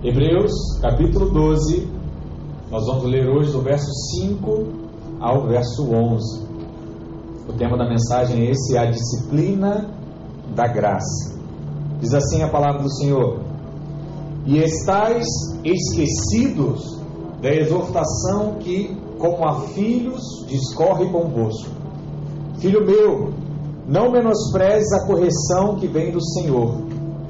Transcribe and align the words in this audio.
Hebreus 0.00 0.52
capítulo 0.80 1.28
12, 1.28 1.88
nós 2.70 2.86
vamos 2.86 3.10
ler 3.10 3.28
hoje 3.28 3.50
do 3.50 3.60
verso 3.60 3.90
5 4.14 4.66
ao 5.18 5.48
verso 5.48 5.92
11. 5.92 6.46
O 7.48 7.52
tema 7.54 7.76
da 7.76 7.88
mensagem 7.88 8.46
é 8.46 8.50
esse: 8.52 8.78
a 8.78 8.88
disciplina 8.88 9.90
da 10.54 10.68
graça. 10.68 11.36
Diz 12.00 12.14
assim 12.14 12.44
a 12.44 12.48
palavra 12.48 12.80
do 12.80 12.94
Senhor: 12.94 13.40
E 14.46 14.58
estáis 14.58 15.26
esquecidos 15.64 16.96
da 17.42 17.50
exortação 17.52 18.54
que, 18.60 18.96
como 19.18 19.48
a 19.48 19.62
filhos, 19.70 20.22
discorre 20.46 21.10
convosco. 21.10 21.70
Filho 22.60 22.86
meu, 22.86 23.32
não 23.88 24.12
menosprezes 24.12 24.92
a 24.92 25.06
correção 25.08 25.74
que 25.74 25.88
vem 25.88 26.12
do 26.12 26.22
Senhor 26.22 26.87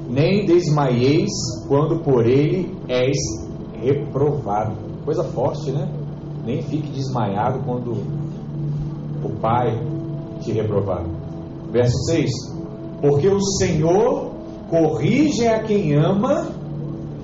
nem 0.09 0.45
desmaieis 0.45 1.29
quando 1.67 1.99
por 1.99 2.25
ele 2.25 2.75
és 2.87 3.15
reprovado. 3.73 4.75
Coisa 5.05 5.23
forte, 5.23 5.71
né? 5.71 5.87
Nem 6.45 6.61
fique 6.63 6.89
desmaiado 6.89 7.59
quando 7.63 7.91
o 9.23 9.29
Pai 9.39 9.79
te 10.41 10.51
reprovar. 10.51 11.05
Verso 11.71 11.97
6: 12.05 12.29
Porque 13.01 13.27
o 13.27 13.39
Senhor 13.57 14.31
corrige 14.69 15.47
a 15.47 15.61
quem 15.61 15.93
ama, 15.95 16.47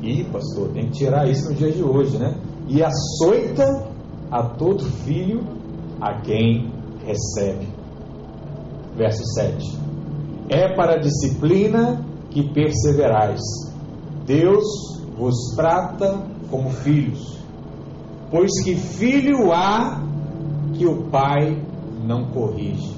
e 0.01 0.23
pastor, 0.25 0.69
tem 0.69 0.85
que 0.85 0.91
tirar 0.91 1.27
isso 1.27 1.49
no 1.49 1.55
dia 1.55 1.71
de 1.71 1.83
hoje, 1.83 2.17
né? 2.17 2.35
E 2.67 2.83
açoita 2.83 3.87
a 4.31 4.43
todo 4.43 4.83
filho 4.83 5.41
a 5.99 6.21
quem 6.21 6.71
recebe. 7.05 7.67
Verso 8.95 9.23
7: 9.33 9.77
É 10.49 10.75
para 10.75 10.95
a 10.95 10.99
disciplina 10.99 12.05
que 12.35 12.43
perseverais. 12.43 13.39
Deus 14.25 14.65
vos 15.17 15.55
trata 15.55 16.21
como 16.51 16.69
filhos, 16.69 17.39
pois 18.29 18.51
que 18.61 18.75
filho 18.75 19.53
há 19.53 20.01
que 20.73 20.85
o 20.85 21.03
pai 21.03 21.57
não 22.05 22.25
corrige. 22.25 22.93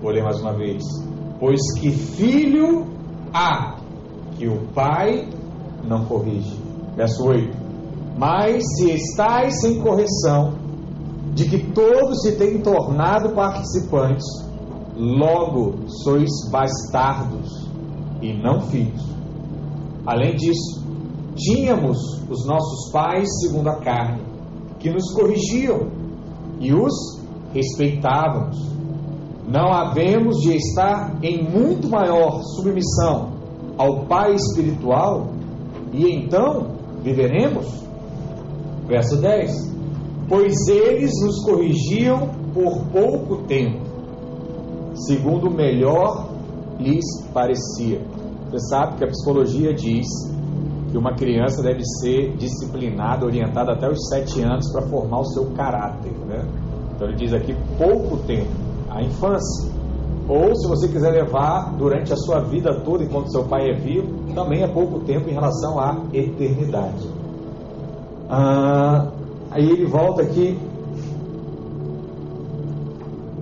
Vou 0.00 0.10
ler 0.10 0.24
mais 0.24 0.40
uma 0.40 0.54
vez. 0.54 0.82
Pois 1.38 1.60
que 1.78 1.90
filho 1.90 2.86
há 3.34 3.76
que 4.38 4.48
o 4.48 4.66
pai 4.68 5.28
não 5.84 6.06
corrige. 6.06 6.58
Verso 6.96 7.28
8. 7.28 7.54
Mas 8.16 8.64
se 8.76 8.90
estáis 8.92 9.60
sem 9.60 9.78
correção, 9.80 10.54
de 11.34 11.44
que 11.44 11.70
todos 11.72 12.22
se 12.22 12.32
têm 12.36 12.62
tornado 12.62 13.34
participantes, 13.34 14.24
logo 14.96 15.86
sois 15.86 16.30
bastardos 16.50 17.67
e 18.20 18.32
não 18.32 18.60
filhos. 18.62 19.02
Além 20.06 20.34
disso, 20.36 20.84
tínhamos 21.36 21.98
os 22.28 22.46
nossos 22.46 22.90
pais 22.92 23.28
segundo 23.40 23.68
a 23.68 23.76
carne, 23.76 24.22
que 24.78 24.90
nos 24.90 25.12
corrigiam 25.12 25.88
e 26.60 26.72
os 26.72 26.92
respeitávamos. 27.52 28.56
Não 29.46 29.72
havemos 29.72 30.36
de 30.40 30.54
estar 30.56 31.18
em 31.22 31.42
muito 31.42 31.88
maior 31.88 32.42
submissão 32.56 33.32
ao 33.78 34.04
Pai 34.06 34.34
espiritual 34.34 35.28
e 35.92 36.10
então 36.12 36.66
viveremos? 37.02 37.66
Verso 38.86 39.20
10: 39.20 39.74
Pois 40.28 40.54
eles 40.68 41.12
nos 41.22 41.44
corrigiam 41.44 42.28
por 42.52 42.84
pouco 42.92 43.44
tempo, 43.44 43.80
segundo 44.94 45.48
o 45.48 45.54
melhor 45.54 46.27
lhes 46.78 47.04
parecia. 47.32 48.00
Você 48.50 48.58
sabe 48.70 48.96
que 48.96 49.04
a 49.04 49.08
psicologia 49.08 49.74
diz 49.74 50.06
que 50.90 50.96
uma 50.96 51.14
criança 51.14 51.62
deve 51.62 51.84
ser 52.00 52.36
disciplinada, 52.36 53.26
orientada 53.26 53.72
até 53.72 53.90
os 53.90 54.08
sete 54.08 54.40
anos 54.40 54.70
para 54.72 54.82
formar 54.82 55.20
o 55.20 55.24
seu 55.26 55.46
caráter. 55.50 56.12
Né? 56.26 56.44
Então 56.94 57.08
ele 57.08 57.16
diz 57.16 57.32
aqui 57.32 57.54
pouco 57.76 58.16
tempo, 58.26 58.50
a 58.90 59.02
infância. 59.02 59.70
Ou 60.28 60.54
se 60.54 60.68
você 60.68 60.88
quiser 60.88 61.10
levar 61.10 61.74
durante 61.76 62.12
a 62.12 62.16
sua 62.16 62.40
vida 62.40 62.80
toda, 62.80 63.02
enquanto 63.02 63.30
seu 63.30 63.44
pai 63.44 63.70
é 63.70 63.74
vivo, 63.74 64.34
também 64.34 64.62
é 64.62 64.68
pouco 64.68 65.00
tempo 65.00 65.28
em 65.28 65.32
relação 65.32 65.78
à 65.78 65.96
eternidade. 66.12 67.08
Ah, 68.28 69.06
aí 69.50 69.64
ele 69.70 69.86
volta 69.86 70.22
aqui 70.22 70.58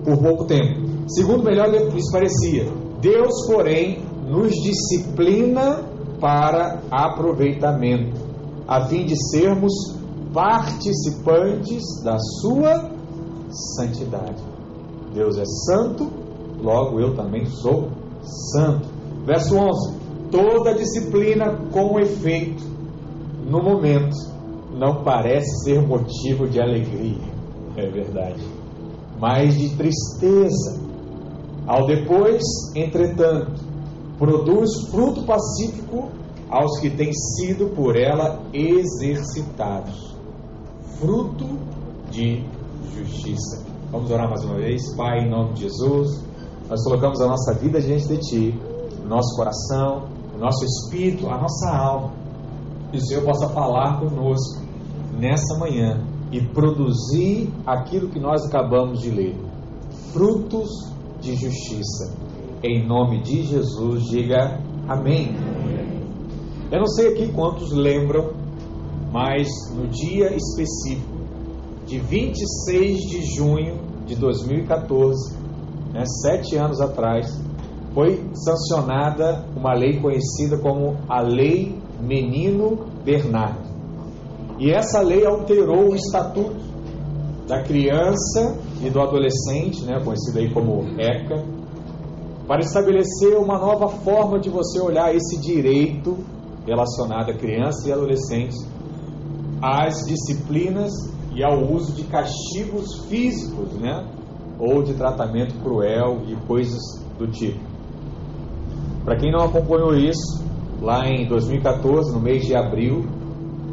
por 0.05 0.17
pouco 0.17 0.45
tempo. 0.45 0.87
Segundo 1.09 1.43
melhor 1.43 1.69
lhes 1.69 2.09
parecia, 2.11 2.67
Deus, 3.01 3.45
porém, 3.47 3.99
nos 4.27 4.53
disciplina 4.55 5.83
para 6.19 6.81
aproveitamento, 6.89 8.19
a 8.67 8.85
fim 8.87 9.05
de 9.05 9.15
sermos 9.29 9.71
participantes 10.33 11.83
da 12.03 12.17
sua 12.19 12.89
santidade. 13.75 14.43
Deus 15.13 15.37
é 15.37 15.45
santo, 15.45 16.11
logo 16.61 16.99
eu 16.99 17.15
também 17.15 17.45
sou 17.45 17.89
santo. 18.51 18.87
Verso 19.25 19.55
11: 19.55 19.97
Toda 20.31 20.73
disciplina 20.73 21.55
com 21.71 21.99
efeito, 21.99 22.63
no 23.49 23.63
momento, 23.63 24.15
não 24.73 25.03
parece 25.03 25.63
ser 25.63 25.81
motivo 25.87 26.47
de 26.47 26.59
alegria, 26.59 27.31
é 27.75 27.87
verdade, 27.89 28.43
mas 29.19 29.55
de 29.57 29.75
tristeza 29.75 30.86
ao 31.67 31.85
depois, 31.85 32.41
entretanto, 32.73 33.61
produz 34.17 34.69
fruto 34.89 35.25
pacífico 35.25 36.09
aos 36.49 36.79
que 36.79 36.89
têm 36.89 37.11
sido 37.11 37.75
por 37.75 37.97
ela 37.97 38.39
exercitados. 38.53 40.15
Fruto 40.97 41.45
de 42.09 42.41
justiça. 42.95 43.65
Vamos 43.91 44.09
orar 44.09 44.29
mais 44.29 44.45
uma 44.45 44.55
vez. 44.55 44.95
Pai, 44.95 45.19
em 45.19 45.29
nome 45.29 45.53
de 45.53 45.63
Jesus, 45.63 46.23
nós 46.69 46.81
colocamos 46.85 47.19
a 47.19 47.27
nossa 47.27 47.53
vida 47.53 47.81
diante 47.81 48.07
de 48.07 48.17
Ti, 48.17 48.59
o 49.03 49.07
nosso 49.07 49.35
coração, 49.35 50.07
o 50.33 50.39
nosso 50.39 50.63
espírito, 50.63 51.27
a 51.27 51.37
nossa 51.37 51.69
alma. 51.69 52.11
Que 52.91 52.97
o 52.97 53.01
Senhor 53.01 53.25
possa 53.25 53.49
falar 53.49 53.99
conosco 53.99 54.61
nessa 55.19 55.59
manhã 55.59 56.01
e 56.31 56.41
produzir 56.41 57.51
aquilo 57.65 58.07
que 58.07 58.19
nós 58.19 58.45
acabamos 58.45 59.01
de 59.01 59.11
ler. 59.11 59.37
Frutos 60.13 60.69
de 61.19 61.35
justiça. 61.35 62.15
Em 62.63 62.85
nome 62.85 63.21
de 63.21 63.43
Jesus, 63.43 64.03
diga 64.05 64.59
amém. 64.87 65.35
Eu 66.71 66.79
não 66.79 66.87
sei 66.87 67.13
aqui 67.13 67.31
quantos 67.31 67.71
lembram, 67.71 68.31
mas 69.11 69.47
no 69.75 69.87
dia 69.87 70.35
específico 70.35 71.17
de 71.85 71.99
26 71.99 72.99
de 73.01 73.35
junho 73.35 73.79
de 74.05 74.15
2014, 74.15 75.37
né, 75.93 76.03
sete 76.21 76.57
anos 76.57 76.81
atrás, 76.81 77.41
foi 77.93 78.21
sancionada 78.33 79.45
uma 79.55 79.73
lei 79.73 79.99
conhecida 79.99 80.57
como 80.57 80.97
a 81.07 81.21
Lei 81.21 81.75
Menino 82.01 82.85
Bernardo. 83.03 83.67
E 84.59 84.71
essa 84.71 85.01
lei 85.01 85.25
alterou 85.25 85.91
o 85.91 85.95
estatuto 85.95 86.57
da 87.47 87.63
criança 87.63 88.57
e 88.81 88.89
do 88.89 89.01
adolescente, 89.01 89.83
né, 89.83 89.99
conhecido 90.03 90.39
aí 90.39 90.51
como 90.53 90.85
ECA, 90.99 91.43
para 92.47 92.61
estabelecer 92.61 93.37
uma 93.37 93.57
nova 93.57 93.89
forma 93.89 94.39
de 94.39 94.49
você 94.49 94.79
olhar 94.79 95.13
esse 95.13 95.39
direito 95.39 96.17
relacionado 96.65 97.31
a 97.31 97.33
crianças 97.33 97.85
e 97.85 97.91
adolescentes 97.91 98.57
às 99.61 100.05
disciplinas 100.05 100.91
e 101.33 101.43
ao 101.43 101.59
uso 101.71 101.93
de 101.93 102.03
castigos 102.03 103.05
físicos, 103.07 103.73
né, 103.73 104.05
ou 104.59 104.81
de 104.83 104.93
tratamento 104.93 105.55
cruel 105.61 106.21
e 106.27 106.35
coisas 106.47 106.81
do 107.17 107.27
tipo. 107.27 107.59
Para 109.03 109.17
quem 109.17 109.31
não 109.31 109.45
acompanhou 109.45 109.95
isso, 109.95 110.43
lá 110.81 111.07
em 111.07 111.27
2014, 111.27 112.13
no 112.13 112.19
mês 112.19 112.45
de 112.45 112.55
abril, 112.55 113.05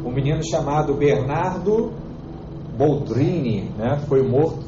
um 0.05 0.11
menino 0.11 0.43
chamado 0.43 0.93
Bernardo 0.93 1.91
Boldrini 2.77 3.69
né, 3.77 4.01
foi 4.07 4.21
morto 4.21 4.64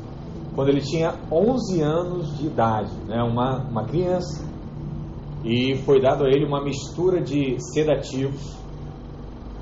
quando 0.57 0.69
ele 0.69 0.81
tinha 0.81 1.13
11 1.31 1.81
anos 1.83 2.36
de 2.39 2.48
idade, 2.48 2.92
né, 3.07 3.21
uma, 3.21 3.59
uma 3.69 3.86
criança. 3.86 4.44
E 5.45 5.75
foi 5.86 6.01
dado 6.01 6.25
a 6.25 6.27
ele 6.27 6.48
uma 6.48 6.63
mistura 6.63 7.21
de 7.21 7.57
sedativos. 7.59 8.57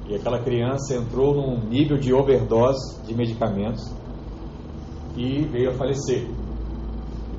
E 0.08 0.16
aquela 0.16 0.40
criança 0.40 0.96
entrou 0.96 1.36
num 1.36 1.68
nível 1.68 1.98
de 1.98 2.14
overdose 2.14 3.04
de 3.06 3.14
medicamentos 3.14 3.94
e 5.18 5.44
veio 5.44 5.72
a 5.72 5.74
falecer. 5.74 6.30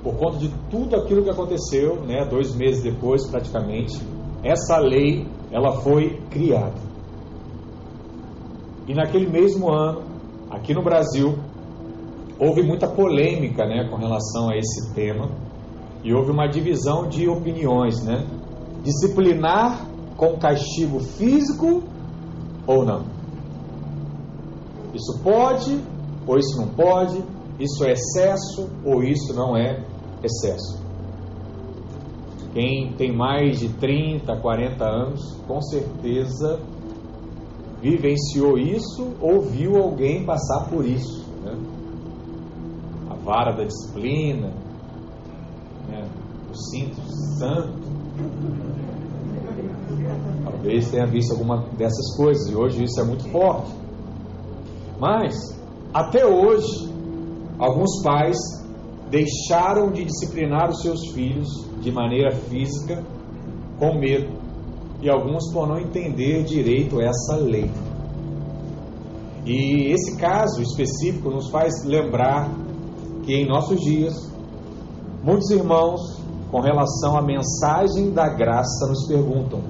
Por 0.02 0.16
conta 0.16 0.36
de 0.36 0.52
tudo 0.70 0.94
aquilo 0.94 1.22
que 1.22 1.30
aconteceu, 1.30 1.96
né, 2.02 2.26
dois 2.26 2.54
meses 2.54 2.82
depois 2.82 3.26
praticamente, 3.26 3.98
essa 4.44 4.76
lei 4.76 5.26
ela 5.50 5.80
foi 5.80 6.20
criada. 6.28 6.78
E 8.86 8.92
naquele 8.92 9.26
mesmo 9.26 9.72
ano, 9.72 10.02
aqui 10.50 10.74
no 10.74 10.82
Brasil, 10.82 11.38
houve 12.38 12.62
muita 12.62 12.86
polêmica 12.86 13.66
né, 13.66 13.88
com 13.90 13.96
relação 13.96 14.50
a 14.50 14.56
esse 14.56 14.92
tema 14.94 15.30
e 16.04 16.12
houve 16.12 16.30
uma 16.30 16.46
divisão 16.46 17.08
de 17.08 17.28
opiniões. 17.28 18.02
Né? 18.04 18.26
Disciplinar 18.82 19.86
com 20.16 20.36
castigo 20.38 21.00
físico 21.00 21.82
ou 22.66 22.84
não? 22.84 23.04
Isso 24.94 25.20
pode 25.22 25.80
ou 26.26 26.38
isso 26.38 26.56
não 26.60 26.68
pode? 26.68 27.22
Isso 27.58 27.84
é 27.84 27.92
excesso 27.92 28.68
ou 28.84 29.02
isso 29.02 29.34
não 29.34 29.56
é 29.56 29.82
excesso? 30.22 30.84
Quem 32.52 32.92
tem 32.94 33.14
mais 33.14 33.58
de 33.58 33.68
30, 33.68 34.34
40 34.40 34.84
anos, 34.84 35.36
com 35.46 35.60
certeza 35.60 36.58
vivenciou 37.82 38.56
isso 38.56 39.14
ou 39.20 39.42
viu 39.42 39.76
alguém 39.76 40.24
passar 40.24 40.68
por 40.70 40.86
isso. 40.86 41.25
Vara 43.26 43.50
da 43.50 43.64
disciplina, 43.64 44.52
né? 45.88 46.08
o 46.48 46.54
cinto 46.54 47.00
santo. 47.36 47.76
Talvez 50.44 50.88
tenha 50.92 51.06
visto 51.08 51.32
alguma 51.32 51.66
dessas 51.76 52.16
coisas 52.16 52.48
e 52.48 52.54
hoje 52.54 52.84
isso 52.84 53.00
é 53.00 53.04
muito 53.04 53.28
forte. 53.30 53.74
Mas, 55.00 55.34
até 55.92 56.24
hoje, 56.24 56.88
alguns 57.58 58.00
pais 58.04 58.36
deixaram 59.10 59.90
de 59.90 60.04
disciplinar 60.04 60.70
os 60.70 60.80
seus 60.80 61.10
filhos 61.12 61.48
de 61.80 61.90
maneira 61.90 62.30
física 62.30 63.02
com 63.76 63.98
medo 63.98 64.30
e 65.02 65.10
alguns 65.10 65.52
por 65.52 65.66
não 65.66 65.80
entender 65.80 66.44
direito 66.44 67.00
essa 67.00 67.36
lei. 67.38 67.68
E 69.44 69.92
esse 69.92 70.16
caso 70.16 70.62
específico 70.62 71.28
nos 71.28 71.50
faz 71.50 71.84
lembrar 71.84 72.65
que 73.26 73.34
em 73.34 73.46
nossos 73.46 73.80
dias, 73.80 74.14
muitos 75.22 75.50
irmãos, 75.50 76.00
com 76.50 76.60
relação 76.60 77.18
à 77.18 77.22
mensagem 77.22 78.12
da 78.12 78.28
graça, 78.28 78.86
nos 78.86 79.06
perguntam: 79.08 79.60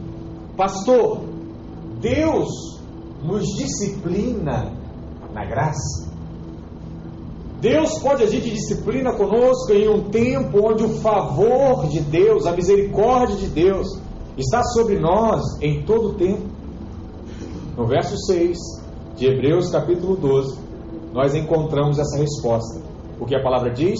Pastor, 0.56 1.22
Deus 2.00 2.48
nos 3.24 3.46
disciplina 3.56 4.70
na 5.32 5.44
graça? 5.46 6.06
Deus 7.60 7.98
pode 7.98 8.22
agir 8.22 8.42
de 8.42 8.50
disciplina 8.50 9.14
conosco 9.14 9.72
em 9.72 9.88
um 9.88 10.10
tempo 10.10 10.58
onde 10.62 10.84
o 10.84 11.00
favor 11.00 11.88
de 11.88 12.00
Deus, 12.00 12.46
a 12.46 12.52
misericórdia 12.52 13.36
de 13.36 13.46
Deus, 13.46 13.88
está 14.36 14.62
sobre 14.62 15.00
nós 15.00 15.42
em 15.62 15.82
todo 15.82 16.10
o 16.10 16.14
tempo. 16.14 16.42
No 17.74 17.86
verso 17.86 18.14
6 18.26 18.58
de 19.16 19.26
Hebreus, 19.26 19.70
capítulo 19.70 20.16
12, 20.16 20.58
nós 21.14 21.34
encontramos 21.34 21.98
essa 21.98 22.18
resposta. 22.18 22.85
O 23.20 23.24
que 23.24 23.34
a 23.34 23.42
palavra 23.42 23.70
diz? 23.70 23.98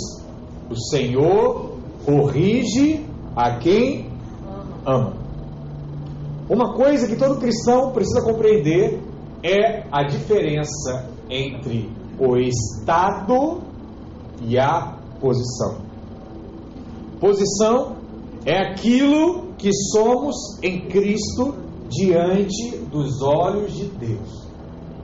O 0.71 0.75
Senhor 0.91 1.77
corrige 2.05 3.05
a 3.35 3.57
quem 3.59 4.11
ama. 4.85 5.15
Uma 6.49 6.75
coisa 6.75 7.09
que 7.09 7.17
todo 7.17 7.41
cristão 7.41 7.91
precisa 7.91 8.23
compreender 8.23 9.01
é 9.43 9.85
a 9.91 10.05
diferença 10.05 11.11
entre 11.29 11.91
o 12.19 12.37
estado 12.37 13.63
e 14.43 14.59
a 14.59 14.97
posição. 15.21 15.79
Posição 17.21 17.97
é 18.45 18.71
aquilo 18.71 19.55
que 19.59 19.73
somos 19.93 20.37
em 20.63 20.87
Cristo 20.89 21.55
diante 21.89 22.79
dos 22.91 23.21
olhos 23.23 23.75
de 23.75 23.87
Deus. 23.87 24.47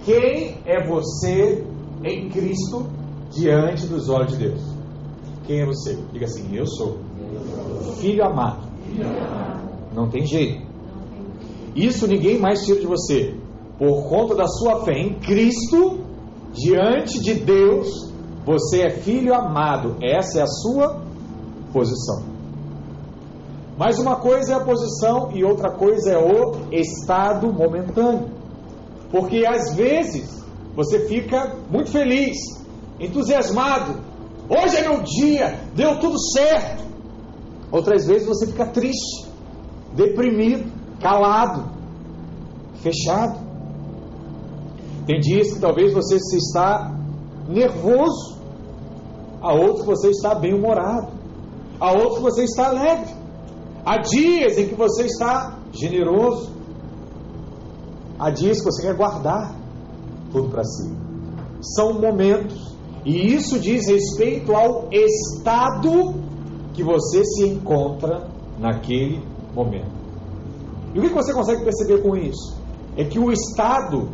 Quem 0.04 0.58
é 0.64 0.86
você 0.86 1.64
em 2.04 2.28
Cristo 2.28 2.86
diante 3.32 3.86
dos 3.86 4.08
olhos 4.08 4.32
de 4.32 4.48
Deus? 4.48 4.60
Quem 5.46 5.60
é 5.60 5.66
você? 5.66 5.98
Diga 6.12 6.26
assim: 6.26 6.54
Eu 6.54 6.66
sou 6.66 6.98
filho 8.00 8.24
amado. 8.24 8.66
Não 9.94 10.08
tem 10.08 10.24
jeito. 10.26 10.66
Isso 11.74 12.06
ninguém 12.06 12.38
mais 12.38 12.64
tira 12.64 12.80
de 12.80 12.86
você. 12.86 13.34
Por 13.78 14.08
conta 14.08 14.34
da 14.34 14.46
sua 14.46 14.84
fé 14.84 14.92
em 14.92 15.14
Cristo, 15.14 15.98
diante 16.52 17.20
de 17.20 17.34
Deus, 17.34 18.12
você 18.44 18.82
é 18.82 18.90
filho 18.90 19.34
amado. 19.34 19.96
Essa 20.02 20.40
é 20.40 20.42
a 20.42 20.46
sua 20.46 21.00
posição. 21.72 22.24
Mas 23.78 23.98
uma 23.98 24.16
coisa 24.16 24.52
é 24.52 24.56
a 24.56 24.60
posição 24.60 25.30
e 25.32 25.42
outra 25.42 25.70
coisa 25.70 26.12
é 26.12 26.18
o 26.18 26.70
estado 26.70 27.52
momentâneo. 27.52 28.28
Porque 29.10 29.44
às 29.46 29.74
vezes 29.74 30.44
você 30.76 31.06
fica 31.06 31.56
muito 31.70 31.90
feliz, 31.90 32.36
entusiasmado. 32.98 34.00
Hoje 34.48 34.76
é 34.76 34.88
meu 34.88 35.02
dia, 35.02 35.60
deu 35.74 35.98
tudo 35.98 36.18
certo. 36.18 36.82
Outras 37.70 38.06
vezes 38.06 38.26
você 38.26 38.46
fica 38.46 38.66
triste, 38.66 39.26
deprimido, 39.94 40.70
calado, 41.00 41.70
fechado. 42.82 43.40
Tem 45.06 45.18
dias 45.20 45.54
que 45.54 45.60
talvez 45.60 45.92
você 45.92 46.18
se 46.18 46.36
está 46.36 46.92
nervoso, 47.48 48.38
a 49.40 49.52
outros 49.52 49.86
você 49.86 50.10
está 50.10 50.34
bem-humorado, 50.34 51.12
a 51.80 51.92
outros 51.92 52.20
você 52.20 52.44
está 52.44 52.68
alegre. 52.68 53.12
Há 53.84 53.98
dias 53.98 54.58
em 54.58 54.68
que 54.68 54.74
você 54.74 55.06
está 55.06 55.58
generoso. 55.72 56.52
Há 58.18 58.30
dias 58.30 58.58
que 58.58 58.64
você 58.64 58.82
quer 58.82 58.96
guardar 58.96 59.52
tudo 60.30 60.48
para 60.48 60.62
si. 60.62 60.88
São 61.60 61.94
momentos. 61.94 62.71
E 63.04 63.34
isso 63.34 63.58
diz 63.58 63.88
respeito 63.88 64.54
ao 64.54 64.88
estado 64.92 66.14
que 66.72 66.82
você 66.82 67.24
se 67.24 67.48
encontra 67.48 68.28
naquele 68.58 69.22
momento. 69.54 69.90
E 70.94 70.98
o 70.98 71.02
que 71.02 71.08
você 71.08 71.32
consegue 71.32 71.64
perceber 71.64 72.02
com 72.02 72.16
isso? 72.16 72.56
É 72.96 73.04
que 73.04 73.18
o 73.18 73.32
estado 73.32 74.08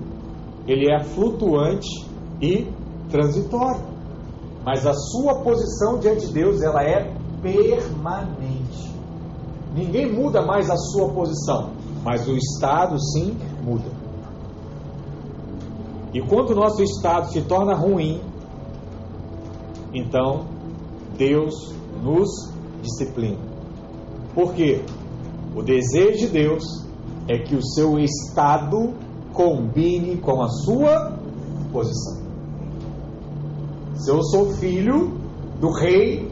ele 0.66 0.90
é 0.90 1.02
flutuante 1.02 2.06
e 2.40 2.66
transitório. 3.10 3.82
Mas 4.64 4.86
a 4.86 4.92
sua 4.92 5.40
posição 5.40 5.98
diante 5.98 6.26
de 6.26 6.32
Deus 6.32 6.62
ela 6.62 6.82
é 6.82 7.12
permanente. 7.42 8.88
Ninguém 9.74 10.12
muda 10.12 10.44
mais 10.44 10.70
a 10.70 10.76
sua 10.76 11.08
posição, 11.10 11.70
mas 12.04 12.26
o 12.26 12.36
estado 12.36 12.98
sim 13.12 13.36
muda. 13.62 13.90
E 16.12 16.20
quando 16.22 16.50
o 16.50 16.54
nosso 16.54 16.82
estado 16.82 17.30
se 17.30 17.42
torna 17.42 17.74
ruim, 17.74 18.20
então 19.92 20.46
Deus 21.16 21.74
nos 22.02 22.28
disciplina. 22.82 23.38
Por 24.34 24.54
quê? 24.54 24.82
O 25.54 25.62
desejo 25.62 26.18
de 26.18 26.26
Deus 26.28 26.64
é 27.26 27.38
que 27.38 27.54
o 27.54 27.62
seu 27.62 27.98
estado 27.98 28.94
combine 29.32 30.16
com 30.16 30.42
a 30.42 30.48
sua 30.48 31.18
posição. 31.72 32.18
Se 33.94 34.10
eu 34.10 34.22
sou 34.22 34.52
filho 34.54 35.12
do 35.60 35.70
rei, 35.70 36.30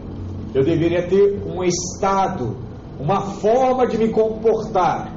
eu 0.55 0.65
deveria 0.65 1.07
ter 1.09 1.43
um 1.47 1.63
estado 1.65 2.57
uma 2.99 3.21
forma 3.21 3.87
de 3.87 3.99
me 3.99 4.09
comportar. 4.11 5.13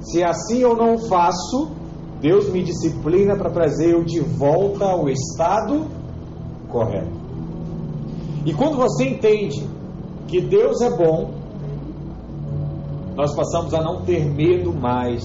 Se 0.00 0.22
assim 0.22 0.60
eu 0.60 0.76
não 0.76 0.98
faço, 0.98 1.70
Deus 2.20 2.50
me 2.50 2.62
disciplina 2.62 3.36
para 3.36 3.50
trazer 3.50 3.94
eu 3.94 4.04
de 4.04 4.20
volta 4.20 4.84
ao 4.84 5.08
estado 5.08 5.86
correto. 6.68 7.25
E 8.46 8.54
quando 8.54 8.76
você 8.76 9.08
entende 9.08 9.68
que 10.28 10.40
Deus 10.40 10.80
é 10.80 10.96
bom, 10.96 11.32
nós 13.16 13.34
passamos 13.34 13.74
a 13.74 13.82
não 13.82 14.02
ter 14.02 14.24
medo 14.24 14.72
mais 14.72 15.24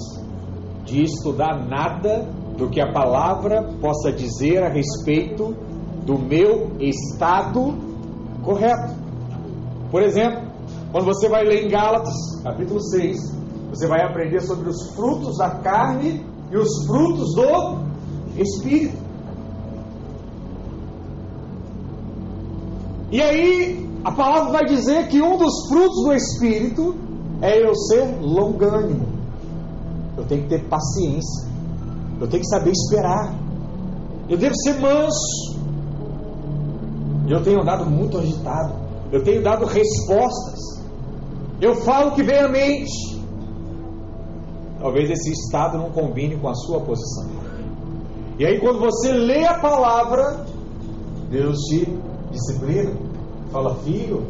de 0.84 1.04
estudar 1.04 1.68
nada 1.68 2.28
do 2.58 2.68
que 2.68 2.82
a 2.82 2.92
palavra 2.92 3.64
possa 3.80 4.12
dizer 4.12 4.64
a 4.64 4.70
respeito 4.70 5.56
do 6.04 6.18
meu 6.18 6.72
estado 6.80 7.76
correto. 8.44 8.96
Por 9.92 10.02
exemplo, 10.02 10.42
quando 10.92 11.06
você 11.06 11.30
vai 11.30 11.44
ler 11.44 11.66
em 11.66 11.70
Gálatas, 11.70 12.16
capítulo 12.44 12.82
6, 12.82 13.18
você 13.70 13.88
vai 13.88 14.02
aprender 14.04 14.42
sobre 14.42 14.68
os 14.68 14.96
frutos 14.96 15.38
da 15.38 15.52
carne 15.62 16.26
e 16.52 16.58
os 16.58 16.88
frutos 16.88 17.36
do 17.36 18.42
Espírito. 18.42 19.01
E 23.12 23.22
aí, 23.22 23.90
a 24.06 24.12
palavra 24.12 24.52
vai 24.52 24.66
dizer 24.66 25.10
que 25.10 25.22
um 25.22 25.38
dos 25.38 25.68
frutos 25.68 26.04
do 26.06 26.14
Espírito 26.14 26.96
é 27.42 27.62
eu 27.62 27.76
ser 27.76 28.20
longânimo. 28.22 29.06
Eu 30.18 30.24
tenho 30.26 30.44
que 30.44 30.50
ter 30.50 30.64
paciência. 30.70 31.50
Eu 32.20 32.28
tenho 32.28 32.42
que 32.42 32.50
saber 32.50 32.72
esperar. 32.72 33.36
Eu 34.30 34.38
devo 34.38 34.56
ser 34.64 34.80
manso. 34.80 35.60
Eu 37.28 37.44
tenho 37.44 37.62
andado 37.62 37.86
muito 37.86 38.18
agitado. 38.18 38.76
Eu 39.12 39.24
tenho 39.24 39.44
dado 39.44 39.66
respostas. 39.66 40.82
Eu 41.60 41.76
falo 41.76 42.12
o 42.12 42.16
que 42.16 42.24
vem 42.24 42.40
à 42.40 42.48
mente. 42.48 43.22
Talvez 44.80 45.10
esse 45.10 45.32
estado 45.32 45.78
não 45.78 45.92
combine 45.92 46.38
com 46.38 46.48
a 46.48 46.56
sua 46.56 46.80
posição. 46.80 47.30
E 48.40 48.46
aí, 48.46 48.60
quando 48.60 48.80
você 48.80 49.12
lê 49.12 49.46
a 49.46 49.60
palavra, 49.60 50.46
Deus 51.30 51.58
te 51.68 51.86
disciplina. 52.32 52.92
Fala, 53.52 53.76
filho, 53.84 54.26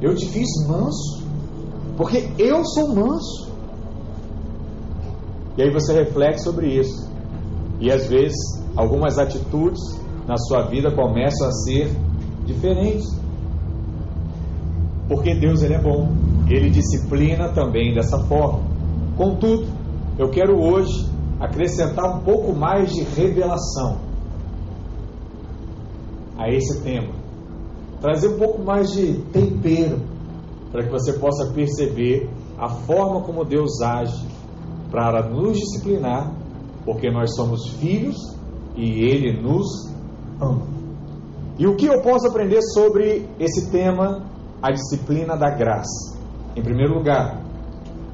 eu 0.00 0.14
te 0.14 0.26
fiz 0.26 0.48
manso. 0.66 1.24
Porque 1.96 2.30
eu 2.38 2.64
sou 2.64 2.94
manso. 2.94 3.50
E 5.56 5.62
aí 5.62 5.70
você 5.70 5.92
reflete 5.92 6.42
sobre 6.42 6.68
isso. 6.68 7.10
E 7.78 7.90
às 7.90 8.06
vezes 8.06 8.36
algumas 8.76 9.18
atitudes 9.18 9.80
na 10.26 10.36
sua 10.36 10.62
vida 10.62 10.90
começam 10.90 11.48
a 11.48 11.52
ser 11.52 11.90
diferentes. 12.44 13.06
Porque 15.08 15.34
Deus 15.34 15.62
ele 15.62 15.74
é 15.74 15.82
bom. 15.82 16.08
Ele 16.48 16.70
disciplina 16.70 17.48
também 17.50 17.94
dessa 17.94 18.18
forma. 18.26 18.60
Contudo, 19.16 19.66
eu 20.18 20.30
quero 20.30 20.58
hoje 20.58 21.08
acrescentar 21.38 22.16
um 22.16 22.20
pouco 22.20 22.52
mais 22.52 22.92
de 22.92 23.02
revelação 23.02 23.98
a 26.38 26.48
esse 26.48 26.80
tema. 26.82 27.19
Trazer 28.00 28.28
um 28.28 28.38
pouco 28.38 28.62
mais 28.62 28.90
de 28.92 29.14
tempero 29.32 30.00
para 30.72 30.84
que 30.84 30.90
você 30.90 31.12
possa 31.14 31.52
perceber 31.52 32.28
a 32.58 32.68
forma 32.68 33.22
como 33.22 33.44
Deus 33.44 33.80
age 33.82 34.26
para 34.90 35.28
nos 35.28 35.58
disciplinar, 35.58 36.32
porque 36.84 37.10
nós 37.10 37.34
somos 37.34 37.68
filhos 37.74 38.16
e 38.76 39.04
Ele 39.04 39.40
nos 39.40 39.66
ama. 40.40 40.66
E 41.58 41.66
o 41.66 41.76
que 41.76 41.86
eu 41.86 42.00
posso 42.00 42.26
aprender 42.26 42.62
sobre 42.62 43.28
esse 43.38 43.70
tema, 43.70 44.24
a 44.62 44.70
disciplina 44.70 45.36
da 45.36 45.50
graça? 45.50 46.18
Em 46.56 46.62
primeiro 46.62 46.94
lugar, 46.94 47.38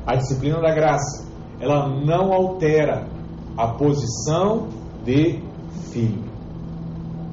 a 0.07 0.17
disciplina 0.17 0.61
da 0.61 0.75
graça, 0.75 1.27
ela 1.61 1.89
não 1.89 2.33
altera 2.33 3.07
a 3.57 3.69
posição 3.69 4.69
de 5.05 5.41
filho. 5.93 6.25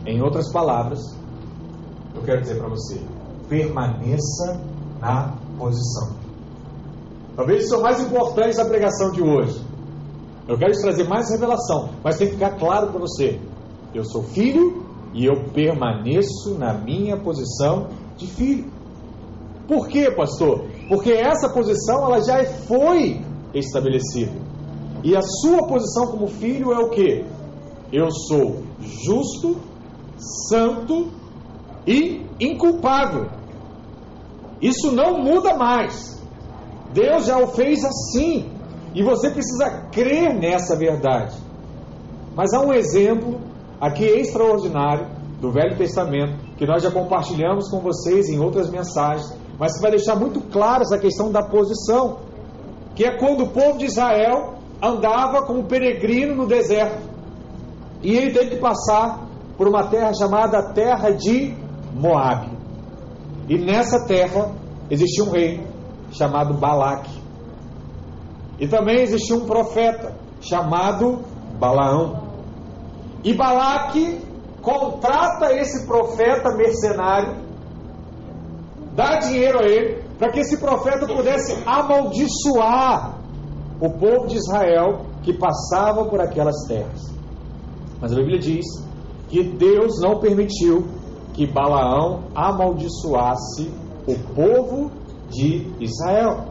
Em 0.05 0.21
outras 0.21 0.51
palavras, 0.51 0.99
eu 2.23 2.25
quero 2.25 2.41
dizer 2.41 2.57
para 2.57 2.69
você: 2.69 3.01
permaneça 3.49 4.61
na 4.99 5.35
posição. 5.57 6.15
Talvez 7.35 7.65
isso 7.65 7.75
é 7.75 7.77
o 7.77 7.81
mais 7.81 8.01
importante 8.01 8.55
da 8.55 8.65
pregação 8.65 9.11
de 9.11 9.21
hoje. 9.21 9.61
Eu 10.47 10.57
quero 10.57 10.71
te 10.71 10.81
trazer 10.81 11.07
mais 11.07 11.29
revelação, 11.29 11.89
mas 12.03 12.17
tem 12.17 12.27
que 12.27 12.33
ficar 12.33 12.57
claro 12.57 12.87
para 12.87 12.99
você: 12.99 13.39
eu 13.93 14.05
sou 14.05 14.23
filho 14.23 14.83
e 15.13 15.25
eu 15.25 15.49
permaneço 15.53 16.57
na 16.57 16.73
minha 16.73 17.17
posição 17.17 17.89
de 18.17 18.27
filho. 18.27 18.71
Por 19.67 19.87
quê, 19.87 20.11
pastor? 20.11 20.65
Porque 20.87 21.11
essa 21.11 21.49
posição 21.49 22.05
ela 22.05 22.21
já 22.21 22.43
foi 22.67 23.21
estabelecida. 23.53 24.33
E 25.03 25.15
a 25.15 25.21
sua 25.21 25.67
posição 25.67 26.07
como 26.07 26.27
filho 26.27 26.71
é 26.71 26.79
o 26.79 26.89
que? 26.89 27.25
Eu 27.91 28.09
sou 28.11 28.63
justo, 28.79 29.57
santo 30.49 31.22
e 31.85 32.25
inculpável. 32.39 33.27
Isso 34.61 34.91
não 34.91 35.21
muda 35.21 35.55
mais. 35.55 36.21
Deus 36.93 37.25
já 37.25 37.37
o 37.37 37.47
fez 37.47 37.83
assim. 37.83 38.49
E 38.95 39.03
você 39.03 39.29
precisa 39.29 39.87
crer 39.91 40.33
nessa 40.33 40.75
verdade. 40.75 41.35
Mas 42.35 42.53
há 42.53 42.61
um 42.61 42.73
exemplo 42.73 43.41
aqui 43.81 44.05
extraordinário 44.05 45.07
do 45.41 45.51
Velho 45.51 45.77
Testamento 45.77 46.35
que 46.55 46.65
nós 46.65 46.81
já 46.81 46.91
compartilhamos 46.91 47.69
com 47.69 47.79
vocês 47.79 48.29
em 48.29 48.39
outras 48.39 48.69
mensagens, 48.69 49.35
mas 49.59 49.75
que 49.75 49.81
vai 49.81 49.91
deixar 49.91 50.15
muito 50.15 50.39
claro 50.39 50.83
essa 50.83 50.97
questão 50.97 51.31
da 51.31 51.43
posição, 51.43 52.19
que 52.95 53.03
é 53.03 53.17
quando 53.17 53.43
o 53.43 53.49
povo 53.49 53.77
de 53.77 53.85
Israel 53.85 54.53
andava 54.81 55.45
como 55.45 55.63
peregrino 55.63 56.35
no 56.35 56.47
deserto. 56.47 57.01
E 58.01 58.15
ele 58.15 58.31
teve 58.31 58.51
que 58.51 58.61
passar 58.61 59.27
por 59.57 59.67
uma 59.67 59.87
terra 59.87 60.13
chamada 60.13 60.73
Terra 60.73 61.11
de 61.11 61.55
Moabe. 61.93 62.49
E 63.47 63.57
nessa 63.57 64.05
terra 64.05 64.51
existia 64.89 65.23
um 65.23 65.31
rei 65.31 65.65
chamado 66.11 66.53
Balaque. 66.53 67.21
E 68.59 68.67
também 68.67 69.01
existia 69.01 69.35
um 69.35 69.45
profeta 69.45 70.15
chamado 70.41 71.21
Balaão. 71.59 72.23
E 73.23 73.33
Balaque 73.33 74.21
contrata 74.61 75.53
esse 75.53 75.85
profeta 75.85 76.55
mercenário, 76.55 77.35
dá 78.95 79.17
dinheiro 79.19 79.59
a 79.59 79.63
ele, 79.63 80.03
para 80.17 80.31
que 80.31 80.39
esse 80.39 80.57
profeta 80.57 81.05
pudesse 81.05 81.61
amaldiçoar 81.65 83.17
o 83.81 83.89
povo 83.89 84.27
de 84.27 84.37
Israel 84.37 85.05
que 85.21 85.33
passava 85.33 86.05
por 86.05 86.21
aquelas 86.21 86.65
terras. 86.67 87.13
Mas 87.99 88.13
a 88.13 88.15
Bíblia 88.15 88.39
diz 88.39 88.65
que 89.27 89.43
Deus 89.43 89.99
não 89.99 90.19
permitiu 90.19 90.85
que 91.33 91.47
Balaão 91.47 92.25
amaldiçoasse 92.35 93.71
o 94.07 94.15
povo 94.35 94.91
de 95.29 95.67
Israel. 95.79 96.45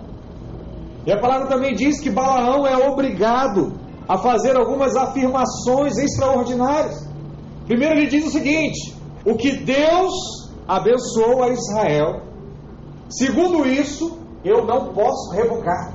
E 1.07 1.13
a 1.13 1.21
palavra 1.21 1.49
também 1.49 1.75
diz 1.75 2.01
que 2.01 2.11
Balaão 2.11 2.67
é 2.67 2.89
obrigado 2.89 3.73
a 4.09 4.19
fazer 4.19 4.57
algumas 4.57 4.97
afirmações 4.97 5.97
extraordinárias. 5.99 7.09
Primeiro, 7.67 7.95
ele 7.95 8.09
diz 8.09 8.27
o 8.27 8.31
seguinte: 8.31 8.95
o 9.25 9.37
que 9.37 9.57
Deus 9.57 10.13
abençoou 10.67 11.43
a 11.43 11.49
Israel, 11.49 12.23
segundo 13.09 13.67
isso, 13.67 14.19
eu 14.45 14.65
não 14.67 14.93
posso 14.93 15.33
revogar. 15.33 15.95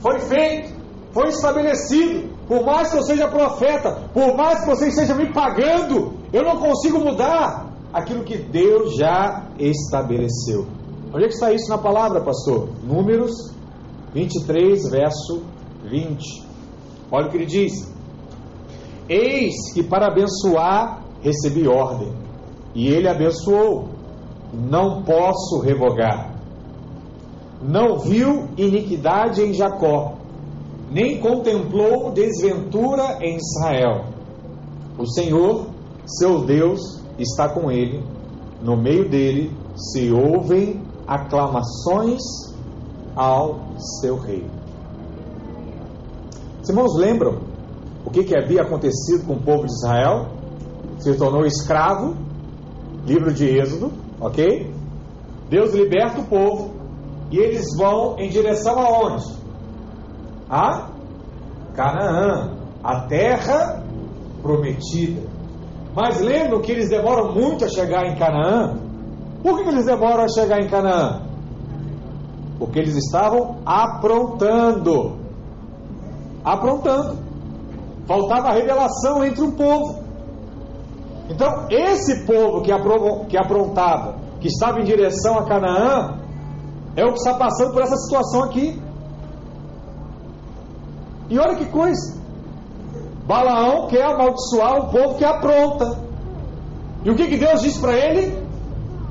Foi 0.00 0.18
feito, 0.20 0.74
foi 1.12 1.28
estabelecido. 1.28 2.32
Por 2.48 2.64
mais 2.64 2.90
que 2.90 2.98
eu 2.98 3.02
seja 3.02 3.28
profeta, 3.28 4.10
por 4.12 4.36
mais 4.36 4.60
que 4.60 4.66
você 4.66 4.88
esteja 4.88 5.14
me 5.14 5.32
pagando, 5.32 6.14
eu 6.32 6.42
não 6.42 6.58
consigo 6.58 6.98
mudar 6.98 7.61
aquilo 7.92 8.24
que 8.24 8.38
Deus 8.38 8.96
já 8.96 9.48
estabeleceu. 9.58 10.66
Onde 11.12 11.24
é 11.24 11.28
que 11.28 11.34
está 11.34 11.52
isso 11.52 11.68
na 11.68 11.78
palavra, 11.78 12.22
pastor? 12.22 12.68
Números 12.82 13.52
23, 14.14 14.90
verso 14.90 15.42
20. 15.84 16.46
Olha 17.10 17.26
o 17.26 17.30
que 17.30 17.36
ele 17.36 17.46
diz: 17.46 17.92
Eis 19.08 19.72
que 19.74 19.82
para 19.82 20.06
abençoar 20.06 21.02
recebi 21.22 21.68
ordem, 21.68 22.12
e 22.74 22.88
ele 22.88 23.08
abençoou, 23.08 23.88
não 24.52 25.02
posso 25.02 25.60
revogar. 25.60 26.32
Não 27.62 27.98
viu 27.98 28.48
iniquidade 28.56 29.40
em 29.40 29.52
Jacó, 29.52 30.14
nem 30.90 31.20
contemplou 31.20 32.10
desventura 32.10 33.18
em 33.20 33.36
Israel. 33.36 34.06
O 34.98 35.06
Senhor, 35.06 35.66
seu 36.04 36.44
Deus, 36.44 37.01
está 37.18 37.48
com 37.48 37.70
ele, 37.70 38.02
no 38.62 38.76
meio 38.76 39.08
dele 39.08 39.52
se 39.76 40.10
ouvem 40.10 40.80
aclamações 41.06 42.22
ao 43.14 43.60
seu 44.00 44.16
rei. 44.18 44.46
Os 46.62 46.68
irmãos 46.68 46.96
lembram 46.96 47.40
o 48.04 48.10
que, 48.10 48.24
que 48.24 48.36
havia 48.36 48.62
acontecido 48.62 49.26
com 49.26 49.34
o 49.34 49.42
povo 49.42 49.66
de 49.66 49.72
Israel? 49.72 50.28
Se 50.98 51.16
tornou 51.16 51.44
escravo, 51.44 52.14
livro 53.06 53.32
de 53.32 53.46
Êxodo, 53.46 53.92
ok? 54.20 54.72
Deus 55.48 55.74
liberta 55.74 56.20
o 56.20 56.24
povo 56.24 56.74
e 57.30 57.38
eles 57.38 57.66
vão 57.76 58.18
em 58.18 58.28
direção 58.28 58.78
aonde? 58.78 59.24
A 60.48 60.90
Canaã, 61.74 62.56
a 62.82 63.00
terra 63.06 63.82
prometida. 64.42 65.31
Mas 65.94 66.20
lembram 66.20 66.60
que 66.60 66.72
eles 66.72 66.88
demoram 66.88 67.32
muito 67.32 67.64
a 67.64 67.68
chegar 67.68 68.06
em 68.06 68.16
Canaã? 68.16 68.76
Por 69.42 69.62
que 69.62 69.68
eles 69.68 69.84
demoram 69.84 70.24
a 70.24 70.28
chegar 70.28 70.60
em 70.60 70.68
Canaã? 70.68 71.20
Porque 72.58 72.78
eles 72.78 72.96
estavam 72.96 73.56
aprontando. 73.66 75.16
Aprontando. 76.44 77.18
Faltava 78.06 78.48
a 78.48 78.52
revelação 78.52 79.24
entre 79.24 79.42
o 79.42 79.52
povo. 79.52 80.02
Então, 81.28 81.66
esse 81.70 82.24
povo 82.26 82.62
que, 82.62 82.72
que 83.28 83.36
aprontava, 83.36 84.16
que 84.40 84.48
estava 84.48 84.80
em 84.80 84.84
direção 84.84 85.38
a 85.38 85.44
Canaã, 85.44 86.18
é 86.96 87.04
o 87.04 87.12
que 87.12 87.18
está 87.18 87.34
passando 87.34 87.72
por 87.72 87.82
essa 87.82 87.96
situação 87.96 88.44
aqui. 88.44 88.80
E 91.28 91.38
olha 91.38 91.56
que 91.56 91.66
coisa. 91.66 92.21
Balaão 93.26 93.86
quer 93.88 94.04
amaldiçoar 94.04 94.80
o 94.80 94.90
povo 94.90 95.14
que 95.16 95.24
apronta. 95.24 95.98
E 97.04 97.10
o 97.10 97.14
que, 97.14 97.28
que 97.28 97.36
Deus 97.36 97.62
diz 97.62 97.78
para 97.78 97.92
ele? 97.92 98.36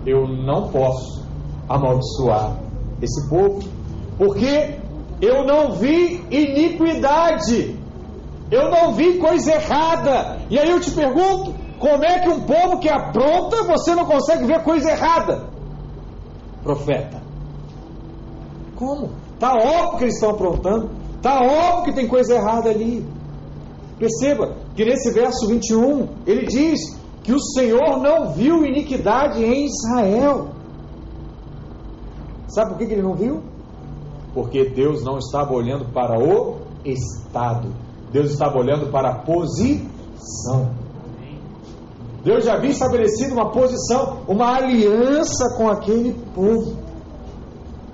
Eu 0.06 0.28
não 0.28 0.70
posso 0.70 1.24
amaldiçoar 1.68 2.58
esse 3.02 3.30
povo, 3.30 3.62
porque 4.18 4.76
eu 5.22 5.46
não 5.46 5.74
vi 5.74 6.24
iniquidade, 6.30 7.78
eu 8.50 8.70
não 8.70 8.94
vi 8.94 9.18
coisa 9.18 9.54
errada. 9.54 10.40
E 10.50 10.60
aí 10.60 10.70
eu 10.70 10.80
te 10.80 10.92
pergunto: 10.92 11.54
como 11.80 12.04
é 12.04 12.20
que 12.20 12.30
um 12.30 12.42
povo 12.42 12.80
que 12.80 12.90
apronta 12.90 13.64
você 13.64 13.96
não 13.96 14.06
consegue 14.06 14.46
ver 14.46 14.64
coisa 14.64 14.92
errada? 14.92 15.46
Profeta. 16.64 17.22
Como? 18.76 19.10
Está 19.34 19.54
óbvio 19.54 19.98
que 19.98 20.04
eles 20.06 20.16
estão 20.16 20.32
aprontando, 20.32 20.90
está 21.18 21.40
óbvio 21.40 21.86
que 21.86 21.94
tem 21.94 22.08
coisa 22.08 22.36
errada 22.36 22.70
ali. 22.70 23.06
Perceba 24.02 24.56
que 24.76 24.84
nesse 24.84 25.12
verso 25.12 25.48
21 25.48 26.08
ele 26.26 26.48
diz 26.48 26.80
que 27.22 27.32
o 27.32 27.40
Senhor 27.40 28.02
não 28.02 28.32
viu 28.32 28.66
iniquidade 28.66 29.46
em 29.46 29.68
Israel. 29.68 30.48
Sabe 32.48 32.72
por 32.72 32.80
que 32.80 32.86
ele 32.86 33.04
não 33.04 33.14
viu? 33.14 33.44
Porque 34.34 34.68
Deus 34.72 35.04
não 35.04 35.20
estava 35.20 35.54
olhando 35.54 35.86
para 35.94 36.18
o 36.18 36.62
Estado, 36.84 37.70
Deus 38.12 38.32
estava 38.32 38.58
olhando 38.58 38.92
para 38.92 39.12
a 39.12 39.16
posição. 39.20 40.72
Deus 42.24 42.44
já 42.46 42.56
havia 42.56 42.72
estabelecido 42.72 43.34
uma 43.34 43.52
posição, 43.52 44.24
uma 44.28 44.56
aliança 44.56 45.56
com 45.58 45.70
aquele 45.70 46.14
povo. 46.34 46.76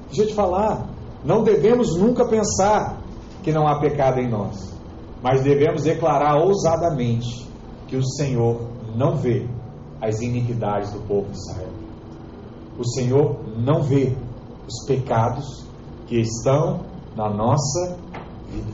Deixa 0.08 0.22
eu 0.22 0.28
te 0.28 0.34
falar, 0.34 0.88
não 1.26 1.44
devemos 1.44 1.98
nunca 1.98 2.26
pensar 2.26 2.98
que 3.44 3.52
não 3.52 3.68
há 3.68 3.82
pecado 3.82 4.20
em 4.22 4.30
nós, 4.30 4.67
mas 5.22 5.44
devemos 5.44 5.84
declarar 5.84 6.38
ousadamente 6.38 7.48
que 7.88 7.96
o 7.96 8.04
Senhor 8.04 8.62
não 8.96 9.16
vê 9.16 9.48
as 10.02 10.22
iniquidades 10.22 10.92
do 10.92 11.00
povo 11.02 11.30
de 11.32 11.38
Israel. 11.38 11.72
O 12.78 12.86
Senhor 12.86 13.40
não 13.58 13.82
vê 13.82 14.16
os 14.68 14.86
pecados 14.86 15.66
que 16.06 16.20
estão 16.20 16.82
na 17.16 17.30
nossa 17.30 17.98
vida. 18.50 18.72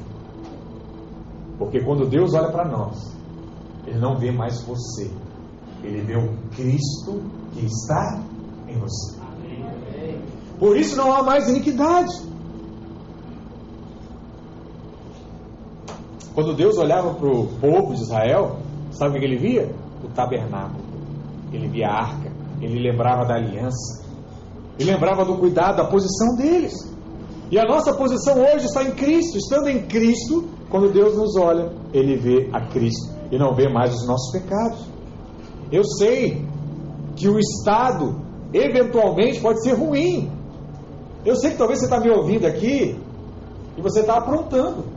Porque 1.58 1.82
quando 1.82 2.08
Deus 2.10 2.34
olha 2.34 2.52
para 2.52 2.68
nós, 2.68 3.16
Ele 3.88 4.00
não 4.00 4.18
vê 4.18 4.32
mais 4.32 4.62
você, 4.64 5.10
Ele 5.82 6.02
vê 6.02 6.18
o 6.18 6.34
Cristo 6.56 7.22
que 7.54 7.66
está 7.66 8.22
em 8.68 8.78
você. 8.78 9.18
Por 10.60 10.78
isso 10.78 10.96
não 10.96 11.12
há 11.12 11.24
mais 11.24 11.48
iniquidade. 11.48 12.33
Quando 16.34 16.56
Deus 16.56 16.78
olhava 16.78 17.14
para 17.14 17.28
o 17.28 17.48
povo 17.60 17.94
de 17.94 18.02
Israel, 18.02 18.58
sabe 18.92 19.18
o 19.18 19.20
que 19.20 19.26
ele 19.26 19.38
via? 19.38 19.70
O 20.04 20.08
tabernáculo. 20.10 20.84
Ele 21.52 21.68
via 21.68 21.88
a 21.88 22.02
arca. 22.06 22.32
Ele 22.62 22.80
lembrava 22.80 23.26
da 23.26 23.36
aliança. 23.36 24.04
Ele 24.80 24.92
lembrava 24.92 25.24
do 25.24 25.38
cuidado, 25.38 25.78
da 25.78 25.86
posição 25.86 26.36
deles. 26.36 26.74
E 27.52 27.60
a 27.60 27.66
nossa 27.66 27.94
posição 27.94 28.40
hoje 28.40 28.66
está 28.66 28.84
em 28.84 28.92
Cristo. 28.92 29.38
Estando 29.38 29.68
em 29.70 29.84
Cristo, 29.84 30.50
quando 30.70 30.92
Deus 30.92 31.16
nos 31.16 31.36
olha, 31.38 31.72
Ele 31.94 32.16
vê 32.16 32.50
a 32.52 32.62
Cristo 32.68 33.14
e 33.32 33.38
não 33.38 33.54
vê 33.54 33.70
mais 33.70 33.94
os 33.94 34.08
nossos 34.08 34.32
pecados. 34.32 34.88
Eu 35.72 35.84
sei 35.84 36.46
que 37.16 37.28
o 37.28 37.38
Estado, 37.38 38.20
eventualmente, 38.52 39.40
pode 39.40 39.62
ser 39.64 39.74
ruim. 39.74 40.32
Eu 41.26 41.36
sei 41.36 41.52
que 41.52 41.58
talvez 41.58 41.80
você 41.80 41.86
está 41.86 42.00
me 42.00 42.10
ouvindo 42.10 42.46
aqui 42.46 43.00
e 43.78 43.82
você 43.82 44.02
está 44.02 44.18
aprontando. 44.18 44.93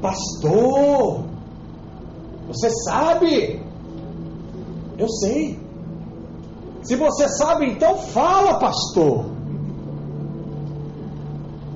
Pastor, 0.00 1.24
você 2.48 2.70
sabe? 2.84 3.60
Eu 4.96 5.08
sei. 5.08 5.58
Se 6.82 6.96
você 6.96 7.28
sabe, 7.28 7.66
então 7.70 7.96
fala, 7.98 8.58
pastor. 8.58 9.26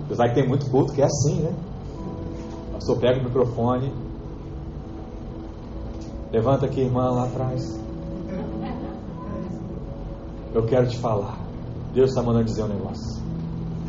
Apesar 0.04 0.28
que 0.28 0.34
tem 0.34 0.48
muito 0.48 0.70
culto 0.70 0.92
que 0.92 1.02
é 1.02 1.04
assim, 1.04 1.40
né? 1.40 1.54
Pastor 2.72 2.98
pega 2.98 3.20
o 3.20 3.24
microfone. 3.24 3.92
Levanta 6.32 6.66
aqui, 6.66 6.80
irmã, 6.80 7.10
lá 7.10 7.24
atrás. 7.24 7.80
Eu 10.54 10.64
quero 10.66 10.88
te 10.88 10.98
falar. 10.98 11.38
Deus 11.94 12.10
está 12.10 12.22
mandando 12.22 12.44
dizer 12.44 12.62
um 12.64 12.68
negócio. 12.68 13.22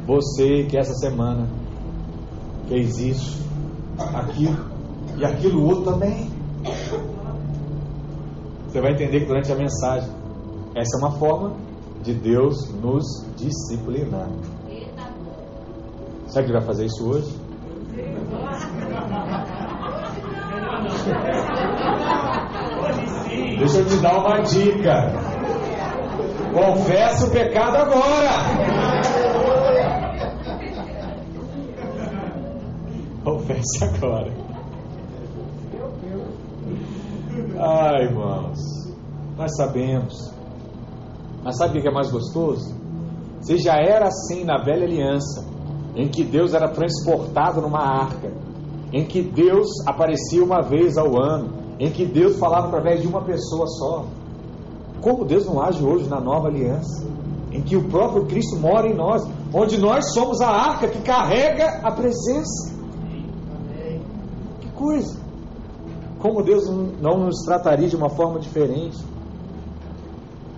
Você 0.05 0.63
que 0.65 0.77
essa 0.77 0.93
semana 0.95 1.47
fez 2.67 2.99
isso, 2.99 3.41
aquilo 3.97 4.65
e 5.17 5.25
aquilo 5.25 5.63
outro 5.63 5.93
também. 5.93 6.29
Você 8.67 8.81
vai 8.81 8.93
entender 8.93 9.21
que 9.21 9.25
durante 9.25 9.51
a 9.51 9.55
mensagem, 9.55 10.09
essa 10.75 10.97
é 10.97 10.99
uma 10.99 11.11
forma 11.11 11.53
de 12.03 12.13
Deus 12.13 12.73
nos 12.81 13.05
disciplinar. 13.37 14.27
Será 16.27 16.43
que 16.43 16.51
ele 16.51 16.57
vai 16.57 16.67
fazer 16.67 16.85
isso 16.85 17.07
hoje? 17.07 17.43
Deixa 23.59 23.77
eu 23.77 23.85
te 23.85 23.97
dar 23.97 24.17
uma 24.17 24.41
dica. 24.41 24.93
Confessa 26.53 27.27
o 27.27 27.31
pecado 27.31 27.77
agora. 27.77 28.72
Confesse 33.43 33.83
agora. 33.83 34.31
Ai, 37.59 38.03
irmãos, 38.05 38.57
nós 39.37 39.55
sabemos. 39.57 40.13
Mas 41.43 41.57
sabe 41.57 41.77
o 41.77 41.81
que 41.81 41.87
é 41.87 41.91
mais 41.91 42.09
gostoso? 42.09 42.73
Se 43.41 43.57
já 43.57 43.73
era 43.73 44.07
assim 44.07 44.45
na 44.45 44.63
velha 44.63 44.85
aliança, 44.85 45.45
em 45.93 46.07
que 46.07 46.23
Deus 46.23 46.53
era 46.53 46.69
transportado 46.69 47.59
numa 47.61 47.81
arca, 47.81 48.31
em 48.93 49.03
que 49.03 49.21
Deus 49.21 49.67
aparecia 49.85 50.41
uma 50.41 50.61
vez 50.61 50.97
ao 50.97 51.21
ano, 51.21 51.49
em 51.79 51.91
que 51.91 52.05
Deus 52.05 52.37
falava 52.39 52.67
através 52.67 53.01
de 53.01 53.07
uma 53.07 53.21
pessoa 53.23 53.67
só. 53.67 54.05
Como 55.01 55.25
Deus 55.25 55.45
não 55.45 55.61
age 55.61 55.83
hoje 55.83 56.07
na 56.07 56.21
nova 56.21 56.47
aliança, 56.47 57.05
em 57.51 57.61
que 57.61 57.75
o 57.75 57.89
próprio 57.89 58.25
Cristo 58.25 58.55
mora 58.55 58.87
em 58.87 58.95
nós, 58.95 59.21
onde 59.53 59.77
nós 59.77 60.13
somos 60.13 60.39
a 60.39 60.47
arca 60.47 60.87
que 60.87 61.01
carrega 61.01 61.81
a 61.83 61.91
presença. 61.91 62.72
Coisa! 64.83 65.17
Como 66.19 66.43
Deus 66.43 66.69
não 66.99 67.17
nos 67.19 67.45
trataria 67.45 67.87
de 67.87 67.95
uma 67.95 68.09
forma 68.09 68.37
diferente? 68.37 68.97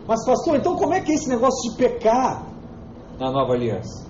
Mas, 0.08 0.26
pastor, 0.26 0.58
então 0.58 0.76
como 0.76 0.96
é 0.96 1.02
que 1.02 1.12
é 1.12 1.16
esse 1.16 1.30
negócio 1.30 1.70
de 1.70 1.78
pecar 1.78 2.44
na 3.20 3.32
nova 3.32 3.54
aliança? 3.54 4.04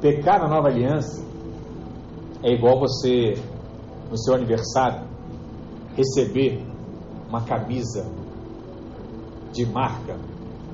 Pecar 0.00 0.40
na 0.40 0.48
nova 0.48 0.68
aliança 0.68 1.22
é 2.42 2.50
igual 2.54 2.80
você, 2.80 3.34
no 4.10 4.16
seu 4.16 4.34
aniversário, 4.34 5.06
receber 5.94 6.64
uma 7.28 7.42
camisa 7.42 8.06
de 9.52 9.66
marca. 9.66 10.16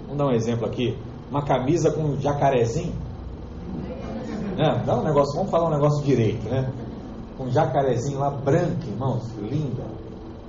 Vamos 0.03 0.19
dar 0.19 0.27
um 0.27 0.33
exemplo 0.33 0.67
aqui. 0.67 0.97
Uma 1.29 1.43
camisa 1.43 1.91
com 1.91 2.03
um 2.03 2.21
jacarezinho. 2.21 2.95
Dá 4.87 4.97
um 4.97 5.03
negócio, 5.03 5.35
vamos 5.35 5.51
falar 5.51 5.67
um 5.67 5.73
negócio 5.73 6.05
direito, 6.05 6.49
né? 6.49 6.73
Um 7.39 7.51
jacarezinho 7.51 8.19
lá 8.19 8.31
branco, 8.31 8.87
irmãos, 8.87 9.25
linda. 9.41 9.85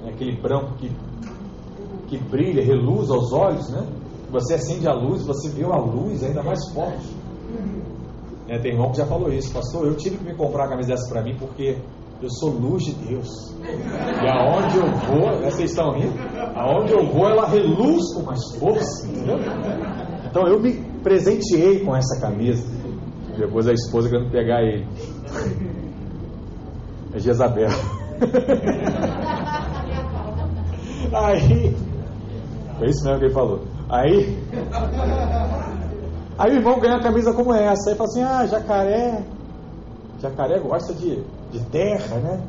É 0.06 0.10
aquele 0.10 0.40
branco 0.40 0.74
que, 0.78 0.92
que 2.08 2.18
brilha, 2.18 2.64
reluz 2.64 3.10
aos 3.10 3.34
olhos, 3.34 3.70
né? 3.70 3.86
Você 4.32 4.56
acende 4.56 4.88
a 4.88 4.94
luz, 4.94 5.26
você 5.26 5.50
vê 5.50 5.64
a 5.64 5.78
luz 5.78 6.24
ainda 6.24 6.44
mais 6.44 6.60
forte. 6.74 7.16
É, 8.48 8.58
tem 8.60 8.72
irmão 8.72 8.92
que 8.92 8.98
já 8.98 9.06
falou 9.06 9.32
isso, 9.32 9.52
pastor. 9.52 9.86
Eu 9.86 9.96
tive 9.96 10.18
que 10.18 10.24
me 10.24 10.36
comprar 10.36 10.64
uma 10.64 10.70
camisa 10.70 10.90
dessa 10.90 11.10
para 11.10 11.22
mim 11.22 11.36
porque 11.38 11.78
eu 12.22 12.30
sou 12.30 12.50
luz 12.50 12.84
de 12.84 12.94
Deus. 12.94 13.28
E 13.62 14.28
aonde 14.28 14.78
eu 14.78 14.88
vou, 15.08 15.40
né, 15.40 15.52
vocês 15.52 15.72
estão 15.72 15.92
rindo? 15.92 16.14
Aonde 16.56 16.94
eu 16.94 17.06
vou, 17.06 17.28
ela 17.28 17.48
reluz 17.48 18.14
com 18.14 18.24
mais 18.24 18.40
força, 18.58 19.08
entendeu? 19.08 19.38
Então 20.30 20.48
eu 20.48 20.60
me 20.60 20.74
presenteei 21.04 21.84
com 21.84 21.96
essa 21.96 22.20
camisa. 22.20 22.66
Depois 23.38 23.68
a 23.68 23.74
esposa 23.74 24.10
querendo 24.10 24.32
pegar 24.32 24.64
ele. 24.64 24.88
É 27.18 27.20
Jezabel. 27.20 27.70
Aí. 31.14 31.76
Foi 32.78 32.88
isso 32.90 33.04
mesmo 33.04 33.20
que 33.20 33.26
ele 33.26 33.34
falou. 33.34 33.62
Aí. 33.90 34.38
Aí 36.38 36.52
o 36.52 36.56
irmão 36.56 36.80
ganha 36.80 36.94
uma 36.94 37.02
camisa 37.02 37.34
como 37.34 37.56
essa. 37.56 37.90
Aí 37.90 37.96
fala 37.96 38.10
assim: 38.10 38.22
ah, 38.22 38.46
jacaré. 38.46 39.24
Jacaré 40.20 40.60
gosta 40.60 40.94
de, 40.94 41.24
de 41.52 41.60
terra, 41.72 42.18
né? 42.18 42.40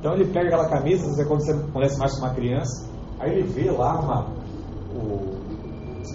Então 0.00 0.12
ele 0.14 0.24
pega 0.26 0.46
aquela 0.46 0.68
camisa, 0.68 1.06
você 1.06 1.24
quando 1.24 1.44
você 1.44 1.54
conhece 1.72 1.96
mais 1.98 2.12
com 2.18 2.26
uma 2.26 2.34
criança, 2.34 2.88
aí 3.20 3.30
ele 3.30 3.42
vê 3.44 3.70
lá 3.70 3.98
uma, 4.00 4.26
o, 4.94 5.36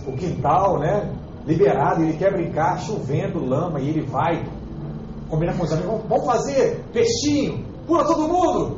o 0.08 0.18
quintal, 0.18 0.80
né? 0.80 1.10
Liberado, 1.46 2.04
ele 2.04 2.18
quer 2.18 2.32
brincar, 2.32 2.78
chovendo, 2.80 3.44
lama, 3.44 3.80
e 3.80 3.90
ele 3.90 4.02
vai 4.02 4.46
combinar 5.30 5.58
com 5.58 5.64
os 5.64 5.72
amigos, 5.72 6.02
vamos 6.08 6.26
fazer 6.26 6.84
peixinho, 6.94 7.71
pula 7.88 8.06
todo 8.06 8.28
mundo! 8.28 8.78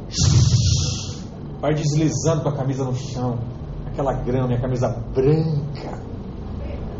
Vai 1.59 1.73
deslizando 1.73 2.43
com 2.43 2.49
a 2.49 2.55
camisa 2.55 2.83
no 2.83 2.95
chão, 2.95 3.37
aquela 3.87 4.13
grama, 4.13 4.53
a 4.53 4.59
camisa 4.59 4.89
branca, 5.13 5.99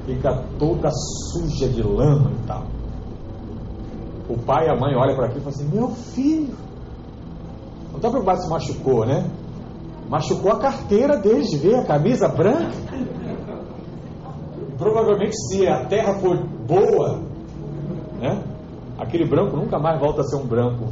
fica 0.06 0.44
toda 0.58 0.90
suja 0.92 1.68
de 1.68 1.82
lama 1.82 2.32
e 2.32 2.48
tal. 2.48 2.64
O 4.30 4.38
pai 4.38 4.68
e 4.68 4.70
a 4.70 4.76
mãe 4.76 4.96
olham 4.96 5.16
para 5.16 5.26
aquilo 5.26 5.42
e 5.42 5.44
falam 5.44 5.60
assim: 5.60 5.76
Meu 5.76 5.90
filho, 5.90 6.56
não 7.92 7.98
está 7.98 8.10
preocupado 8.10 8.42
se 8.42 8.50
machucou, 8.50 9.06
né? 9.06 9.30
Machucou 10.10 10.52
a 10.52 10.60
carteira 10.60 11.18
deles 11.18 11.50
de 11.50 11.58
ver 11.58 11.76
a 11.76 11.86
camisa 11.86 12.28
branca. 12.28 12.72
Provavelmente, 14.78 15.36
se 15.48 15.68
a 15.68 15.86
terra 15.86 16.14
for 16.16 16.38
boa, 16.68 17.20
né? 18.20 18.44
Aquele 18.98 19.28
branco 19.28 19.58
nunca 19.58 19.78
mais 19.78 20.00
volta 20.00 20.22
a 20.22 20.24
ser 20.24 20.38
um 20.38 20.46
branco 20.46 20.88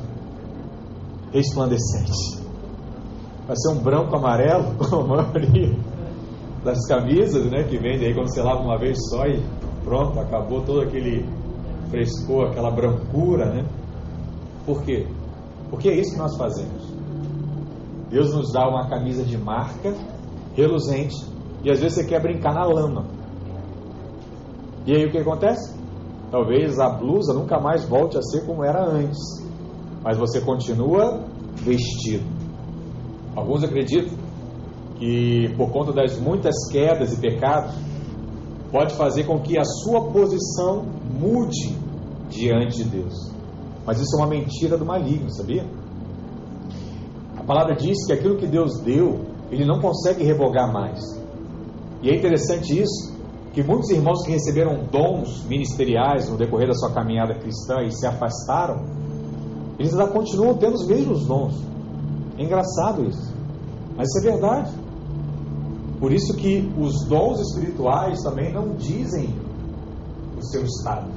resplandecente. 1.32 2.42
Vai 3.48 3.56
ser 3.58 3.70
um 3.74 3.82
branco 3.82 4.16
amarelo, 4.16 4.76
como 4.78 5.14
a 5.16 5.24
maioria 5.24 5.76
das 6.64 6.88
camisas, 6.88 7.50
né? 7.50 7.64
Que 7.64 7.78
vende 7.78 8.06
aí 8.06 8.14
quando 8.14 8.32
você 8.32 8.42
lava 8.42 8.62
uma 8.62 8.78
vez 8.78 8.98
só 9.10 9.26
e 9.26 9.42
pronto, 9.84 10.20
acabou 10.20 10.62
todo 10.62 10.82
aquele 10.82 11.26
frescor, 11.90 12.50
aquela 12.50 12.72
brancura, 12.72 13.46
né? 13.46 13.66
Por 14.66 14.84
quê? 14.84 15.08
Porque 15.70 15.90
é 15.90 15.96
isso 15.96 16.14
que 16.14 16.20
nós 16.20 16.38
fazemos. 16.38 16.92
Deus 18.10 18.34
nos 18.34 18.52
dá 18.52 18.68
uma 18.68 18.90
camisa 18.90 19.24
de 19.24 19.38
marca 19.38 19.96
reluzente 20.56 21.16
e 21.64 21.72
às 21.72 21.80
vezes 21.80 21.98
você 21.98 22.06
quer 22.06 22.22
brincar 22.22 22.54
na 22.54 22.66
lama. 22.66 23.06
E 24.86 24.94
aí 24.94 25.06
o 25.06 25.12
que 25.12 25.18
acontece? 25.18 25.74
Talvez 26.30 26.80
a 26.80 26.90
blusa 26.90 27.34
nunca 27.34 27.60
mais 27.60 27.86
volte 27.86 28.18
a 28.18 28.22
ser 28.22 28.46
como 28.46 28.64
era 28.64 28.84
antes, 28.84 29.20
mas 30.04 30.18
você 30.18 30.42
continua 30.42 31.24
vestido. 31.64 32.26
Alguns 33.36 33.64
acreditam 33.64 34.18
que 35.02 35.52
por 35.58 35.72
conta 35.72 35.92
das 35.92 36.20
muitas 36.20 36.54
quedas 36.72 37.12
e 37.14 37.18
pecados, 37.20 37.74
pode 38.72 38.94
fazer 38.96 39.24
com 39.24 39.40
que 39.40 39.58
a 39.58 39.64
sua 39.64 40.12
posição 40.12 40.86
mude 41.20 41.76
diante 42.30 42.84
de 42.84 42.90
Deus. 42.90 43.32
Mas 43.86 44.00
isso 44.00 44.16
é 44.16 44.20
uma 44.20 44.30
mentira 44.30 44.78
do 44.78 44.86
maligno, 44.86 45.32
sabia? 45.32 45.66
A 47.36 47.44
palavra 47.44 47.76
diz 47.76 48.06
que 48.06 48.14
aquilo 48.14 48.38
que 48.38 48.46
Deus 48.46 48.80
deu, 48.82 49.26
ele 49.50 49.66
não 49.66 49.80
consegue 49.80 50.24
revogar 50.24 50.72
mais. 50.72 51.00
E 52.04 52.10
é 52.10 52.16
interessante 52.16 52.80
isso, 52.80 53.12
que 53.54 53.64
muitos 53.64 53.90
irmãos 53.90 54.24
que 54.24 54.32
receberam 54.32 54.86
dons 54.92 55.44
ministeriais 55.46 56.30
no 56.30 56.38
decorrer 56.38 56.68
da 56.68 56.76
sua 56.76 56.94
caminhada 56.94 57.34
cristã 57.34 57.82
e 57.84 57.92
se 57.92 58.06
afastaram, 58.06 58.86
eles 59.82 59.94
ainda 59.94 60.12
continuam 60.12 60.54
tendo 60.58 60.76
os 60.76 60.86
mesmos 60.86 61.26
dons. 61.26 61.56
É 62.38 62.44
engraçado 62.44 63.04
isso. 63.04 63.34
Mas 63.98 64.08
isso 64.10 64.20
é 64.20 64.32
verdade. 64.32 64.72
Por 66.00 66.14
isso 66.14 66.36
que 66.36 66.72
os 66.78 67.04
dons 67.06 67.40
espirituais 67.40 68.22
também 68.22 68.54
não 68.54 68.76
dizem 68.76 69.34
o 70.38 70.44
seu 70.44 70.64
estado. 70.64 71.08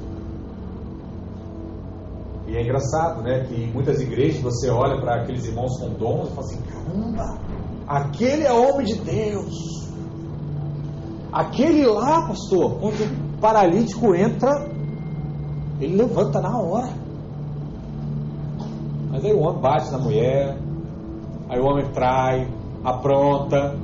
E 2.47 2.57
é 2.57 2.63
engraçado, 2.63 3.23
né, 3.23 3.45
que 3.45 3.55
em 3.55 3.73
muitas 3.73 4.01
igrejas 4.01 4.41
você 4.41 4.71
olha 4.71 4.99
para 4.99 5.23
aqueles 5.23 5.45
irmãos 5.45 5.79
com 5.79 5.91
dons 5.91 6.29
e 6.29 6.33
fala 6.33 6.47
assim: 6.47 6.61
caramba, 6.63 7.39
aquele 7.87 8.45
é 8.45 8.53
homem 8.53 8.87
de 8.87 8.95
Deus. 8.95 9.85
Aquele 11.31 11.85
lá, 11.87 12.29
pastor, 12.29 12.79
quando 12.81 12.95
o 13.03 13.41
paralítico 13.41 14.15
entra, 14.15 14.71
ele 15.81 15.97
levanta 15.97 16.41
na 16.41 16.59
hora. 16.59 17.04
O 19.33 19.41
homem 19.41 19.61
bate 19.61 19.91
na 19.91 19.99
mulher, 19.99 20.59
aí 21.49 21.59
o 21.59 21.65
homem 21.65 21.87
trai, 21.93 22.49
apronta, 22.85 23.77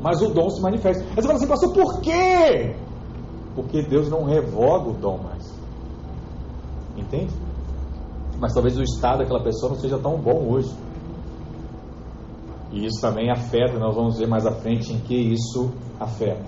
mas 0.00 0.20
o 0.22 0.28
dom 0.28 0.50
se 0.50 0.60
manifesta. 0.60 1.02
Aí 1.02 1.14
você 1.14 1.22
fala 1.22 1.34
assim, 1.34 1.48
pastor, 1.48 1.72
por 1.72 2.00
quê? 2.00 2.76
Porque 3.54 3.82
Deus 3.82 4.08
não 4.08 4.24
revoga 4.24 4.90
o 4.90 4.94
dom 4.94 5.18
mais. 5.18 5.54
Entende? 6.96 7.32
Mas 8.38 8.52
talvez 8.52 8.76
o 8.76 8.82
estado 8.82 9.18
daquela 9.18 9.42
pessoa 9.42 9.72
não 9.72 9.78
seja 9.78 9.98
tão 9.98 10.18
bom 10.18 10.46
hoje. 10.50 10.70
E 12.72 12.84
isso 12.84 13.00
também 13.00 13.30
afeta, 13.30 13.78
nós 13.78 13.94
vamos 13.94 14.18
ver 14.18 14.26
mais 14.26 14.46
à 14.46 14.52
frente 14.52 14.92
em 14.92 14.98
que 14.98 15.14
isso 15.14 15.70
afeta. 15.98 16.44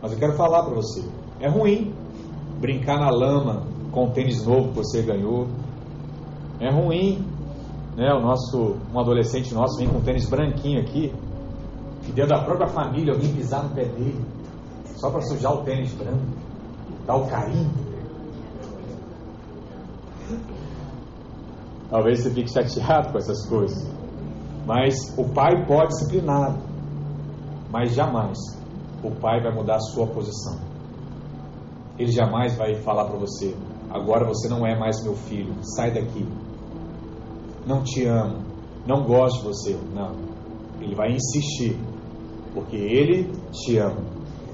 Mas 0.00 0.12
eu 0.12 0.18
quero 0.18 0.32
falar 0.34 0.64
para 0.64 0.74
você: 0.74 1.04
é 1.40 1.48
ruim 1.48 1.92
brincar 2.58 2.98
na 2.98 3.10
lama 3.10 3.62
com 3.92 4.06
o 4.06 4.10
tênis 4.10 4.44
novo 4.44 4.70
que 4.70 4.76
você 4.76 5.02
ganhou. 5.02 5.46
É 6.60 6.70
ruim, 6.70 7.24
né? 7.98 8.14
O 8.14 8.20
nosso, 8.20 8.76
um 8.94 9.00
adolescente 9.00 9.52
nosso 9.52 9.76
vem 9.76 9.88
com 9.88 9.98
um 9.98 10.00
tênis 10.00 10.30
branquinho 10.30 10.80
aqui, 10.80 11.12
e 12.06 12.12
dentro 12.12 12.30
da 12.30 12.44
própria 12.44 12.68
família 12.68 13.12
alguém 13.12 13.34
pisar 13.34 13.64
no 13.64 13.74
pé 13.74 13.86
dele, 13.86 14.24
só 14.94 15.10
para 15.10 15.20
sujar 15.22 15.52
o 15.52 15.64
tênis 15.64 15.92
branco, 15.94 16.22
dar 17.04 17.16
o 17.16 17.26
carinho. 17.26 17.68
Talvez 21.90 22.22
você 22.22 22.30
fique 22.30 22.50
chateado 22.50 23.10
com 23.10 23.18
essas 23.18 23.48
coisas. 23.48 23.90
Mas 24.66 24.94
o 25.16 25.24
pai 25.30 25.66
pode 25.66 25.88
disciplinar. 25.88 26.54
Mas 27.70 27.94
jamais 27.94 28.38
o 29.02 29.10
pai 29.10 29.40
vai 29.40 29.52
mudar 29.54 29.76
a 29.76 29.80
sua 29.80 30.06
posição. 30.06 30.58
Ele 31.98 32.12
jamais 32.12 32.56
vai 32.56 32.74
falar 32.76 33.06
para 33.06 33.18
você: 33.18 33.56
agora 33.90 34.26
você 34.26 34.48
não 34.48 34.66
é 34.66 34.78
mais 34.78 35.02
meu 35.02 35.14
filho, 35.14 35.54
sai 35.62 35.90
daqui. 35.90 36.26
Não 37.68 37.82
te 37.82 38.06
amo, 38.06 38.38
não 38.86 39.04
gosto 39.04 39.42
de 39.42 39.48
você. 39.48 39.76
Não. 39.94 40.12
Ele 40.80 40.94
vai 40.94 41.12
insistir, 41.12 41.78
porque 42.54 42.76
ele 42.76 43.30
te 43.52 43.76
ama. 43.76 44.00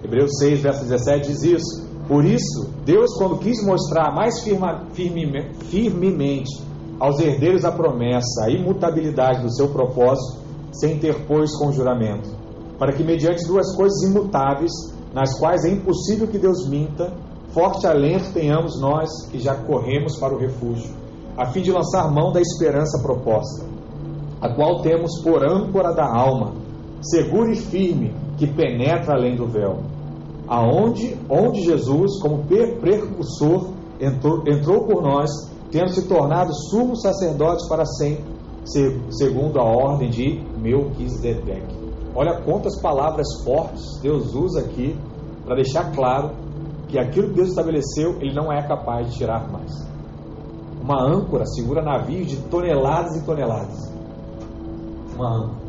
Hebreus 0.02 0.32
6, 0.40 0.60
verso 0.60 0.82
17 0.82 1.28
diz 1.28 1.42
isso. 1.44 1.88
Por 2.08 2.24
isso, 2.24 2.68
Deus, 2.84 3.16
quando 3.16 3.38
quis 3.38 3.64
mostrar 3.64 4.12
mais 4.12 4.42
firma, 4.42 4.86
firme, 4.94 5.54
firmemente 5.70 6.60
aos 6.98 7.20
herdeiros 7.20 7.64
a 7.64 7.70
promessa, 7.70 8.46
a 8.46 8.50
imutabilidade 8.50 9.42
do 9.42 9.54
seu 9.54 9.68
propósito, 9.68 10.42
sem 10.72 10.96
interpôs 10.96 11.56
com 11.56 11.70
juramento, 11.70 12.28
para 12.80 12.92
que, 12.92 13.04
mediante 13.04 13.46
duas 13.46 13.76
coisas 13.76 14.02
imutáveis, 14.02 14.72
nas 15.14 15.38
quais 15.38 15.64
é 15.64 15.70
impossível 15.70 16.26
que 16.26 16.38
Deus 16.38 16.68
minta, 16.68 17.12
forte 17.50 17.86
alento 17.86 18.32
tenhamos 18.32 18.80
nós 18.80 19.08
que 19.30 19.38
já 19.38 19.54
corremos 19.54 20.18
para 20.18 20.34
o 20.34 20.38
refúgio, 20.38 21.03
a 21.36 21.46
fim 21.46 21.62
de 21.62 21.72
lançar 21.72 22.10
mão 22.12 22.32
da 22.32 22.40
esperança 22.40 23.02
proposta, 23.02 23.64
a 24.40 24.54
qual 24.54 24.82
temos 24.82 25.20
por 25.22 25.44
âncora 25.44 25.92
da 25.92 26.06
alma, 26.06 26.52
segura 27.00 27.52
e 27.52 27.56
firme, 27.56 28.14
que 28.36 28.46
penetra 28.46 29.14
além 29.14 29.36
do 29.36 29.46
véu, 29.46 29.78
aonde 30.46 31.16
onde 31.28 31.62
Jesus, 31.62 32.20
como 32.20 32.44
precursor, 32.44 33.70
entrou, 34.00 34.42
entrou 34.46 34.84
por 34.84 35.02
nós 35.02 35.30
tendo 35.70 35.88
se 35.88 36.06
tornado 36.06 36.54
sumos 36.70 37.02
sacerdotes 37.02 37.68
para 37.68 37.84
sempre, 37.84 38.24
segundo 39.10 39.58
a 39.58 39.64
ordem 39.64 40.08
de 40.08 40.40
Melquisedeque. 40.60 41.74
Olha 42.14 42.40
quantas 42.42 42.80
palavras 42.80 43.26
fortes 43.44 43.82
Deus 44.00 44.34
usa 44.34 44.60
aqui 44.60 44.96
para 45.44 45.56
deixar 45.56 45.92
claro 45.92 46.30
que 46.86 46.96
aquilo 46.96 47.30
que 47.30 47.34
Deus 47.34 47.48
estabeleceu, 47.48 48.18
ele 48.20 48.32
não 48.32 48.52
é 48.52 48.62
capaz 48.62 49.10
de 49.10 49.16
tirar 49.16 49.50
mais. 49.50 49.93
Uma 50.84 51.02
âncora 51.02 51.46
segura 51.46 51.80
navios 51.80 52.28
de 52.28 52.36
toneladas 52.42 53.16
e 53.16 53.24
toneladas. 53.24 53.90
Uma 55.14 55.34
âncora. 55.34 55.64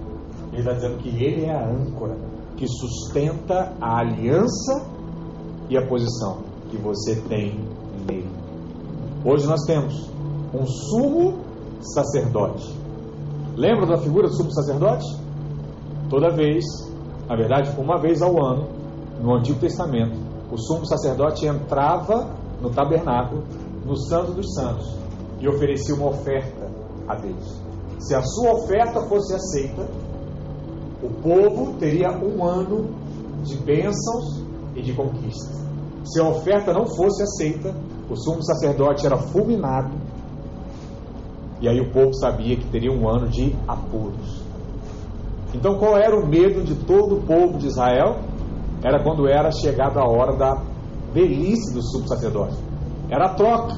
Ele 0.51 0.59
está 0.59 0.73
dizendo 0.73 0.97
que 0.97 1.07
ele 1.07 1.45
é 1.45 1.55
a 1.55 1.65
âncora 1.65 2.17
que 2.57 2.67
sustenta 2.67 3.71
a 3.79 3.99
aliança 3.99 4.85
e 5.69 5.77
a 5.77 5.87
posição 5.87 6.39
que 6.69 6.75
você 6.75 7.15
tem 7.29 7.57
nele. 8.05 8.29
Hoje 9.23 9.47
nós 9.47 9.61
temos 9.65 10.09
um 10.53 10.65
sumo 10.65 11.39
sacerdote. 11.79 12.69
Lembra 13.55 13.85
da 13.85 13.97
figura 13.97 14.27
do 14.27 14.35
sumo 14.35 14.51
sacerdote? 14.51 15.05
Toda 16.09 16.29
vez, 16.29 16.65
na 17.29 17.37
verdade, 17.37 17.73
uma 17.79 17.97
vez 18.01 18.21
ao 18.21 18.37
ano, 18.45 18.67
no 19.21 19.33
Antigo 19.33 19.61
Testamento, 19.61 20.17
o 20.51 20.57
sumo 20.57 20.85
sacerdote 20.85 21.47
entrava 21.47 22.29
no 22.61 22.69
tabernáculo, 22.69 23.43
no 23.85 23.95
Santo 23.95 24.33
dos 24.33 24.53
Santos, 24.53 25.04
e 25.39 25.47
oferecia 25.47 25.95
uma 25.95 26.09
oferta 26.09 26.69
a 27.07 27.15
Deus. 27.15 27.61
Se 27.99 28.15
a 28.15 28.21
sua 28.21 28.53
oferta 28.53 29.01
fosse 29.01 29.33
aceita, 29.33 29.87
o 31.01 31.09
povo 31.21 31.73
teria 31.79 32.11
um 32.11 32.43
ano 32.43 32.89
de 33.43 33.55
bênçãos 33.57 34.43
e 34.75 34.81
de 34.81 34.93
conquistas. 34.93 35.63
Se 36.03 36.19
a 36.19 36.27
oferta 36.27 36.73
não 36.73 36.85
fosse 36.85 37.23
aceita, 37.23 37.75
o 38.09 38.15
sumo 38.15 38.43
sacerdote 38.43 39.05
era 39.05 39.17
fulminado, 39.17 39.91
e 41.61 41.67
aí 41.67 41.79
o 41.79 41.91
povo 41.91 42.13
sabia 42.13 42.55
que 42.55 42.65
teria 42.69 42.91
um 42.91 43.07
ano 43.07 43.27
de 43.27 43.55
apuros. 43.67 44.43
Então, 45.53 45.77
qual 45.77 45.97
era 45.97 46.15
o 46.15 46.27
medo 46.27 46.63
de 46.63 46.75
todo 46.75 47.15
o 47.15 47.21
povo 47.21 47.57
de 47.57 47.67
Israel? 47.67 48.17
Era 48.83 49.01
quando 49.01 49.27
era 49.27 49.49
chegada 49.51 50.01
a 50.01 50.07
hora 50.07 50.35
da 50.35 50.61
velhice 51.13 51.73
do 51.73 51.81
sumo 51.81 52.07
sacerdote. 52.07 52.57
Era 53.09 53.27
a 53.27 53.33
troca. 53.35 53.77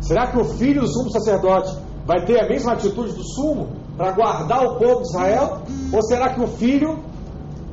Será 0.00 0.26
que 0.28 0.38
o 0.38 0.44
filho 0.44 0.82
do 0.82 0.88
sumo 0.88 1.10
sacerdote 1.10 1.76
vai 2.06 2.24
ter 2.24 2.40
a 2.40 2.48
mesma 2.48 2.72
atitude 2.72 3.12
do 3.12 3.22
sumo 3.22 3.68
para 3.96 4.12
guardar 4.12 4.64
o 4.64 4.78
povo 4.78 5.02
de 5.02 5.08
Israel? 5.08 5.58
Ou 5.92 6.02
será 6.02 6.34
que 6.34 6.40
o 6.40 6.46
filho 6.46 6.98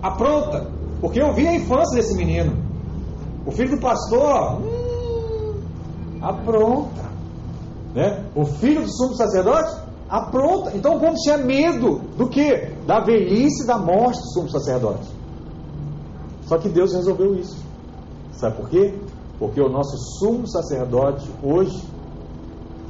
apronta? 0.02 0.68
Porque 1.00 1.22
eu 1.22 1.34
vi 1.34 1.48
a 1.48 1.56
infância 1.56 1.98
desse 1.98 2.16
menino. 2.16 2.58
O 3.46 3.52
filho 3.52 3.76
do 3.76 3.80
pastor, 3.80 4.60
hum, 4.62 5.54
apronta. 6.22 7.06
Né? 7.94 8.26
O 8.36 8.44
filho 8.44 8.82
do 8.82 8.92
sumo 8.92 9.16
sacerdote 9.16 9.86
apronta. 10.10 10.76
Então 10.76 10.98
o 10.98 11.00
povo 11.00 11.16
tinha 11.16 11.38
medo 11.38 12.02
do 12.18 12.28
que? 12.28 12.74
Da 12.86 13.00
velhice 13.00 13.64
e 13.64 13.68
da 13.68 13.78
morte 13.78 14.20
do 14.20 14.28
sumo 14.34 14.50
sacerdote. 14.50 15.08
Só 16.48 16.58
que 16.58 16.70
Deus 16.70 16.94
resolveu 16.94 17.36
isso. 17.36 17.58
Sabe 18.34 18.58
por 18.58 18.70
quê? 18.70 18.94
Porque 19.40 19.62
o 19.62 19.70
nosso 19.70 19.98
sumo 20.20 20.48
sacerdote 20.48 21.30
hoje 21.42 21.82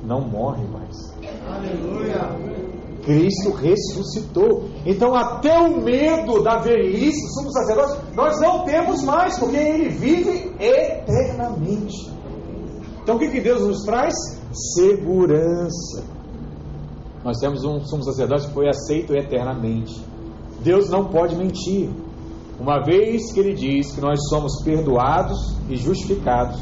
não 0.06 0.22
morre 0.22 0.64
mais. 0.68 1.14
Aleluia! 1.48 2.66
Cristo 3.04 3.52
ressuscitou. 3.52 4.70
Então, 4.86 5.14
até 5.14 5.60
o 5.60 5.80
medo 5.80 6.42
da 6.42 6.58
velhice 6.58 7.22
do 7.22 7.34
sumo 7.34 7.52
sacerdote, 7.52 8.16
nós 8.16 8.42
não 8.42 8.66
temos 8.66 9.04
mais, 9.04 9.38
porque 9.38 9.56
ele 9.56 9.90
vive 9.90 10.52
eternamente. 10.60 12.16
Então 13.06 13.18
o 13.18 13.20
que, 13.20 13.30
que 13.30 13.40
Deus 13.40 13.62
nos 13.62 13.84
traz? 13.84 14.16
Segurança. 14.76 16.04
Nós 17.24 17.38
temos 17.38 17.64
um 17.64 17.80
sumo 17.82 18.04
sacerdote 18.04 18.48
que 18.48 18.54
foi 18.54 18.68
aceito 18.68 19.16
eternamente. 19.16 20.04
Deus 20.64 20.90
não 20.90 21.06
pode 21.06 21.36
mentir. 21.36 21.92
Uma 22.60 22.84
vez 22.84 23.32
que 23.32 23.40
ele 23.40 23.54
diz 23.54 23.92
que 23.94 24.02
nós 24.02 24.20
somos 24.28 24.64
perdoados 24.64 25.56
e 25.70 25.76
justificados, 25.76 26.60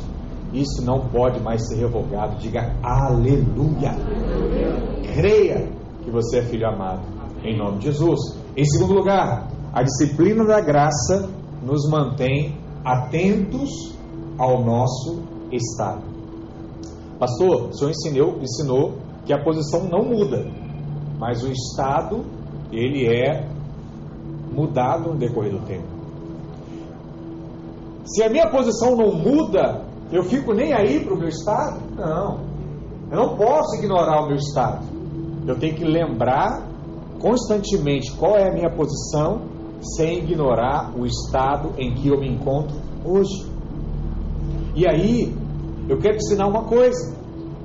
isso 0.54 0.86
não 0.86 1.10
pode 1.10 1.40
mais 1.42 1.68
ser 1.68 1.78
revogado. 1.78 2.38
Diga 2.38 2.76
aleluia. 2.84 3.96
Creia 5.14 5.68
que 6.04 6.12
você 6.12 6.40
é 6.40 6.42
filho 6.44 6.68
amado, 6.68 7.02
em 7.44 7.58
nome 7.58 7.80
de 7.80 7.86
Jesus. 7.86 8.20
Em 8.56 8.64
segundo 8.64 8.94
lugar, 8.94 9.48
a 9.74 9.82
disciplina 9.82 10.46
da 10.46 10.62
graça 10.62 11.30
nos 11.64 11.90
mantém 11.90 12.56
atentos 12.86 13.98
ao 14.38 14.64
nosso 14.64 15.24
estado. 15.52 16.04
Pastor, 17.18 17.70
o 17.70 17.74
senhor 17.74 17.92
ensinou, 17.92 18.40
ensinou 18.42 18.94
que 19.26 19.34
a 19.34 19.44
posição 19.44 19.86
não 19.86 20.04
muda, 20.04 20.46
mas 21.18 21.44
o 21.44 21.52
estado 21.52 22.26
ele 22.72 23.08
é 23.08 23.48
mudado 24.52 25.14
no 25.14 25.18
decorrer 25.18 25.52
do 25.52 25.66
tempo. 25.66 25.88
Se 28.06 28.22
a 28.22 28.30
minha 28.30 28.50
posição 28.50 28.96
não 28.96 29.14
muda, 29.14 29.93
eu 30.14 30.24
fico 30.24 30.54
nem 30.54 30.74
aí 30.74 31.04
para 31.04 31.14
o 31.14 31.18
meu 31.18 31.28
estado? 31.28 31.82
Não. 31.96 32.40
Eu 33.12 33.18
não 33.18 33.36
posso 33.36 33.76
ignorar 33.78 34.24
o 34.24 34.28
meu 34.28 34.38
estado. 34.38 34.86
Eu 35.48 35.58
tenho 35.58 35.76
que 35.76 35.84
lembrar 35.84 36.68
constantemente 37.20 38.12
qual 38.14 38.38
é 38.38 38.50
a 38.50 38.54
minha 38.54 38.70
posição, 38.70 39.42
sem 39.96 40.20
ignorar 40.20 40.94
o 40.98 41.06
estado 41.06 41.72
em 41.78 41.94
que 41.96 42.08
eu 42.10 42.20
me 42.20 42.30
encontro 42.30 42.76
hoje. 43.04 43.46
E 44.76 44.88
aí, 44.88 45.36
eu 45.90 45.98
quero 46.00 46.18
te 46.18 46.26
ensinar 46.26 46.48
uma 46.48 46.64
coisa, 46.64 47.16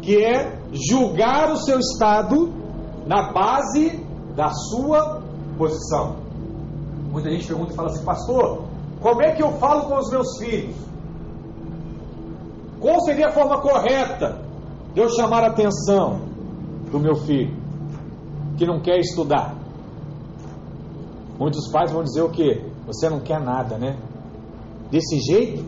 que 0.00 0.16
é 0.22 0.58
julgar 0.72 1.52
o 1.52 1.56
seu 1.56 1.78
estado 1.78 2.52
na 3.06 3.32
base 3.32 4.04
da 4.34 4.50
sua 4.50 5.22
posição. 5.56 6.16
Muita 7.10 7.30
gente 7.30 7.46
pergunta 7.46 7.72
e 7.72 7.76
fala 7.76 7.88
assim, 7.88 8.04
pastor, 8.04 8.62
como 9.00 9.22
é 9.22 9.32
que 9.32 9.42
eu 9.42 9.52
falo 9.52 9.82
com 9.82 9.96
os 9.98 10.10
meus 10.10 10.38
filhos? 10.38 10.76
Qual 12.80 13.00
seria 13.00 13.26
a 13.26 13.32
forma 13.32 13.60
correta 13.60 14.40
de 14.94 15.00
eu 15.00 15.08
chamar 15.10 15.42
a 15.44 15.48
atenção 15.48 16.20
do 16.90 16.98
meu 17.00 17.16
filho 17.16 17.56
que 18.56 18.66
não 18.66 18.80
quer 18.80 18.98
estudar? 18.98 19.54
Muitos 21.38 21.70
pais 21.70 21.92
vão 21.92 22.02
dizer 22.02 22.22
o 22.22 22.30
quê? 22.30 22.64
Você 22.86 23.08
não 23.08 23.20
quer 23.20 23.40
nada, 23.40 23.78
né? 23.78 23.96
Desse 24.90 25.18
jeito? 25.20 25.64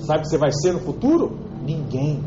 Sabe 0.00 0.20
o 0.20 0.22
que 0.22 0.28
você 0.28 0.38
vai 0.38 0.52
ser 0.52 0.72
no 0.72 0.80
futuro? 0.80 1.38
Ninguém. 1.62 2.22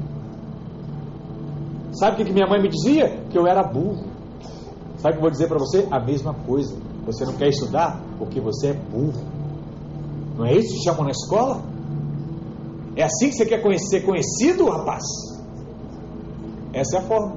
Sabe 1.94 2.22
o 2.22 2.26
que 2.26 2.32
minha 2.32 2.48
mãe 2.48 2.62
me 2.62 2.70
dizia? 2.70 3.24
Que 3.30 3.38
eu 3.38 3.48
era 3.48 3.64
burro. 3.64 4.06
Sabe 4.98 5.10
o 5.10 5.12
que 5.14 5.18
eu 5.18 5.22
vou 5.22 5.32
dizer 5.32 5.48
para 5.48 5.58
você? 5.58 5.88
A 5.90 6.00
mesma 6.00 6.34
coisa. 6.34 6.76
Você 7.06 7.26
não 7.26 7.34
quer 7.34 7.50
estudar 7.50 8.00
porque 8.20 8.40
você 8.40 8.68
é 8.68 8.74
burro. 8.74 9.26
Não 10.38 10.46
é 10.46 10.54
isso 10.56 10.76
que 10.76 10.84
chamam 10.84 11.06
na 11.06 11.12
escola? 11.12 11.71
É 12.96 13.04
assim 13.04 13.30
que 13.30 13.36
você 13.36 13.46
quer 13.46 13.62
ser 13.80 14.02
conhecido, 14.02 14.70
rapaz? 14.70 15.04
Essa 16.74 16.98
é 16.98 17.00
a 17.00 17.04
forma 17.04 17.36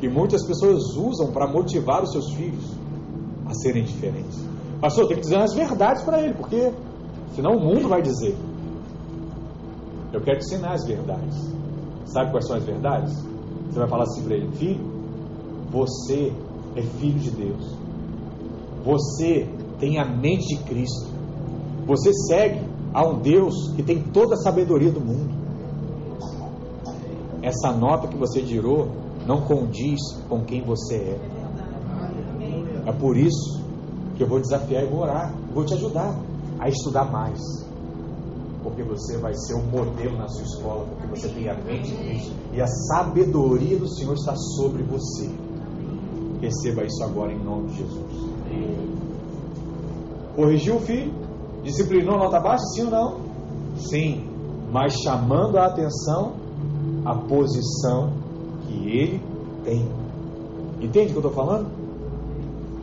que 0.00 0.08
muitas 0.08 0.44
pessoas 0.44 0.96
usam 0.96 1.32
para 1.32 1.50
motivar 1.50 2.02
os 2.02 2.10
seus 2.12 2.32
filhos 2.34 2.76
a 3.46 3.54
serem 3.54 3.84
diferentes. 3.84 4.38
Pastor, 4.80 5.06
tem 5.06 5.16
que 5.16 5.22
dizer 5.22 5.36
as 5.36 5.54
verdades 5.54 6.02
para 6.02 6.20
ele, 6.20 6.34
porque 6.34 6.72
senão 7.34 7.52
o 7.52 7.60
mundo 7.60 7.88
vai 7.88 8.02
dizer. 8.02 8.36
Eu 10.12 10.20
quero 10.20 10.40
te 10.40 10.46
ensinar 10.46 10.74
as 10.74 10.84
verdades. 10.84 11.38
Sabe 12.06 12.30
quais 12.32 12.46
são 12.46 12.56
as 12.56 12.64
verdades? 12.64 13.14
Você 13.68 13.78
vai 13.78 13.88
falar 13.88 14.02
assim 14.02 14.22
para 14.24 14.34
ele: 14.34 14.50
Filho, 14.56 14.84
você 15.70 16.32
é 16.76 16.82
filho 16.82 17.18
de 17.18 17.30
Deus. 17.30 17.76
Você 18.84 19.48
tem 19.78 19.98
a 19.98 20.04
mente 20.04 20.56
de 20.56 20.64
Cristo. 20.64 21.08
Você 21.86 22.12
segue 22.28 22.60
a 22.92 23.06
um 23.06 23.20
Deus 23.20 23.72
que 23.74 23.82
tem 23.82 24.02
toda 24.02 24.34
a 24.34 24.38
sabedoria 24.38 24.90
do 24.90 25.00
mundo. 25.00 25.32
Essa 27.42 27.72
nota 27.72 28.06
que 28.06 28.16
você 28.16 28.42
tirou 28.42 28.88
não 29.26 29.42
condiz 29.42 30.00
com 30.28 30.44
quem 30.44 30.62
você 30.62 30.96
é. 30.96 31.20
É 32.86 32.92
por 32.92 33.16
isso 33.16 33.60
que 34.16 34.22
eu 34.22 34.28
vou 34.28 34.40
desafiar 34.40 34.84
e 34.84 34.86
vou 34.86 35.00
orar, 35.00 35.34
vou 35.54 35.64
te 35.64 35.74
ajudar 35.74 36.16
a 36.58 36.68
estudar 36.68 37.10
mais. 37.10 37.40
Porque 38.62 38.82
você 38.82 39.18
vai 39.18 39.34
ser 39.34 39.54
um 39.54 39.62
modelo 39.62 40.16
na 40.16 40.28
sua 40.28 40.42
escola, 40.42 40.86
porque 40.86 41.06
você 41.08 41.28
tem 41.28 41.48
a 41.48 41.54
mente 41.54 41.90
de 41.90 41.96
Cristo 41.96 42.32
e 42.52 42.60
a 42.60 42.66
sabedoria 42.66 43.76
do 43.76 43.88
Senhor 43.88 44.14
está 44.14 44.36
sobre 44.36 44.82
você. 44.84 45.28
Receba 46.40 46.84
isso 46.84 47.02
agora 47.02 47.32
em 47.32 47.42
nome 47.42 47.68
de 47.68 47.78
Jesus. 47.78 48.32
Corrigiu 50.36 50.76
o 50.76 50.80
filho? 50.80 51.12
Disciplinou 51.62 52.18
nota 52.18 52.40
baixa? 52.40 52.64
Sim 52.74 52.84
ou 52.84 52.90
não? 52.90 53.20
Sim, 53.76 54.28
mas 54.70 54.94
chamando 55.02 55.58
a 55.58 55.66
atenção 55.66 56.32
a 57.04 57.14
posição 57.14 58.12
que 58.66 58.88
ele 58.88 59.22
tem. 59.64 59.88
Entende 60.80 61.10
o 61.10 61.20
que 61.20 61.26
eu 61.26 61.28
estou 61.28 61.32
falando? 61.32 61.68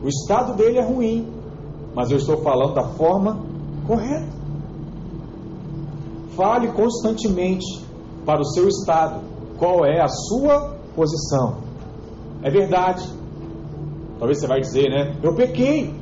O 0.02 0.08
estado 0.08 0.54
dele 0.54 0.78
é 0.78 0.84
ruim, 0.84 1.26
mas 1.94 2.10
eu 2.10 2.16
estou 2.16 2.38
falando 2.38 2.74
da 2.74 2.84
forma 2.94 3.38
correta. 3.86 4.28
Fale 6.34 6.68
constantemente 6.72 7.84
para 8.24 8.40
o 8.40 8.44
seu 8.44 8.68
estado 8.68 9.20
qual 9.58 9.84
é 9.84 10.00
a 10.00 10.08
sua 10.08 10.76
posição. 10.94 11.58
É 12.42 12.50
verdade. 12.50 13.06
Talvez 14.18 14.40
você 14.40 14.46
vai 14.46 14.60
dizer, 14.60 14.88
né? 14.88 15.18
Eu 15.22 15.34
pequei, 15.34 15.94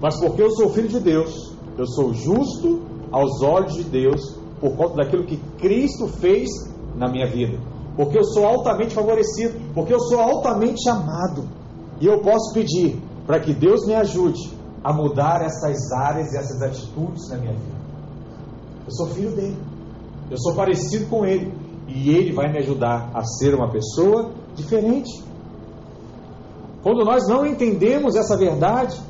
mas 0.00 0.18
porque 0.18 0.42
eu 0.42 0.50
sou 0.50 0.70
filho 0.70 0.88
de 0.88 1.00
Deus, 1.00 1.45
eu 1.78 1.86
sou 1.86 2.12
justo 2.14 2.82
aos 3.10 3.42
olhos 3.42 3.74
de 3.74 3.84
Deus 3.84 4.36
por 4.60 4.76
conta 4.76 4.96
daquilo 4.96 5.24
que 5.24 5.36
Cristo 5.58 6.08
fez 6.08 6.48
na 6.96 7.10
minha 7.10 7.26
vida. 7.30 7.58
Porque 7.96 8.18
eu 8.18 8.24
sou 8.24 8.46
altamente 8.46 8.94
favorecido, 8.94 9.58
porque 9.74 9.92
eu 9.92 10.00
sou 10.00 10.20
altamente 10.20 10.88
amado. 10.88 11.48
E 12.00 12.06
eu 12.06 12.20
posso 12.20 12.52
pedir 12.52 13.00
para 13.26 13.40
que 13.40 13.54
Deus 13.54 13.86
me 13.86 13.94
ajude 13.94 14.52
a 14.84 14.92
mudar 14.92 15.42
essas 15.42 15.90
áreas 15.92 16.32
e 16.32 16.36
essas 16.36 16.62
atitudes 16.62 17.28
na 17.30 17.38
minha 17.38 17.52
vida. 17.52 17.76
Eu 18.86 18.92
sou 18.92 19.06
filho 19.08 19.30
dele. 19.30 19.56
Eu 20.30 20.38
sou 20.38 20.54
parecido 20.54 21.06
com 21.06 21.24
ele. 21.24 21.52
E 21.88 22.10
ele 22.10 22.32
vai 22.32 22.50
me 22.50 22.58
ajudar 22.58 23.10
a 23.14 23.24
ser 23.24 23.54
uma 23.54 23.70
pessoa 23.70 24.30
diferente. 24.54 25.22
Quando 26.82 27.04
nós 27.04 27.26
não 27.28 27.46
entendemos 27.46 28.14
essa 28.14 28.36
verdade, 28.36 29.00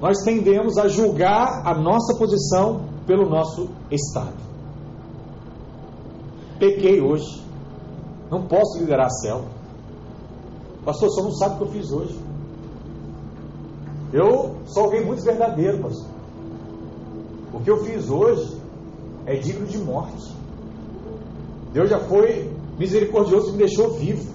nós 0.00 0.22
tendemos 0.24 0.78
a 0.78 0.88
julgar 0.88 1.62
a 1.66 1.74
nossa 1.74 2.16
posição 2.16 2.86
pelo 3.06 3.28
nosso 3.28 3.68
estado. 3.90 4.36
Pequei 6.58 7.00
hoje. 7.00 7.40
Não 8.30 8.46
posso 8.46 8.78
liderar 8.78 9.06
a 9.06 9.10
célula. 9.10 9.48
Pastor, 10.84 11.10
só 11.10 11.22
não 11.22 11.32
sabe 11.32 11.54
o 11.54 11.58
que 11.58 11.62
eu 11.64 11.68
fiz 11.68 11.90
hoje. 11.90 12.18
Eu 14.12 14.56
sou 14.66 14.84
alguém 14.84 15.04
muito 15.04 15.22
verdadeiro, 15.22 15.82
pastor. 15.82 16.06
O 17.52 17.60
que 17.60 17.70
eu 17.70 17.84
fiz 17.84 18.08
hoje 18.08 18.58
é 19.26 19.36
digno 19.36 19.66
de 19.66 19.78
morte. 19.78 20.34
Deus 21.72 21.90
já 21.90 21.98
foi 22.00 22.50
misericordioso 22.78 23.48
e 23.48 23.52
me 23.52 23.58
deixou 23.58 23.90
vivo. 23.94 24.32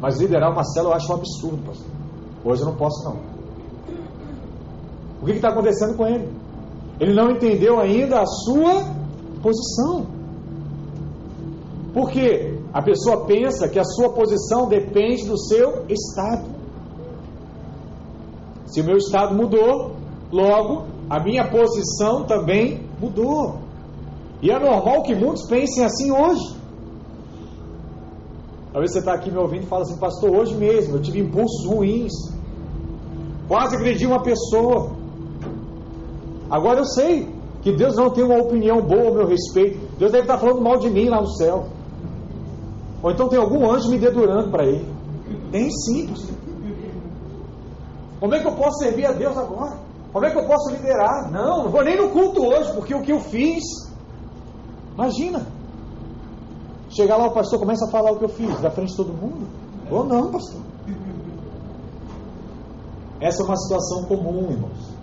Mas 0.00 0.18
liderar 0.18 0.52
uma 0.52 0.64
célula 0.64 0.94
eu 0.94 0.96
acho 0.96 1.12
um 1.12 1.16
absurdo, 1.16 1.62
pastor. 1.66 1.86
Hoje 2.44 2.62
eu 2.62 2.66
não 2.66 2.76
posso, 2.76 3.04
não. 3.04 3.31
O 5.22 5.24
que 5.24 5.32
está 5.32 5.50
acontecendo 5.50 5.96
com 5.96 6.04
ele? 6.04 6.28
Ele 6.98 7.14
não 7.14 7.30
entendeu 7.30 7.78
ainda 7.78 8.20
a 8.20 8.26
sua 8.26 8.84
posição. 9.40 10.06
Porque 11.94 12.58
a 12.72 12.82
pessoa 12.82 13.24
pensa 13.24 13.68
que 13.68 13.78
a 13.78 13.84
sua 13.84 14.10
posição 14.10 14.68
depende 14.68 15.26
do 15.26 15.38
seu 15.38 15.84
estado. 15.88 16.50
Se 18.66 18.80
o 18.80 18.84
meu 18.84 18.96
estado 18.96 19.34
mudou, 19.34 19.92
logo 20.32 20.86
a 21.08 21.22
minha 21.22 21.48
posição 21.48 22.24
também 22.24 22.86
mudou. 23.00 23.58
E 24.40 24.50
é 24.50 24.58
normal 24.58 25.02
que 25.02 25.14
muitos 25.14 25.46
pensem 25.46 25.84
assim 25.84 26.10
hoje. 26.10 26.56
Talvez 28.72 28.92
você 28.92 29.00
está 29.00 29.12
aqui 29.12 29.30
me 29.30 29.38
ouvindo 29.38 29.64
e 29.64 29.66
fala 29.66 29.82
assim, 29.82 29.98
pastor, 29.98 30.34
hoje 30.34 30.54
mesmo 30.54 30.96
eu 30.96 31.02
tive 31.02 31.20
impulsos 31.20 31.66
ruins. 31.66 32.12
Quase 33.46 33.76
agredi 33.76 34.06
uma 34.06 34.22
pessoa. 34.22 35.01
Agora 36.52 36.80
eu 36.80 36.84
sei 36.84 37.34
que 37.62 37.72
Deus 37.72 37.96
não 37.96 38.10
tem 38.10 38.22
uma 38.22 38.36
opinião 38.36 38.82
boa 38.82 39.08
ao 39.08 39.14
meu 39.14 39.26
respeito. 39.26 39.80
Deus 39.98 40.12
deve 40.12 40.24
estar 40.24 40.36
falando 40.36 40.60
mal 40.60 40.76
de 40.76 40.90
mim 40.90 41.08
lá 41.08 41.18
no 41.18 41.28
céu. 41.28 41.68
Ou 43.02 43.10
então 43.10 43.26
tem 43.26 43.38
algum 43.38 43.70
anjo 43.70 43.88
me 43.88 43.98
dedurando 43.98 44.50
para 44.50 44.66
ele. 44.66 44.86
Tem 45.50 45.70
sim. 45.70 46.12
Como 48.20 48.34
é 48.34 48.40
que 48.40 48.46
eu 48.46 48.52
posso 48.52 48.80
servir 48.80 49.06
a 49.06 49.12
Deus 49.12 49.34
agora? 49.34 49.78
Como 50.12 50.26
é 50.26 50.30
que 50.30 50.38
eu 50.38 50.46
posso 50.46 50.70
liderar? 50.70 51.32
Não, 51.32 51.64
não 51.64 51.70
vou 51.70 51.82
nem 51.82 51.96
no 51.96 52.10
culto 52.10 52.44
hoje, 52.44 52.70
porque 52.74 52.94
o 52.94 53.00
que 53.00 53.12
eu 53.12 53.20
fiz. 53.20 53.64
Imagina. 54.92 55.46
Chegar 56.90 57.16
lá, 57.16 57.28
o 57.28 57.32
pastor 57.32 57.58
começa 57.58 57.86
a 57.86 57.90
falar 57.90 58.12
o 58.12 58.18
que 58.18 58.26
eu 58.26 58.28
fiz, 58.28 58.60
da 58.60 58.70
frente 58.70 58.90
de 58.90 58.96
todo 58.98 59.14
mundo. 59.14 59.46
Ou 59.90 60.04
não, 60.04 60.30
pastor. 60.30 60.60
Essa 63.18 63.42
é 63.42 63.46
uma 63.46 63.56
situação 63.56 64.04
comum, 64.04 64.50
irmãos. 64.50 65.01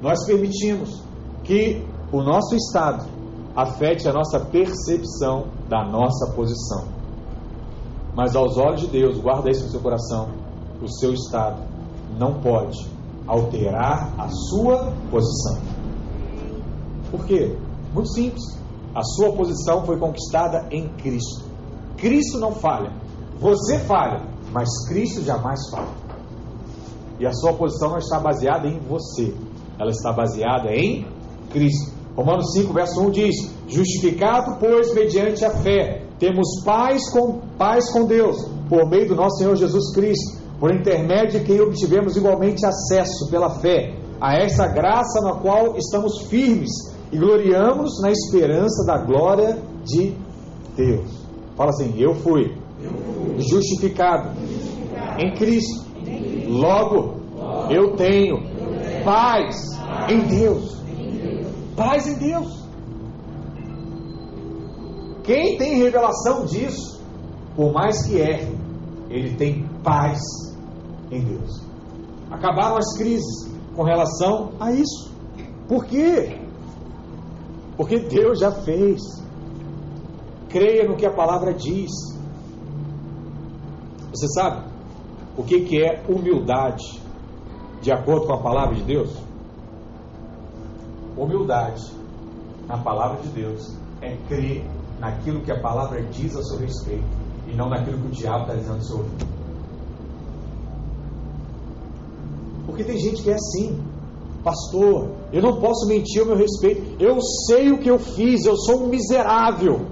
Nós 0.00 0.24
permitimos 0.24 1.02
que 1.44 1.84
o 2.12 2.22
nosso 2.22 2.54
estado 2.54 3.04
afete 3.54 4.08
a 4.08 4.12
nossa 4.12 4.40
percepção 4.40 5.48
da 5.68 5.84
nossa 5.84 6.32
posição. 6.32 6.84
Mas 8.14 8.34
aos 8.34 8.56
olhos 8.56 8.80
de 8.82 8.86
Deus, 8.88 9.18
guarda 9.18 9.50
isso 9.50 9.64
no 9.64 9.70
seu 9.70 9.80
coração, 9.80 10.28
o 10.82 10.88
seu 10.88 11.12
estado 11.12 11.62
não 12.18 12.40
pode 12.40 12.78
alterar 13.26 14.12
a 14.18 14.28
sua 14.28 14.92
posição. 15.10 15.60
Por 17.10 17.24
quê? 17.26 17.56
Muito 17.92 18.08
simples. 18.12 18.42
A 18.94 19.02
sua 19.02 19.32
posição 19.32 19.84
foi 19.84 19.98
conquistada 19.98 20.66
em 20.70 20.88
Cristo. 20.94 21.44
Cristo 21.96 22.38
não 22.38 22.52
falha. 22.52 22.92
Você 23.38 23.78
falha, 23.80 24.22
mas 24.52 24.68
Cristo 24.88 25.22
jamais 25.22 25.60
falha. 25.70 26.00
E 27.18 27.26
a 27.26 27.32
sua 27.32 27.52
posição 27.52 27.90
não 27.90 27.98
está 27.98 28.18
baseada 28.18 28.66
em 28.66 28.78
você, 28.80 29.34
ela 29.80 29.90
está 29.90 30.12
baseada 30.12 30.70
em 30.74 31.06
Cristo. 31.50 31.90
Romanos 32.14 32.52
5, 32.52 32.72
verso 32.72 33.00
1 33.00 33.10
diz: 33.10 33.50
Justificado, 33.66 34.58
pois, 34.60 34.94
mediante 34.94 35.42
a 35.42 35.50
fé, 35.50 36.02
temos 36.18 36.62
paz 36.64 37.10
com, 37.10 37.40
paz 37.56 37.90
com 37.90 38.04
Deus, 38.04 38.36
por 38.68 38.88
meio 38.90 39.08
do 39.08 39.16
nosso 39.16 39.38
Senhor 39.38 39.56
Jesus 39.56 39.94
Cristo, 39.94 40.38
por 40.58 40.70
intermédio 40.70 41.40
de 41.40 41.46
quem 41.46 41.60
obtivemos 41.60 42.14
igualmente 42.14 42.66
acesso 42.66 43.30
pela 43.30 43.58
fé 43.60 43.94
a 44.20 44.34
essa 44.34 44.66
graça 44.66 45.22
na 45.22 45.40
qual 45.40 45.78
estamos 45.78 46.26
firmes 46.28 46.70
e 47.10 47.16
gloriamos 47.16 48.02
na 48.02 48.10
esperança 48.10 48.84
da 48.84 48.98
glória 48.98 49.58
de 49.82 50.14
Deus. 50.76 51.08
Fala 51.56 51.70
assim: 51.70 51.94
Eu 51.98 52.14
fui, 52.16 52.54
justificado, 53.38 54.36
em 55.18 55.32
Cristo, 55.36 55.86
logo 56.48 57.14
eu 57.70 57.96
tenho 57.96 58.49
paz 59.04 59.56
em 60.08 60.26
Deus. 60.26 60.80
Paz 61.76 62.06
em 62.06 62.18
Deus. 62.18 62.60
Quem 65.24 65.56
tem 65.58 65.76
revelação 65.76 66.44
disso, 66.44 67.00
por 67.54 67.72
mais 67.72 68.06
que 68.06 68.16
erre, 68.16 68.56
ele 69.08 69.36
tem 69.36 69.68
paz 69.82 70.20
em 71.10 71.22
Deus. 71.22 71.62
Acabaram 72.30 72.76
as 72.76 72.96
crises 72.96 73.50
com 73.74 73.82
relação 73.82 74.52
a 74.58 74.72
isso. 74.72 75.10
Por 75.68 75.84
quê? 75.84 76.38
Porque 77.76 77.98
Deus 77.98 78.40
já 78.40 78.50
fez. 78.50 79.00
Creia 80.48 80.88
no 80.88 80.96
que 80.96 81.06
a 81.06 81.12
palavra 81.12 81.54
diz. 81.54 81.90
Você 84.10 84.26
sabe 84.28 84.68
o 85.36 85.42
que, 85.44 85.60
que 85.60 85.82
é 85.82 86.02
humildade 86.08 86.99
de 87.80 87.90
acordo 87.90 88.26
com 88.26 88.34
a 88.34 88.38
palavra 88.38 88.74
de 88.74 88.82
Deus? 88.82 89.10
Humildade 91.16 91.90
na 92.68 92.78
palavra 92.78 93.20
de 93.22 93.28
Deus 93.28 93.74
é 94.00 94.16
crer 94.28 94.64
naquilo 94.98 95.40
que 95.40 95.50
a 95.50 95.60
palavra 95.60 96.02
diz 96.02 96.36
a 96.36 96.42
seu 96.42 96.58
respeito 96.58 97.04
e 97.48 97.56
não 97.56 97.68
naquilo 97.68 97.98
que 97.98 98.06
o 98.08 98.10
diabo 98.10 98.42
está 98.42 98.54
dizendo 98.54 98.98
ouvido. 98.98 99.26
Porque 102.66 102.84
tem 102.84 102.98
gente 102.98 103.22
que 103.22 103.30
é 103.30 103.34
assim, 103.34 103.82
pastor, 104.44 105.08
eu 105.32 105.42
não 105.42 105.60
posso 105.60 105.88
mentir 105.88 106.20
ao 106.20 106.26
meu 106.26 106.36
respeito, 106.36 107.02
eu 107.02 107.20
sei 107.48 107.72
o 107.72 107.78
que 107.78 107.90
eu 107.90 107.98
fiz, 107.98 108.44
eu 108.44 108.56
sou 108.56 108.84
um 108.84 108.88
miserável. 108.88 109.86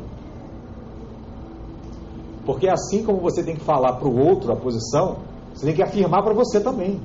Porque 2.47 2.69
assim 2.69 3.03
como 3.03 3.19
você 3.19 3.43
tem 3.43 3.57
que 3.57 3.65
falar 3.65 3.95
para 3.95 4.09
o 4.09 4.19
outro 4.19 4.53
a 4.53 4.57
posição, 4.57 5.19
você 5.53 5.67
tem 5.67 5.75
que 5.75 5.83
afirmar 5.83 6.23
para 6.23 6.33
você 6.33 6.61
também. 6.61 7.01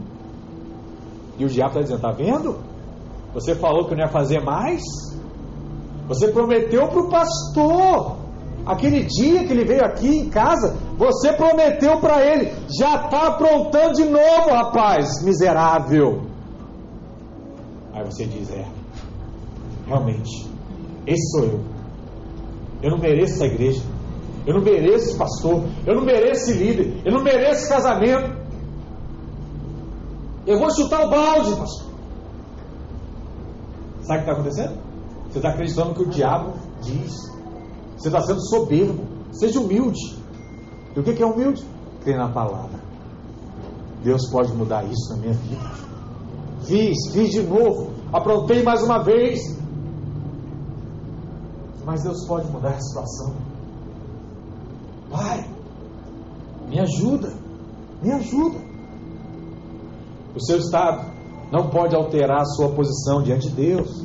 E 1.37 1.45
o 1.45 1.47
diabo 1.47 1.79
está 1.79 1.81
dizendo: 1.81 1.97
está 1.97 2.11
vendo? 2.11 2.57
Você 3.33 3.55
falou 3.55 3.85
que 3.85 3.95
não 3.95 4.03
ia 4.03 4.11
fazer 4.11 4.39
mais? 4.41 4.81
Você 6.07 6.27
prometeu 6.27 6.87
para 6.87 7.01
o 7.01 7.09
pastor. 7.09 8.17
Aquele 8.65 9.03
dia 9.03 9.45
que 9.45 9.51
ele 9.51 9.65
veio 9.65 9.83
aqui 9.83 10.07
em 10.07 10.29
casa, 10.29 10.77
você 10.97 11.33
prometeu 11.33 11.99
para 11.99 12.23
ele. 12.25 12.53
Já 12.79 13.05
está 13.05 13.27
aprontando 13.27 13.93
de 13.93 14.05
novo, 14.05 14.51
rapaz, 14.51 15.21
miserável. 15.23 16.23
Aí 17.93 18.05
você 18.05 18.25
diz: 18.25 18.49
é, 18.51 18.65
realmente, 19.87 20.49
esse 21.05 21.31
sou 21.31 21.45
eu. 21.45 21.59
Eu 22.81 22.91
não 22.91 22.99
mereço 22.99 23.33
essa 23.33 23.45
igreja. 23.45 23.81
Eu 24.45 24.55
não 24.55 24.61
mereço 24.61 25.09
esse 25.09 25.17
pastor. 25.17 25.63
Eu 25.85 25.95
não 25.95 26.03
mereço 26.03 26.49
esse 26.49 26.53
líder. 26.53 27.01
Eu 27.05 27.13
não 27.13 27.23
mereço 27.23 27.63
esse 27.63 27.69
casamento. 27.69 28.42
Eu 30.45 30.59
vou 30.59 30.73
chutar 30.75 31.05
o 31.05 31.09
balde, 31.09 31.55
pastor. 31.55 31.93
Sabe 34.01 34.19
o 34.19 34.23
que 34.23 34.29
está 34.29 34.31
acontecendo? 34.33 34.77
Você 35.29 35.39
está 35.39 35.49
acreditando 35.49 35.89
no 35.89 35.95
que 35.95 36.03
o 36.03 36.09
diabo 36.09 36.53
diz. 36.81 37.13
Você 37.97 38.09
está 38.09 38.21
sendo 38.21 38.41
soberbo. 38.47 39.03
Seja 39.31 39.59
humilde. 39.59 40.17
E 40.95 40.99
o 40.99 41.03
que 41.03 41.23
é 41.23 41.25
humilde? 41.25 41.65
Crer 42.03 42.17
na 42.17 42.29
palavra. 42.29 42.79
Deus 44.03 44.29
pode 44.29 44.53
mudar 44.53 44.83
isso 44.83 45.09
na 45.11 45.17
minha 45.17 45.33
vida. 45.33 45.71
Fiz, 46.65 46.97
fiz 47.13 47.29
de 47.31 47.43
novo. 47.43 47.91
Aprontei 48.11 48.61
mais 48.61 48.83
uma 48.83 49.01
vez. 49.01 49.39
Mas 51.85 52.03
Deus 52.03 52.27
pode 52.27 52.49
mudar 52.51 52.71
a 52.71 52.81
situação. 52.81 53.33
Pai, 55.09 55.49
me 56.67 56.79
ajuda. 56.79 57.33
Me 58.01 58.11
ajuda. 58.11 58.72
O 60.35 60.39
seu 60.39 60.57
estado 60.57 61.11
não 61.51 61.69
pode 61.69 61.95
alterar 61.95 62.41
a 62.41 62.45
sua 62.45 62.69
posição 62.69 63.21
diante 63.21 63.49
de 63.49 63.55
Deus. 63.55 64.03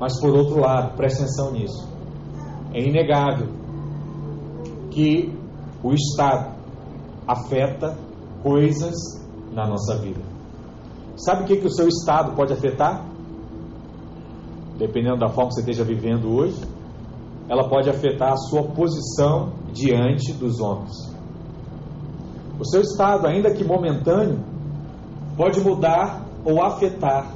Mas 0.00 0.18
por 0.20 0.34
outro 0.34 0.60
lado, 0.60 0.96
preste 0.96 1.22
atenção 1.22 1.52
nisso. 1.52 1.88
É 2.72 2.80
inegável 2.80 3.48
que 4.90 5.32
o 5.82 5.92
estado 5.92 6.54
afeta 7.26 7.96
coisas 8.42 8.94
na 9.52 9.66
nossa 9.68 9.96
vida. 9.98 10.20
Sabe 11.16 11.42
o 11.42 11.46
que, 11.46 11.56
que 11.58 11.66
o 11.66 11.70
seu 11.70 11.86
estado 11.86 12.34
pode 12.34 12.52
afetar? 12.52 13.04
Dependendo 14.78 15.18
da 15.18 15.28
forma 15.28 15.50
que 15.50 15.56
você 15.56 15.60
esteja 15.60 15.84
vivendo 15.84 16.34
hoje, 16.34 16.60
ela 17.48 17.68
pode 17.68 17.90
afetar 17.90 18.32
a 18.32 18.36
sua 18.36 18.62
posição 18.62 19.52
diante 19.72 20.32
dos 20.32 20.60
homens. 20.60 20.92
O 22.58 22.64
seu 22.64 22.80
estado, 22.80 23.26
ainda 23.26 23.52
que 23.52 23.62
momentâneo, 23.62 24.40
pode 25.36 25.60
mudar 25.60 26.26
ou 26.44 26.62
afetar 26.62 27.32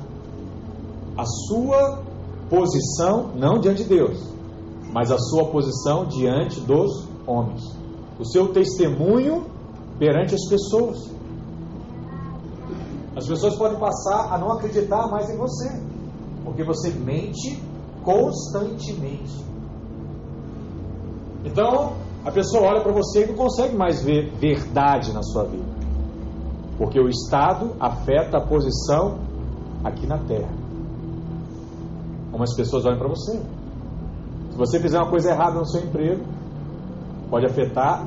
a 1.16 1.24
sua 1.24 2.02
posição, 2.50 3.30
não 3.34 3.58
diante 3.58 3.82
de 3.82 3.88
Deus, 3.88 4.18
mas 4.92 5.10
a 5.10 5.18
sua 5.18 5.46
posição 5.46 6.06
diante 6.06 6.60
dos 6.60 7.08
homens. 7.26 7.62
O 8.18 8.24
seu 8.24 8.48
testemunho 8.52 9.46
perante 9.98 10.34
as 10.34 10.48
pessoas. 10.48 11.10
As 13.16 13.26
pessoas 13.26 13.56
podem 13.56 13.78
passar 13.78 14.32
a 14.32 14.38
não 14.38 14.52
acreditar 14.52 15.08
mais 15.08 15.30
em 15.30 15.36
você, 15.36 15.70
porque 16.44 16.64
você 16.64 16.90
mente 16.90 17.62
constantemente. 18.02 19.44
Então, 21.44 21.94
a 22.24 22.30
pessoa 22.30 22.64
olha 22.64 22.80
para 22.80 22.92
você 22.92 23.24
e 23.24 23.26
não 23.26 23.34
consegue 23.34 23.76
mais 23.76 24.02
ver 24.02 24.30
verdade 24.36 25.12
na 25.12 25.22
sua 25.22 25.44
vida, 25.44 25.64
porque 26.78 26.98
o 26.98 27.08
Estado 27.08 27.72
afeta 27.78 28.38
a 28.38 28.40
posição 28.40 29.18
aqui 29.82 30.06
na 30.06 30.18
terra. 30.18 30.52
Como 32.30 32.42
as 32.42 32.54
pessoas 32.54 32.84
olham 32.84 32.98
para 32.98 33.08
você. 33.08 33.40
Se 34.50 34.56
você 34.56 34.80
fizer 34.80 34.98
uma 34.98 35.10
coisa 35.10 35.30
errada 35.30 35.58
no 35.58 35.66
seu 35.66 35.82
emprego, 35.82 36.24
pode 37.30 37.46
afetar 37.46 38.06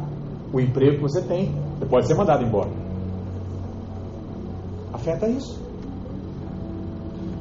o 0.54 0.60
emprego 0.60 0.98
que 0.98 1.02
você 1.02 1.22
tem. 1.22 1.54
Você 1.78 1.86
pode 1.86 2.08
ser 2.08 2.16
mandado 2.16 2.44
embora. 2.44 2.70
Afeta 4.94 5.28
isso. 5.28 5.62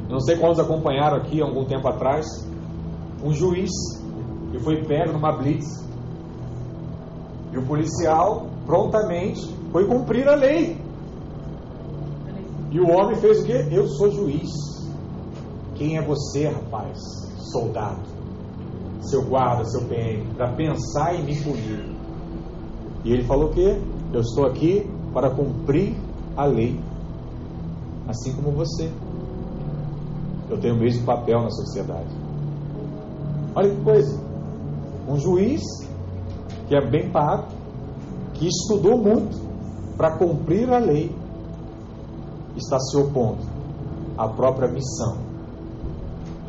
Não 0.09 0.21
sei 0.21 0.37
quantos 0.37 0.61
acompanharam 0.61 1.17
aqui 1.17 1.41
algum 1.41 1.65
tempo 1.65 1.89
atrás 1.89 2.27
um 3.25 3.33
juiz 3.33 3.71
que 4.53 4.59
foi 4.61 4.85
pego 4.85 5.13
numa 5.13 5.33
blitz 5.33 5.85
e 7.53 7.59
o 7.59 7.67
policial 7.67 8.47
prontamente 8.65 9.43
foi 9.73 9.87
cumprir 9.87 10.29
a 10.29 10.35
lei. 10.35 10.86
E 12.71 12.81
o 12.81 12.91
homem 12.91 13.17
fez 13.17 13.43
o 13.43 13.45
quê? 13.45 13.67
Eu 13.71 13.87
sou 13.89 14.11
juiz. 14.11 14.51
Quem 15.75 15.97
é 15.97 16.03
você, 16.03 16.49
rapaz? 16.49 16.99
Soldado. 17.53 18.01
Seu 19.03 19.23
guarda, 19.25 19.65
seu 19.67 19.83
PM, 19.83 20.25
para 20.35 20.53
pensar 20.53 21.15
e 21.15 21.23
me 21.23 21.41
punir. 21.43 21.97
E 23.05 23.13
ele 23.13 23.25
falou 23.25 23.51
o 23.51 23.53
quê? 23.53 23.81
Eu 24.13 24.21
estou 24.21 24.47
aqui 24.47 24.89
para 25.13 25.31
cumprir 25.31 25.95
a 26.37 26.45
lei. 26.45 26.81
Assim 28.09 28.33
como 28.35 28.51
você. 28.51 28.91
Eu 30.51 30.59
tenho 30.59 30.75
o 30.75 30.79
mesmo 30.79 31.05
papel 31.05 31.41
na 31.43 31.51
sociedade. 31.51 32.09
Olha 33.55 33.71
que 33.71 33.81
coisa. 33.83 34.21
Um 35.09 35.19
juiz 35.19 35.63
que 36.69 36.75
é 36.75 36.85
bem 36.85 37.11
pago, 37.11 37.47
que 38.35 38.49
estudou 38.49 38.99
muito 38.99 39.37
para 39.97 40.17
cumprir 40.19 40.71
a 40.73 40.79
lei. 40.79 41.15
Está 42.57 42.79
se 42.79 42.97
opondo 42.97 43.43
à 44.17 44.29
própria 44.29 44.69
missão. 44.69 45.19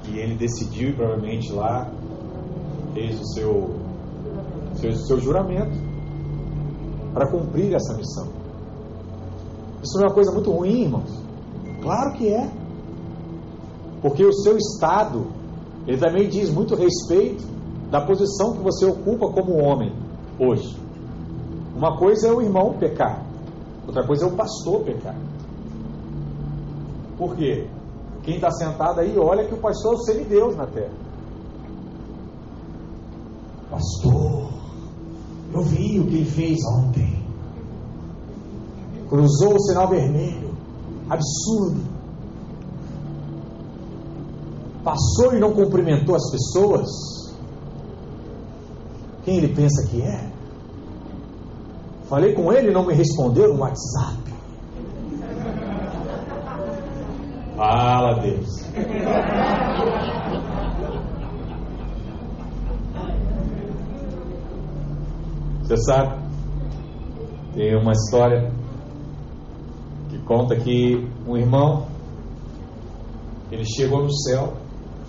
E 0.08 0.18
ele 0.18 0.36
decidiu, 0.36 0.90
e 0.90 0.94
provavelmente 0.94 1.52
lá, 1.52 1.90
fez 2.94 3.20
o 3.20 3.26
seu, 3.34 3.76
seu, 4.76 4.94
seu 4.94 5.20
juramento 5.20 5.76
para 7.14 7.30
cumprir 7.30 7.74
essa 7.74 7.94
missão. 7.96 8.28
Isso 9.84 9.98
não 9.98 10.06
é 10.06 10.08
uma 10.08 10.14
coisa 10.14 10.32
muito 10.32 10.52
ruim, 10.52 10.84
irmãos? 10.84 11.12
Claro 11.82 12.14
que 12.14 12.28
é. 12.28 12.50
Porque 14.02 14.26
o 14.26 14.34
seu 14.34 14.58
estado, 14.58 15.28
ele 15.86 15.98
também 15.98 16.30
diz 16.30 16.50
muito 16.50 16.76
respeito 16.76 17.44
da 17.90 18.02
posição 18.02 18.54
que 18.54 18.64
você 18.64 18.86
ocupa 18.86 19.30
como 19.30 19.58
homem 19.58 19.92
hoje. 20.40 20.78
Uma 21.76 21.98
coisa 21.98 22.28
é 22.28 22.32
o 22.32 22.42
irmão 22.42 22.74
pecar, 22.80 23.24
outra 23.86 24.06
coisa 24.06 24.26
é 24.26 24.28
o 24.28 24.32
pastor 24.32 24.82
pecar. 24.82 25.16
Por 27.18 27.36
quê? 27.36 27.68
Quem 28.24 28.36
está 28.36 28.52
sentado 28.52 29.00
aí 29.00 29.18
olha 29.18 29.46
que 29.46 29.54
o 29.54 29.58
pastor 29.58 29.94
é 29.94 29.96
o 29.96 30.00
semideus 30.00 30.56
na 30.56 30.68
terra. 30.68 30.94
Pastor, 33.70 34.50
eu 35.54 35.62
vi 35.62 36.00
o 36.00 36.08
que 36.08 36.16
ele 36.16 36.26
fez 36.26 36.58
ontem. 36.78 37.24
Cruzou 39.10 39.56
o 39.56 39.62
sinal 39.62 39.88
vermelho. 39.88 40.54
Absurdo. 41.10 41.82
Passou 44.84 45.34
e 45.34 45.40
não 45.40 45.54
cumprimentou 45.54 46.16
as 46.16 46.30
pessoas. 46.30 46.88
Quem 49.24 49.38
ele 49.38 49.54
pensa 49.54 49.88
que 49.88 50.02
é? 50.02 50.32
Falei 52.08 52.34
com 52.34 52.52
ele 52.54 52.70
e 52.70 52.74
não 52.74 52.86
me 52.86 52.94
respondeu 52.94 53.54
no 53.54 53.62
WhatsApp. 53.62 54.27
Fala, 57.58 58.22
Deus. 58.22 58.62
Você 65.64 65.78
sabe, 65.78 66.22
tem 67.56 67.76
uma 67.76 67.94
história 67.94 68.54
que 70.08 70.20
conta 70.20 70.56
que 70.56 71.10
um 71.28 71.36
irmão, 71.36 71.88
ele 73.52 73.66
chegou 73.66 74.04
no 74.04 74.14
céu, 74.14 74.54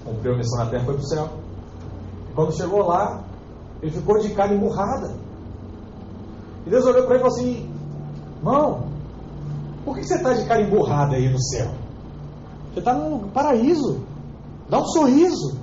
cumpriu 0.02 0.32
a 0.32 0.38
missão 0.38 0.64
na 0.64 0.70
terra, 0.70 0.84
foi 0.86 0.94
para 0.94 1.02
o 1.02 1.06
céu. 1.06 1.28
E 2.30 2.34
quando 2.34 2.56
chegou 2.56 2.80
lá, 2.86 3.24
ele 3.82 3.92
ficou 3.92 4.18
de 4.20 4.30
cara 4.30 4.54
emburrada. 4.54 5.14
E 6.66 6.70
Deus 6.70 6.86
olhou 6.86 7.04
para 7.04 7.16
ele 7.16 7.24
e 7.24 7.30
falou 7.30 7.36
assim: 7.36 7.70
Irmão, 8.38 8.88
por 9.84 9.96
que 9.96 10.04
você 10.04 10.14
está 10.14 10.32
de 10.32 10.46
cara 10.46 10.62
emburrada 10.62 11.14
aí 11.14 11.30
no 11.30 11.40
céu? 11.40 11.77
Você 12.72 12.78
está 12.80 12.94
no 12.94 13.28
paraíso. 13.28 14.00
Dá 14.68 14.78
um 14.78 14.86
sorriso. 14.86 15.58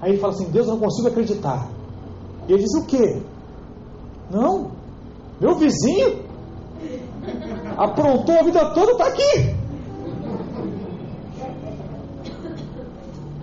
Aí 0.00 0.12
ele 0.12 0.20
fala 0.20 0.32
assim: 0.32 0.50
Deus, 0.50 0.66
eu 0.66 0.74
não 0.74 0.80
consigo 0.80 1.08
acreditar. 1.08 1.68
E 2.48 2.52
ele 2.52 2.62
diz: 2.62 2.74
O 2.74 2.86
quê? 2.86 3.22
Não. 4.30 4.70
Meu 5.40 5.56
vizinho 5.56 6.24
aprontou 7.76 8.38
a 8.38 8.42
vida 8.42 8.70
toda, 8.70 8.92
está 8.92 9.06
aqui. 9.06 9.54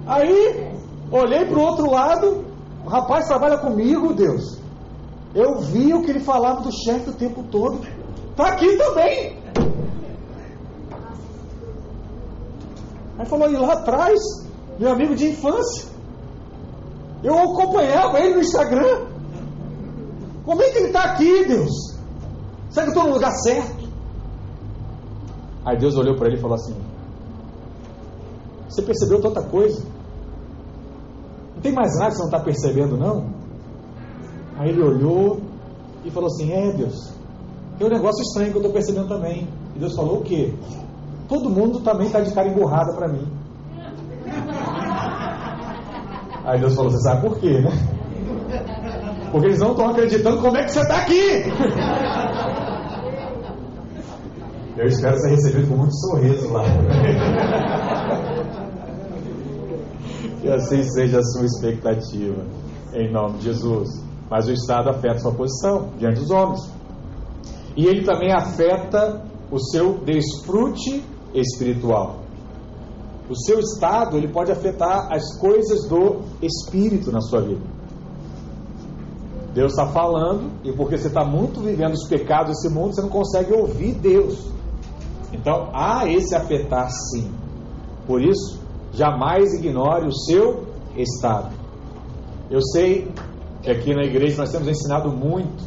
Aí, 0.07 0.73
olhei 1.11 1.45
para 1.45 1.57
o 1.57 1.61
outro 1.61 1.89
lado, 1.89 2.45
o 2.85 2.89
rapaz 2.89 3.27
trabalha 3.27 3.57
comigo, 3.57 4.13
Deus. 4.13 4.59
Eu 5.33 5.59
vi 5.59 5.93
o 5.93 6.01
que 6.01 6.11
ele 6.11 6.19
falava 6.19 6.61
do 6.61 6.71
chefe 6.71 7.09
o 7.09 7.13
tempo 7.13 7.43
todo. 7.43 7.79
Está 8.31 8.49
aqui 8.49 8.77
também. 8.77 9.37
Aí 13.21 13.27
falou, 13.27 13.51
e 13.51 13.55
lá 13.55 13.73
atrás, 13.73 14.19
meu 14.79 14.91
amigo 14.91 15.15
de 15.15 15.29
infância. 15.29 15.87
Eu 17.23 17.37
acompanhava 17.37 18.19
ele 18.19 18.33
no 18.33 18.41
Instagram. 18.41 19.05
Como 20.43 20.59
é 20.59 20.71
que 20.71 20.77
ele 20.79 20.87
está 20.87 21.03
aqui, 21.03 21.45
Deus? 21.45 21.69
Será 22.71 22.87
que 22.87 22.89
eu 22.89 22.95
estou 22.95 23.03
no 23.03 23.13
lugar 23.13 23.31
certo? 23.43 23.87
Aí 25.63 25.77
Deus 25.77 25.95
olhou 25.97 26.15
para 26.15 26.29
ele 26.29 26.37
e 26.37 26.41
falou 26.41 26.55
assim: 26.55 26.75
Você 28.67 28.81
percebeu 28.81 29.21
tanta 29.21 29.43
coisa? 29.43 29.85
Não 31.53 31.61
tem 31.61 31.73
mais 31.73 31.95
nada 31.99 32.09
que 32.09 32.15
você 32.15 32.21
não 32.21 32.29
está 32.29 32.39
percebendo, 32.39 32.97
não? 32.97 33.29
Aí 34.57 34.69
ele 34.69 34.81
olhou 34.81 35.41
e 36.03 36.09
falou 36.09 36.25
assim: 36.25 36.51
É, 36.51 36.73
Deus, 36.73 37.13
tem 37.77 37.85
um 37.85 37.91
negócio 37.91 38.23
estranho 38.23 38.49
que 38.49 38.57
eu 38.57 38.61
estou 38.61 38.73
percebendo 38.73 39.07
também. 39.07 39.47
E 39.75 39.79
Deus 39.79 39.95
falou: 39.95 40.21
O 40.21 40.23
quê? 40.23 40.55
Todo 41.31 41.49
mundo 41.49 41.79
também 41.79 42.07
está 42.07 42.19
de 42.19 42.33
cara 42.33 42.49
emburrada 42.49 42.91
para 42.91 43.07
mim. 43.07 43.25
Aí 46.43 46.59
Deus 46.59 46.75
falou: 46.75 46.91
Você 46.91 47.01
sabe 47.03 47.21
por 47.21 47.39
quê, 47.39 47.61
né? 47.61 47.71
Porque 49.31 49.47
eles 49.47 49.59
não 49.59 49.71
estão 49.71 49.91
acreditando 49.91 50.41
como 50.41 50.57
é 50.57 50.65
que 50.65 50.71
você 50.71 50.81
está 50.81 50.97
aqui. 50.97 51.43
Eu 54.77 54.87
espero 54.87 55.15
ser 55.19 55.29
recebido 55.29 55.69
com 55.69 55.77
muito 55.77 55.95
sorriso 55.95 56.51
lá. 56.51 56.63
Que 60.41 60.49
assim 60.49 60.83
seja 60.83 61.19
a 61.19 61.23
sua 61.23 61.45
expectativa, 61.45 62.43
em 62.93 63.09
nome 63.09 63.37
de 63.37 63.45
Jesus. 63.45 64.03
Mas 64.29 64.49
o 64.49 64.51
Estado 64.51 64.89
afeta 64.89 65.19
sua 65.19 65.33
posição 65.33 65.91
diante 65.97 66.19
dos 66.19 66.29
homens. 66.29 66.69
E 67.77 67.85
ele 67.85 68.03
também 68.03 68.33
afeta 68.33 69.23
o 69.49 69.59
seu 69.59 69.99
desfrute 69.99 71.05
espiritual. 71.33 72.19
O 73.29 73.35
seu 73.35 73.59
estado 73.59 74.17
ele 74.17 74.27
pode 74.27 74.51
afetar 74.51 75.07
as 75.11 75.37
coisas 75.39 75.87
do 75.87 76.21
espírito 76.41 77.11
na 77.11 77.21
sua 77.21 77.41
vida. 77.41 77.61
Deus 79.53 79.71
está 79.71 79.87
falando, 79.87 80.49
e 80.63 80.71
porque 80.71 80.97
você 80.97 81.07
está 81.07 81.25
muito 81.25 81.59
vivendo 81.59 81.93
os 81.93 82.07
pecados 82.07 82.55
desse 82.55 82.73
mundo, 82.73 82.95
você 82.95 83.01
não 83.01 83.09
consegue 83.09 83.53
ouvir 83.53 83.93
Deus. 83.93 84.49
Então 85.33 85.69
há 85.73 86.07
esse 86.09 86.35
afetar 86.35 86.89
sim. 86.89 87.31
Por 88.05 88.21
isso, 88.21 88.59
jamais 88.93 89.53
ignore 89.53 90.07
o 90.07 90.11
seu 90.11 90.65
estado. 90.95 91.53
Eu 92.49 92.61
sei 92.61 93.09
que 93.61 93.71
aqui 93.71 93.93
na 93.93 94.03
igreja 94.03 94.37
nós 94.37 94.51
temos 94.51 94.67
ensinado 94.67 95.09
muito 95.09 95.63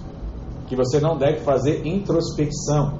que 0.67 0.77
você 0.77 0.99
não 1.01 1.17
deve 1.17 1.41
fazer 1.41 1.87
introspecção. 1.87 2.99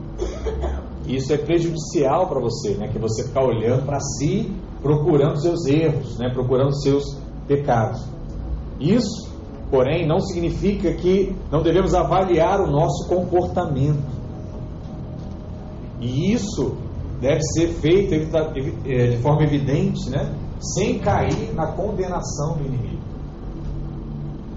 Isso 1.07 1.33
é 1.33 1.37
prejudicial 1.37 2.29
para 2.29 2.41
você, 2.41 2.75
né? 2.75 2.89
Que 2.89 2.99
você 2.99 3.25
ficar 3.25 3.45
olhando 3.45 3.85
para 3.85 4.01
si, 4.01 4.51
procurando 4.83 5.41
seus 5.41 5.67
erros, 5.67 6.19
né? 6.19 6.31
Procurando 6.33 6.75
seus 6.83 7.19
pecados. 7.47 8.05
Isso 8.81 9.35
Porém, 9.75 10.07
não 10.07 10.21
significa 10.21 10.93
que 10.93 11.35
não 11.51 11.61
devemos 11.61 11.95
avaliar 11.95 12.61
o 12.61 12.71
nosso 12.71 13.09
comportamento. 13.09 14.05
E 16.01 16.33
isso 16.33 16.77
deve 17.21 17.41
ser 17.43 17.69
feito 17.81 18.15
é, 18.87 19.07
de 19.09 19.17
forma 19.19 19.43
evidente, 19.43 20.09
né? 20.11 20.33
sem 20.61 21.01
cair 21.01 21.53
na 21.55 21.73
condenação 21.73 22.57
do 22.57 22.65
inimigo. 22.65 23.03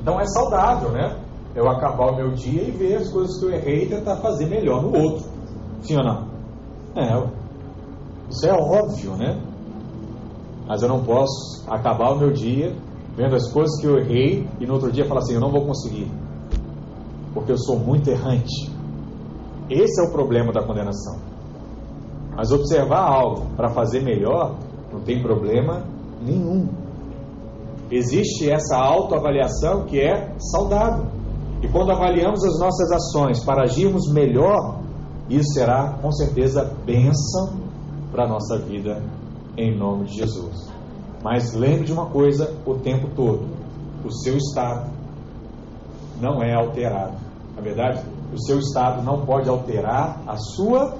Então 0.02 0.20
é 0.20 0.26
saudável, 0.28 0.92
né? 0.92 1.18
Eu 1.56 1.68
acabar 1.68 2.12
o 2.12 2.16
meu 2.16 2.32
dia 2.34 2.62
e 2.62 2.70
ver 2.72 2.98
as 2.98 3.12
coisas 3.12 3.40
que 3.40 3.46
eu 3.46 3.52
errei 3.52 3.86
e 3.86 3.90
tentar 3.90 4.18
fazer 4.18 4.46
melhor 4.46 4.84
no 4.84 4.96
outro. 4.96 5.26
Sim 5.82 5.98
ou 5.98 6.04
não? 6.04 6.37
É, 6.98 7.14
isso 8.28 8.48
é 8.48 8.52
óbvio, 8.52 9.16
né? 9.16 9.40
Mas 10.68 10.82
eu 10.82 10.90
não 10.90 11.04
posso 11.04 11.64
acabar 11.68 12.12
o 12.12 12.18
meu 12.18 12.34
dia 12.34 12.76
vendo 13.16 13.36
as 13.36 13.52
coisas 13.52 13.80
que 13.80 13.86
eu 13.86 14.00
errei 14.00 14.50
e 14.60 14.66
no 14.66 14.74
outro 14.74 14.92
dia 14.92 15.06
falar 15.06 15.20
assim: 15.20 15.36
eu 15.36 15.40
não 15.40 15.52
vou 15.52 15.64
conseguir, 15.64 16.12
porque 17.36 17.52
eu 17.52 17.58
sou 17.60 17.78
muito 17.78 18.10
errante. 18.10 18.76
Esse 19.70 20.02
é 20.02 20.10
o 20.10 20.12
problema 20.12 20.52
da 20.52 20.64
condenação. 20.66 21.20
Mas 22.36 22.52
observar 22.52 23.02
algo 23.02 23.46
para 23.56 23.70
fazer 23.70 24.02
melhor 24.02 24.56
não 24.92 25.02
tem 25.02 25.22
problema 25.22 25.84
nenhum. 26.22 26.68
Existe 27.92 28.50
essa 28.50 28.76
autoavaliação 28.76 29.86
que 29.86 30.00
é 30.00 30.34
saudável. 30.40 31.06
E 31.62 31.68
quando 31.68 31.92
avaliamos 31.92 32.44
as 32.44 32.60
nossas 32.60 32.92
ações 32.92 33.44
para 33.44 33.64
agirmos 33.64 34.12
melhor, 34.12 34.80
isso 35.30 35.54
será 35.54 35.98
com 36.02 36.12
certeza 36.12 36.74
bênção 36.86 37.60
para 38.12 38.26
a 38.26 38.28
nossa 38.28 38.58
vida, 38.58 39.02
em 39.58 39.78
nome 39.78 40.06
de 40.06 40.16
Jesus. 40.16 40.72
Mas 41.24 41.54
lembre 41.54 41.86
de 41.86 41.94
uma 41.94 42.06
coisa 42.06 42.56
o 42.66 42.76
tempo 42.76 43.10
todo: 43.16 43.46
o 44.06 44.12
seu 44.12 44.38
estado 44.38 44.90
não 46.22 46.42
é 46.42 46.54
alterado. 46.54 47.18
Na 47.56 47.62
verdade, 47.62 48.02
o 48.34 48.40
seu 48.46 48.60
estado 48.60 49.04
não 49.04 49.26
pode 49.26 49.50
alterar 49.50 50.22
a 50.28 50.38
sua 50.38 50.96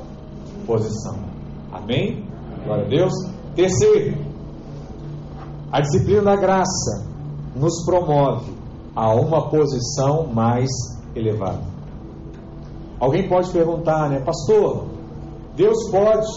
posição. 0.66 1.16
Amém? 1.72 2.26
Glória 2.66 2.86
a 2.86 2.90
Deus. 2.90 3.14
Terceiro, 3.56 4.18
a 5.72 5.82
disciplina 5.82 6.24
da 6.24 6.36
graça 6.36 7.08
nos 7.56 7.84
promove 7.86 8.52
a 8.96 9.14
uma 9.14 9.50
posição 9.50 10.28
mais 10.28 10.70
elevada. 11.16 11.77
Alguém 13.00 13.28
pode 13.28 13.52
perguntar, 13.52 14.10
né, 14.10 14.20
pastor? 14.22 14.88
Deus 15.56 15.90
pode 15.92 16.28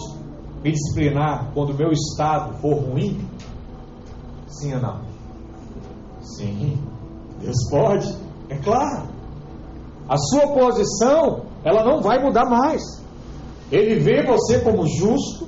me 0.63 0.71
disciplinar 0.71 1.51
quando 1.53 1.71
o 1.71 1.75
meu 1.75 1.91
estado 1.91 2.53
for 2.59 2.75
ruim? 2.75 3.25
Sim 4.47 4.75
ou 4.75 4.81
não? 4.81 5.01
Sim. 6.21 6.77
Deus 7.39 7.57
pode, 7.69 8.15
é 8.49 8.55
claro. 8.57 9.07
A 10.07 10.17
sua 10.17 10.47
posição, 10.53 11.43
ela 11.63 11.83
não 11.83 12.01
vai 12.01 12.21
mudar 12.21 12.45
mais. 12.45 12.81
Ele 13.71 13.99
vê 13.99 14.23
você 14.25 14.59
como 14.59 14.85
justo, 14.85 15.47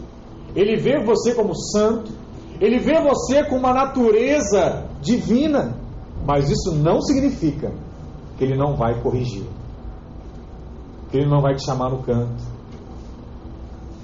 ele 0.55 0.77
vê 0.77 1.03
você 1.03 1.35
como 1.35 1.53
santo, 1.55 2.11
ele 2.59 2.79
vê 2.79 3.01
você 3.01 3.43
com 3.43 3.57
uma 3.57 3.73
natureza 3.73 4.85
divina, 5.01 5.75
mas 6.25 6.49
isso 6.49 6.73
não 6.75 7.01
significa 7.01 7.71
que 8.37 8.43
ele 8.43 8.55
não 8.55 8.75
vai 8.75 9.01
corrigir, 9.01 9.43
ele 11.13 11.29
não 11.29 11.41
vai 11.41 11.55
te 11.55 11.63
chamar 11.65 11.89
no 11.89 12.01
canto, 12.03 12.43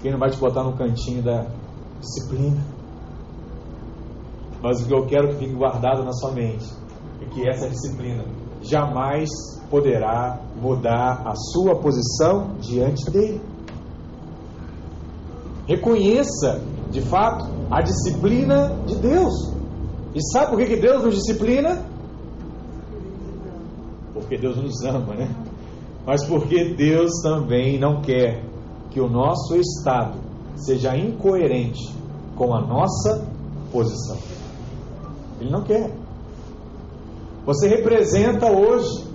ele 0.04 0.14
não 0.14 0.20
vai 0.20 0.30
te 0.30 0.38
botar 0.38 0.64
no 0.64 0.74
cantinho 0.74 1.24
da 1.24 1.46
disciplina. 2.00 2.64
Mas 4.62 4.82
o 4.82 4.88
que 4.88 4.94
eu 4.94 5.06
quero 5.06 5.30
que 5.30 5.36
fique 5.36 5.54
guardado 5.54 6.04
na 6.04 6.12
sua 6.14 6.32
mente 6.32 6.66
é 7.22 7.26
que 7.26 7.48
essa 7.48 7.70
disciplina 7.70 8.26
jamais 8.62 9.30
poderá 9.70 10.40
mudar 10.62 11.24
a 11.26 11.34
sua 11.36 11.76
posição 11.76 12.56
diante 12.60 13.10
dele. 13.10 13.42
Reconheça, 15.68 16.62
de 16.90 17.02
fato, 17.02 17.46
a 17.70 17.82
disciplina 17.82 18.76
de 18.86 18.96
Deus. 18.96 19.54
E 20.14 20.22
sabe 20.34 20.52
por 20.52 20.66
que 20.66 20.76
Deus 20.76 21.04
nos 21.04 21.16
disciplina? 21.16 21.86
Porque 24.14 24.38
Deus 24.38 24.58
nos 24.58 24.84
ama, 24.84 25.14
né? 25.14 25.49
Mas 26.06 26.26
porque 26.26 26.74
Deus 26.74 27.12
também 27.22 27.80
não 27.80 28.02
quer 28.02 28.44
que 28.92 29.00
o 29.00 29.10
nosso 29.10 29.56
estado 29.56 30.18
seja 30.56 30.98
incoerente 30.98 31.94
com 32.36 32.54
a 32.54 32.62
nossa 32.62 33.26
posição. 33.72 34.18
Ele 35.40 35.50
não 35.50 35.64
quer. 35.64 35.94
Você 37.46 37.68
representa 37.68 38.52
hoje 38.52 39.06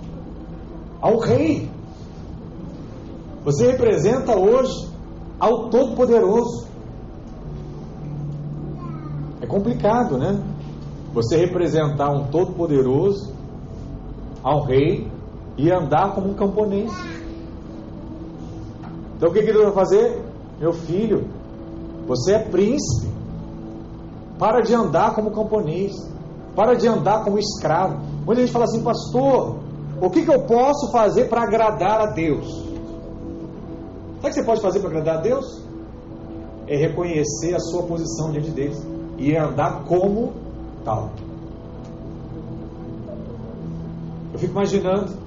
ao 1.01 1.19
Rei. 1.19 1.69
Você 3.43 3.71
representa 3.71 4.35
hoje 4.35 4.89
ao 5.39 5.69
Todo-Poderoso. 5.69 6.67
É 9.41 9.45
complicado, 9.45 10.17
né? 10.17 10.41
Você 11.13 11.37
representar 11.37 12.09
um 12.09 12.25
Todo-Poderoso 12.27 13.33
ao 14.41 14.63
Rei 14.63 15.07
e 15.57 15.71
andar 15.71 16.13
como 16.13 16.29
um 16.29 16.33
camponês. 16.33 16.91
Então 19.15 19.29
o 19.29 19.33
que, 19.33 19.41
que 19.41 19.51
Deus 19.51 19.65
vai 19.65 19.73
fazer? 19.73 20.21
Meu 20.59 20.73
filho, 20.73 21.25
você 22.07 22.33
é 22.33 22.39
príncipe. 22.39 23.13
Para 24.37 24.61
de 24.61 24.73
andar 24.73 25.15
como 25.15 25.31
camponês. 25.31 25.93
Para 26.55 26.75
de 26.75 26.87
andar 26.87 27.23
como 27.23 27.39
escravo. 27.39 27.99
Muita 28.25 28.41
gente 28.41 28.51
fala 28.51 28.65
assim, 28.65 28.83
pastor, 28.83 29.57
o 30.01 30.09
que, 30.09 30.23
que 30.23 30.31
eu 30.31 30.41
posso 30.41 30.91
fazer 30.91 31.25
para 31.25 31.43
agradar 31.43 32.01
a 32.01 32.05
Deus? 32.07 32.47
Sabe 34.21 34.27
o 34.27 34.27
que 34.27 34.33
você 34.33 34.43
pode 34.43 34.61
fazer 34.61 34.79
para 34.79 34.89
agradar 34.89 35.17
a 35.17 35.21
Deus? 35.21 35.63
É 36.67 36.75
reconhecer 36.75 37.53
a 37.53 37.59
sua 37.59 37.83
posição 37.83 38.31
diante 38.31 38.49
deles 38.49 38.81
e 39.17 39.35
andar 39.35 39.83
como 39.83 40.33
tal. 40.83 41.11
Eu 44.33 44.39
fico 44.39 44.51
imaginando 44.51 45.24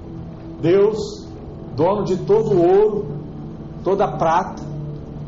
Deus, 0.61 1.27
dono 1.75 2.03
de 2.03 2.17
todo 2.17 2.51
o 2.51 2.61
ouro, 2.61 3.07
toda 3.83 4.05
a 4.05 4.17
prata, 4.17 4.61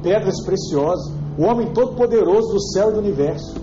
pedras 0.04 0.44
preciosas, 0.44 1.14
o 1.38 1.44
homem 1.44 1.74
todo 1.74 1.96
poderoso 1.96 2.54
do 2.54 2.62
céu 2.62 2.90
e 2.90 2.94
do 2.94 3.00
universo. 3.00 3.56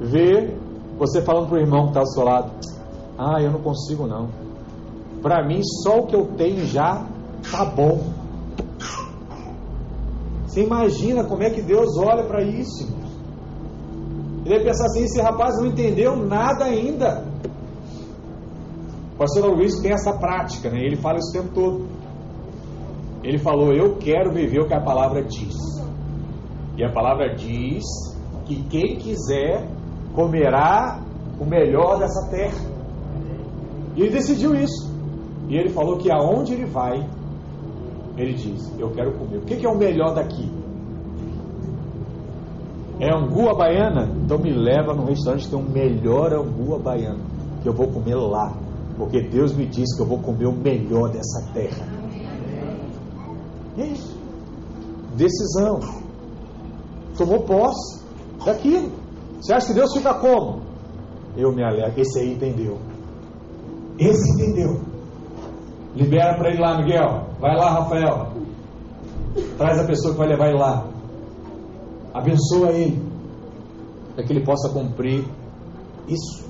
Ver 0.00 0.56
você 0.98 1.22
falando 1.22 1.48
para 1.48 1.58
o 1.58 1.60
irmão 1.60 1.84
que 1.84 1.88
está 1.88 2.00
ao 2.00 2.06
seu 2.06 2.24
lado: 2.24 2.50
Ah, 3.18 3.40
eu 3.40 3.50
não 3.50 3.60
consigo 3.60 4.06
não. 4.06 4.28
Para 5.22 5.46
mim, 5.46 5.60
só 5.82 6.00
o 6.00 6.06
que 6.06 6.14
eu 6.14 6.26
tenho 6.36 6.66
já 6.66 7.06
tá 7.50 7.64
bom. 7.64 8.00
Você 10.46 10.62
imagina 10.62 11.24
como 11.24 11.42
é 11.42 11.50
que 11.50 11.62
Deus 11.62 11.96
olha 11.98 12.24
para 12.24 12.42
isso? 12.42 12.88
Ele 14.44 14.54
vai 14.54 14.64
pensar 14.64 14.86
assim: 14.86 15.04
esse 15.04 15.20
rapaz 15.20 15.56
não 15.58 15.66
entendeu 15.66 16.16
nada 16.16 16.64
ainda. 16.64 17.25
O 19.16 19.18
pastor 19.18 19.46
Luiz 19.46 19.80
tem 19.80 19.92
essa 19.92 20.12
prática, 20.12 20.68
né? 20.68 20.78
ele 20.78 20.96
fala 20.96 21.16
isso 21.16 21.30
o 21.30 21.42
tempo 21.42 21.54
todo. 21.54 21.86
Ele 23.24 23.38
falou: 23.38 23.72
Eu 23.72 23.96
quero 23.96 24.30
viver 24.30 24.60
o 24.60 24.68
que 24.68 24.74
a 24.74 24.80
palavra 24.80 25.22
diz. 25.24 25.56
E 26.76 26.84
a 26.84 26.92
palavra 26.92 27.34
diz 27.34 27.82
que 28.44 28.62
quem 28.64 28.96
quiser 28.96 29.66
comerá 30.14 31.00
o 31.40 31.46
melhor 31.46 31.98
dessa 31.98 32.28
terra. 32.28 32.60
E 33.96 34.02
ele 34.02 34.10
decidiu 34.10 34.54
isso. 34.54 34.94
E 35.48 35.56
ele 35.56 35.70
falou 35.70 35.96
que 35.96 36.12
aonde 36.12 36.52
ele 36.52 36.66
vai, 36.66 37.08
ele 38.18 38.34
diz: 38.34 38.70
Eu 38.78 38.90
quero 38.90 39.12
comer. 39.12 39.38
O 39.38 39.46
que 39.46 39.64
é 39.64 39.70
o 39.70 39.78
melhor 39.78 40.14
daqui? 40.14 40.46
É 43.00 43.10
angu 43.10 43.48
à 43.48 43.54
baiana? 43.54 44.10
Então 44.22 44.38
me 44.38 44.52
leva 44.52 44.92
no 44.92 45.06
restaurante 45.06 45.46
que 45.46 45.50
tem 45.50 45.58
um 45.58 45.70
melhor 45.70 46.34
angu 46.34 46.74
à 46.74 46.78
baiana, 46.78 47.24
que 47.62 47.68
eu 47.68 47.72
vou 47.72 47.88
comer 47.88 48.14
lá. 48.14 48.65
Porque 48.96 49.20
Deus 49.20 49.54
me 49.54 49.66
disse 49.66 49.96
que 49.96 50.02
eu 50.02 50.06
vou 50.06 50.18
comer 50.20 50.46
o 50.46 50.52
melhor 50.52 51.10
dessa 51.10 51.52
terra. 51.52 51.86
E 53.76 53.82
é 53.82 53.86
isso. 53.88 54.16
Decisão. 55.14 55.80
Tomou 57.16 57.40
posse 57.40 58.02
daquilo. 58.44 58.90
Você 59.40 59.52
acha 59.52 59.66
que 59.66 59.74
Deus 59.74 59.92
fica 59.92 60.14
como? 60.14 60.62
Eu 61.36 61.52
me 61.52 61.62
alegro. 61.62 62.00
Esse 62.00 62.20
aí 62.20 62.34
entendeu. 62.34 62.78
Esse 63.98 64.30
entendeu. 64.32 64.80
Libera 65.94 66.36
para 66.36 66.50
ele 66.50 66.60
lá, 66.60 66.78
Miguel. 66.78 67.26
Vai 67.38 67.54
lá, 67.56 67.70
Rafael. 67.70 68.32
Traz 69.58 69.78
a 69.78 69.84
pessoa 69.84 70.14
que 70.14 70.18
vai 70.18 70.28
levar 70.28 70.48
ele 70.48 70.58
lá. 70.58 70.86
Abençoa 72.14 72.70
ele. 72.72 73.02
Para 74.14 74.24
que 74.24 74.32
ele 74.32 74.44
possa 74.44 74.70
cumprir 74.70 75.26
isso. 76.08 76.45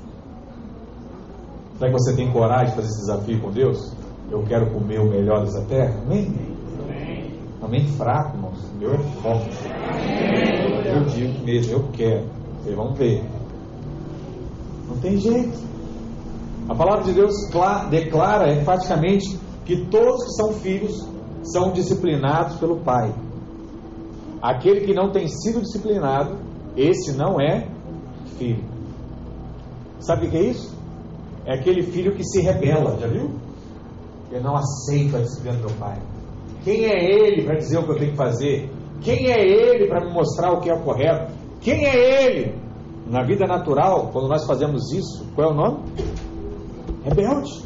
Será 1.78 1.90
que 1.90 1.98
você 1.98 2.16
tem 2.16 2.32
coragem 2.32 2.70
de 2.70 2.76
fazer 2.76 2.88
esse 2.88 3.00
desafio 3.00 3.40
com 3.40 3.50
Deus? 3.50 3.92
Eu 4.30 4.42
quero 4.44 4.70
comer 4.72 4.98
o 4.98 5.10
melhor 5.10 5.44
dessa 5.44 5.60
terra? 5.66 5.94
Amém? 6.04 6.34
Amém. 6.82 7.32
Amém 7.62 7.86
fraco, 7.96 8.36
irmãos. 8.36 8.58
Meu 8.78 8.94
é 8.94 8.98
forte. 9.20 9.50
Eu 10.86 11.04
digo 11.04 11.44
mesmo, 11.44 11.72
eu 11.72 11.88
quero. 11.92 12.24
Vocês 12.62 12.74
vão 12.74 12.94
ver. 12.94 13.22
Não 14.88 14.96
tem 14.98 15.18
jeito. 15.18 15.58
A 16.68 16.74
palavra 16.74 17.04
de 17.04 17.12
Deus 17.12 17.34
declara 17.90 18.52
enfaticamente 18.52 19.38
que 19.64 19.84
todos 19.86 20.24
que 20.24 20.30
são 20.30 20.52
filhos 20.54 21.06
são 21.42 21.72
disciplinados 21.72 22.56
pelo 22.56 22.78
Pai. 22.80 23.14
Aquele 24.40 24.80
que 24.80 24.94
não 24.94 25.10
tem 25.10 25.28
sido 25.28 25.60
disciplinado, 25.60 26.36
esse 26.76 27.12
não 27.12 27.40
é 27.40 27.68
filho. 28.38 28.64
Sabe 30.00 30.26
o 30.26 30.30
que 30.30 30.36
é 30.36 30.42
isso? 30.42 30.75
É 31.47 31.55
aquele 31.55 31.82
filho 31.82 32.14
que 32.14 32.24
se 32.24 32.40
rebela, 32.40 32.99
já 32.99 33.07
viu? 33.07 33.30
Ele 34.32 34.42
não 34.42 34.57
aceita 34.57 35.18
a 35.18 35.20
disciplina 35.20 35.59
do 35.59 35.72
pai. 35.78 35.97
Quem 36.64 36.84
é 36.86 37.05
ele 37.05 37.44
para 37.44 37.55
dizer 37.55 37.78
o 37.78 37.84
que 37.84 37.90
eu 37.92 37.99
tenho 37.99 38.11
que 38.11 38.16
fazer? 38.16 38.68
Quem 39.01 39.30
é 39.30 39.47
ele 39.47 39.86
para 39.86 40.05
me 40.05 40.12
mostrar 40.12 40.53
o 40.53 40.61
que 40.61 40.68
é 40.68 40.74
o 40.74 40.80
correto? 40.80 41.32
Quem 41.61 41.86
é 41.86 42.24
ele? 42.24 42.55
Na 43.09 43.22
vida 43.22 43.47
natural, 43.47 44.11
quando 44.12 44.26
nós 44.28 44.44
fazemos 44.44 44.92
isso, 44.92 45.24
qual 45.36 45.51
é 45.51 45.53
o 45.53 45.55
nome? 45.55 45.78
Rebelde. 47.05 47.64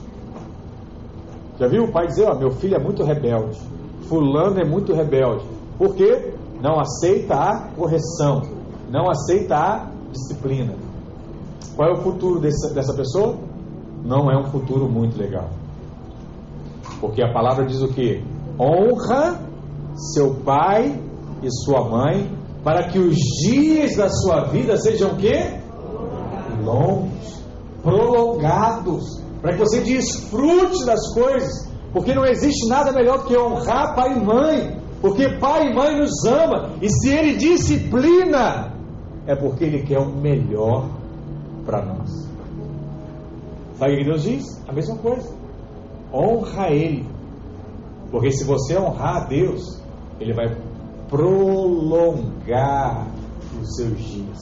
Já 1.59 1.66
viu 1.66 1.85
o 1.85 1.93
pai 1.93 2.07
dizer, 2.07 2.28
ó, 2.28 2.35
meu 2.35 2.51
filho 2.51 2.76
é 2.76 2.78
muito 2.78 3.03
rebelde. 3.03 3.59
Fulano 4.03 4.61
é 4.61 4.64
muito 4.64 4.93
rebelde. 4.93 5.45
Por 5.78 5.95
quê? 5.95 6.35
Não 6.61 6.78
aceita 6.78 7.35
a 7.35 7.68
correção. 7.74 8.43
Não 8.91 9.09
aceita 9.09 9.57
a 9.57 9.91
disciplina. 10.12 10.74
Qual 11.74 11.89
é 11.89 11.93
o 11.93 12.03
futuro 12.03 12.39
dessa, 12.39 12.74
dessa 12.74 12.93
pessoa? 12.93 13.39
Não 14.05 14.30
é 14.30 14.38
um 14.38 14.51
futuro 14.51 14.88
muito 14.88 15.18
legal. 15.18 15.51
Porque 17.01 17.22
a 17.22 17.32
palavra 17.32 17.64
diz 17.66 17.80
o 17.82 17.88
que? 17.88 18.22
Honra 18.59 19.40
seu 20.14 20.34
pai 20.44 20.98
e 21.42 21.51
sua 21.51 21.88
mãe 21.88 22.30
para 22.62 22.88
que 22.88 22.98
os 22.98 23.16
dias 23.42 23.96
da 23.96 24.09
sua 24.09 24.44
vida 24.44 24.76
sejam 24.76 25.12
o 25.12 25.16
quê? 25.16 25.59
Longos, 26.62 27.42
prolongados, 27.82 29.22
para 29.40 29.53
que 29.53 29.59
você 29.59 29.80
desfrute 29.80 30.84
das 30.84 31.12
coisas, 31.14 31.70
porque 31.92 32.14
não 32.14 32.24
existe 32.26 32.68
nada 32.68 32.92
melhor 32.92 33.18
do 33.18 33.24
que 33.24 33.38
honrar 33.38 33.94
pai 33.94 34.12
e 34.16 34.24
mãe, 34.24 34.76
porque 35.01 35.38
pai 35.38 35.68
e 35.68 35.74
mãe 35.74 35.98
nos 35.98 36.24
ama, 36.26 36.72
e 36.82 36.88
se 36.90 37.09
ele 37.09 37.36
disciplina, 37.36 38.74
é 39.26 39.34
porque 39.34 39.64
ele 39.64 39.82
quer 39.82 39.98
o 39.98 40.12
melhor 40.12 40.90
para 41.64 41.82
nós. 41.82 42.20
Sabe 43.81 43.95
o 43.95 43.97
que 43.97 44.05
Deus 44.05 44.22
diz? 44.24 44.45
A 44.68 44.72
mesma 44.74 44.95
coisa. 44.99 45.26
Honra 46.12 46.68
Ele. 46.68 47.09
Porque 48.11 48.31
se 48.31 48.45
você 48.45 48.78
honrar 48.78 49.22
a 49.22 49.24
Deus, 49.24 49.83
Ele 50.20 50.35
vai 50.35 50.55
prolongar 51.09 53.07
os 53.59 53.76
seus 53.76 53.99
dias. 53.99 54.39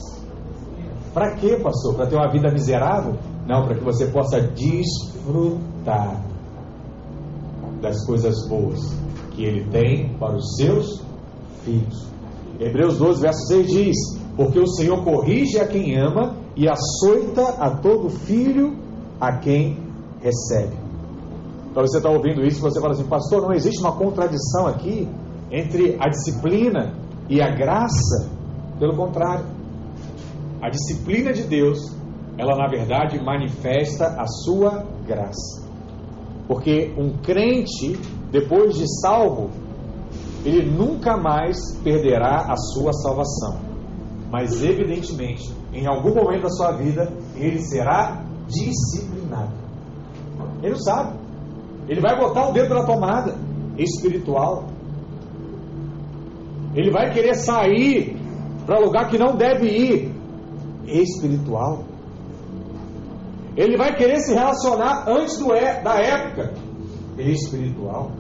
Para 1.14 1.36
quê, 1.36 1.57
pastor? 1.62 1.95
Para 1.95 2.07
ter 2.09 2.16
uma 2.16 2.32
vida 2.32 2.51
miserável? 2.51 3.14
Não, 3.47 3.64
para 3.64 3.76
que 3.76 3.84
você 3.84 4.07
possa 4.07 4.41
desfrutar 4.41 6.20
das 7.80 8.05
coisas 8.07 8.34
boas 8.49 8.80
que 9.36 9.45
ele 9.45 9.70
tem 9.70 10.16
para 10.18 10.34
os 10.34 10.57
seus 10.57 11.01
filhos. 11.64 12.09
Hebreus 12.59 12.99
12, 12.99 13.20
verso 13.20 13.47
6 13.47 13.66
diz: 13.68 13.97
Porque 14.36 14.59
o 14.59 14.66
Senhor 14.66 15.05
corrige 15.05 15.61
a 15.61 15.68
quem 15.68 15.97
ama 15.97 16.34
e 16.57 16.68
açoita 16.68 17.51
a 17.51 17.76
todo 17.76 18.11
filho 18.11 18.88
a 19.20 19.38
quem 19.38 19.78
recebe. 20.20 20.76
Então 21.70 21.86
você 21.86 21.98
está 21.98 22.10
ouvindo 22.10 22.44
isso 22.44 22.58
e 22.58 22.62
você 22.62 22.80
fala 22.80 22.92
assim, 22.92 23.06
pastor, 23.06 23.42
não 23.42 23.52
existe 23.52 23.80
uma 23.80 23.92
contradição 23.92 24.66
aqui 24.66 25.08
entre 25.50 25.96
a 26.00 26.08
disciplina 26.08 26.94
e 27.28 27.40
a 27.40 27.50
graça? 27.50 28.28
Pelo 28.78 28.96
contrário, 28.96 29.44
a 30.62 30.68
disciplina 30.70 31.32
de 31.32 31.44
Deus, 31.44 31.78
ela 32.36 32.56
na 32.56 32.68
verdade 32.68 33.22
manifesta 33.22 34.06
a 34.20 34.26
sua 34.26 34.84
graça. 35.06 35.66
Porque 36.46 36.94
um 36.96 37.18
crente, 37.18 37.98
depois 38.30 38.74
de 38.76 38.86
salvo, 39.00 39.50
ele 40.44 40.70
nunca 40.70 41.16
mais 41.16 41.58
perderá 41.82 42.46
a 42.48 42.56
sua 42.56 42.92
salvação. 42.92 43.58
Mas, 44.30 44.62
evidentemente, 44.62 45.52
em 45.72 45.86
algum 45.86 46.14
momento 46.14 46.42
da 46.42 46.50
sua 46.50 46.72
vida, 46.72 47.12
ele 47.36 47.60
será 47.60 48.24
disciplinado. 48.49 49.53
Ele 50.62 50.72
não 50.72 50.80
sabe. 50.80 51.18
Ele 51.88 52.01
vai 52.01 52.18
botar 52.18 52.49
o 52.49 52.53
dedo 52.53 52.74
na 52.74 52.84
tomada 52.84 53.34
espiritual. 53.76 54.64
Ele 56.74 56.90
vai 56.90 57.12
querer 57.12 57.34
sair 57.34 58.16
para 58.66 58.78
lugar 58.78 59.09
que 59.09 59.18
não 59.18 59.36
deve 59.36 59.66
ir 59.66 60.14
espiritual. 60.86 61.84
Ele 63.57 63.76
vai 63.76 63.96
querer 63.96 64.20
se 64.20 64.34
relacionar 64.34 65.09
antes 65.09 65.38
do, 65.38 65.53
é, 65.53 65.82
da 65.82 65.94
época 65.94 66.55
espiritual. 67.18 68.12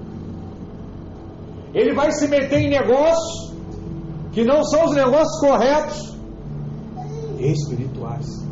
Ele 1.74 1.94
vai 1.94 2.10
se 2.10 2.26
meter 2.26 2.60
em 2.60 2.70
negócios 2.70 3.54
que 4.32 4.44
não 4.44 4.64
são 4.64 4.86
os 4.86 4.94
negócios 4.94 5.40
corretos 5.40 6.16
espirituais. 7.38 8.47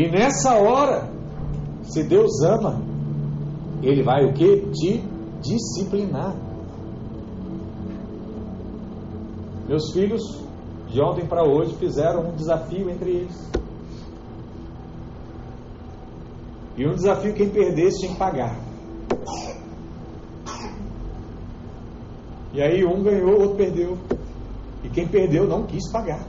E 0.00 0.08
nessa 0.08 0.54
hora, 0.54 1.10
se 1.82 2.02
Deus 2.02 2.40
ama, 2.42 2.80
Ele 3.82 4.02
vai 4.02 4.24
o 4.24 4.32
que? 4.32 4.62
Te 4.72 5.04
disciplinar. 5.42 6.34
Meus 9.68 9.92
filhos, 9.92 10.22
de 10.88 11.02
ontem 11.02 11.26
para 11.26 11.44
hoje, 11.44 11.76
fizeram 11.76 12.30
um 12.30 12.34
desafio 12.34 12.88
entre 12.88 13.10
eles. 13.10 13.50
E 16.78 16.86
um 16.86 16.94
desafio 16.94 17.34
quem 17.34 17.50
perdesse 17.50 17.98
tinha 17.98 18.12
que 18.12 18.18
pagar. 18.18 18.58
E 22.54 22.62
aí 22.62 22.86
um 22.86 23.02
ganhou, 23.02 23.34
o 23.34 23.40
outro 23.42 23.56
perdeu. 23.56 23.98
E 24.82 24.88
quem 24.88 25.06
perdeu 25.06 25.46
não 25.46 25.66
quis 25.66 25.92
pagar. 25.92 26.24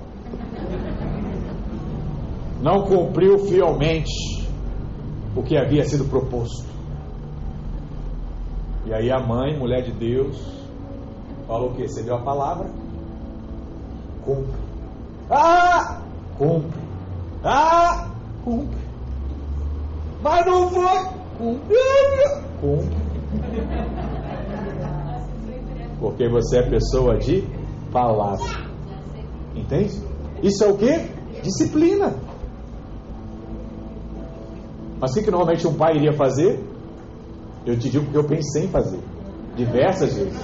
Não 2.62 2.84
cumpriu 2.84 3.40
fielmente 3.40 4.48
o 5.36 5.42
que 5.42 5.58
havia 5.58 5.84
sido 5.84 6.06
proposto. 6.06 6.70
E 8.86 8.94
aí 8.94 9.12
a 9.12 9.20
mãe, 9.20 9.58
mulher 9.58 9.84
de 9.84 9.92
Deus, 9.92 10.38
falou 11.48 11.72
o 11.72 11.76
que? 11.76 11.88
Você 11.88 12.04
deu 12.04 12.16
a 12.16 12.22
palavra? 12.22 12.70
Cumpre. 14.24 14.54
Ah! 15.30 16.02
Cumpre. 16.38 16.80
Ah! 17.44 18.10
Cumpre. 18.44 18.78
Mas 20.22 20.46
não 20.46 20.70
foi. 20.70 21.06
Cumpre. 21.38 21.78
Cumpre. 22.60 22.98
Porque 26.00 26.28
você 26.30 26.60
é 26.60 26.70
pessoa 26.70 27.18
de 27.18 27.44
palavra. 27.92 28.70
Entende? 29.56 30.00
Isso 30.44 30.64
é 30.64 30.68
o 30.68 30.78
que? 30.78 30.98
Disciplina. 31.42 32.14
O 35.02 35.14
que, 35.14 35.24
que 35.24 35.32
normalmente 35.32 35.68
um 35.68 35.74
pai 35.74 35.96
iria 35.96 36.14
fazer? 36.14 36.64
Eu 37.66 37.78
te 37.78 37.90
digo 37.90 38.06
porque 38.06 38.18
eu 38.18 38.24
pensei 38.24 38.66
em 38.66 38.68
fazer. 38.68 39.00
Diversas 39.56 40.14
vezes. 40.16 40.40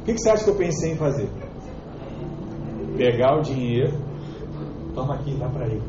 O 0.00 0.04
que, 0.04 0.14
que 0.14 0.18
você 0.18 0.30
acha 0.30 0.44
que 0.44 0.50
eu 0.50 0.56
pensei 0.56 0.92
em 0.92 0.96
fazer? 0.96 1.28
Pegar 2.96 3.38
o 3.38 3.42
dinheiro. 3.42 3.96
Toma 4.94 5.14
aqui, 5.14 5.34
dá 5.36 5.48
para 5.48 5.66
ele. 5.66 5.82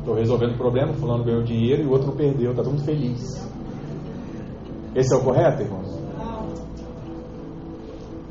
Estou 0.00 0.14
resolvendo 0.14 0.54
o 0.54 0.58
problema, 0.58 0.92
fulano 0.94 1.24
ganhou 1.24 1.42
dinheiro 1.42 1.82
e 1.82 1.86
o 1.86 1.90
outro 1.90 2.12
perdeu, 2.12 2.50
está 2.50 2.62
todo 2.62 2.72
mundo 2.72 2.84
feliz. 2.84 3.50
Esse 4.94 5.14
é 5.14 5.16
o 5.16 5.24
correto, 5.24 5.62
irmãos? 5.62 5.98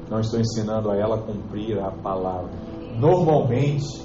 Não 0.10 0.20
estou 0.20 0.39
ensinando 0.39 0.91
a 0.91 0.96
ela 0.96 1.16
a 1.16 1.22
cumprir 1.22 1.80
a 1.80 1.89
palavra. 1.89 2.52
Normalmente, 3.00 4.04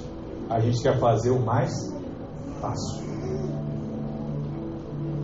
a 0.49 0.59
gente 0.59 0.81
quer 0.81 0.99
fazer 0.99 1.29
o 1.29 1.39
mais 1.39 1.71
fácil. 2.59 3.07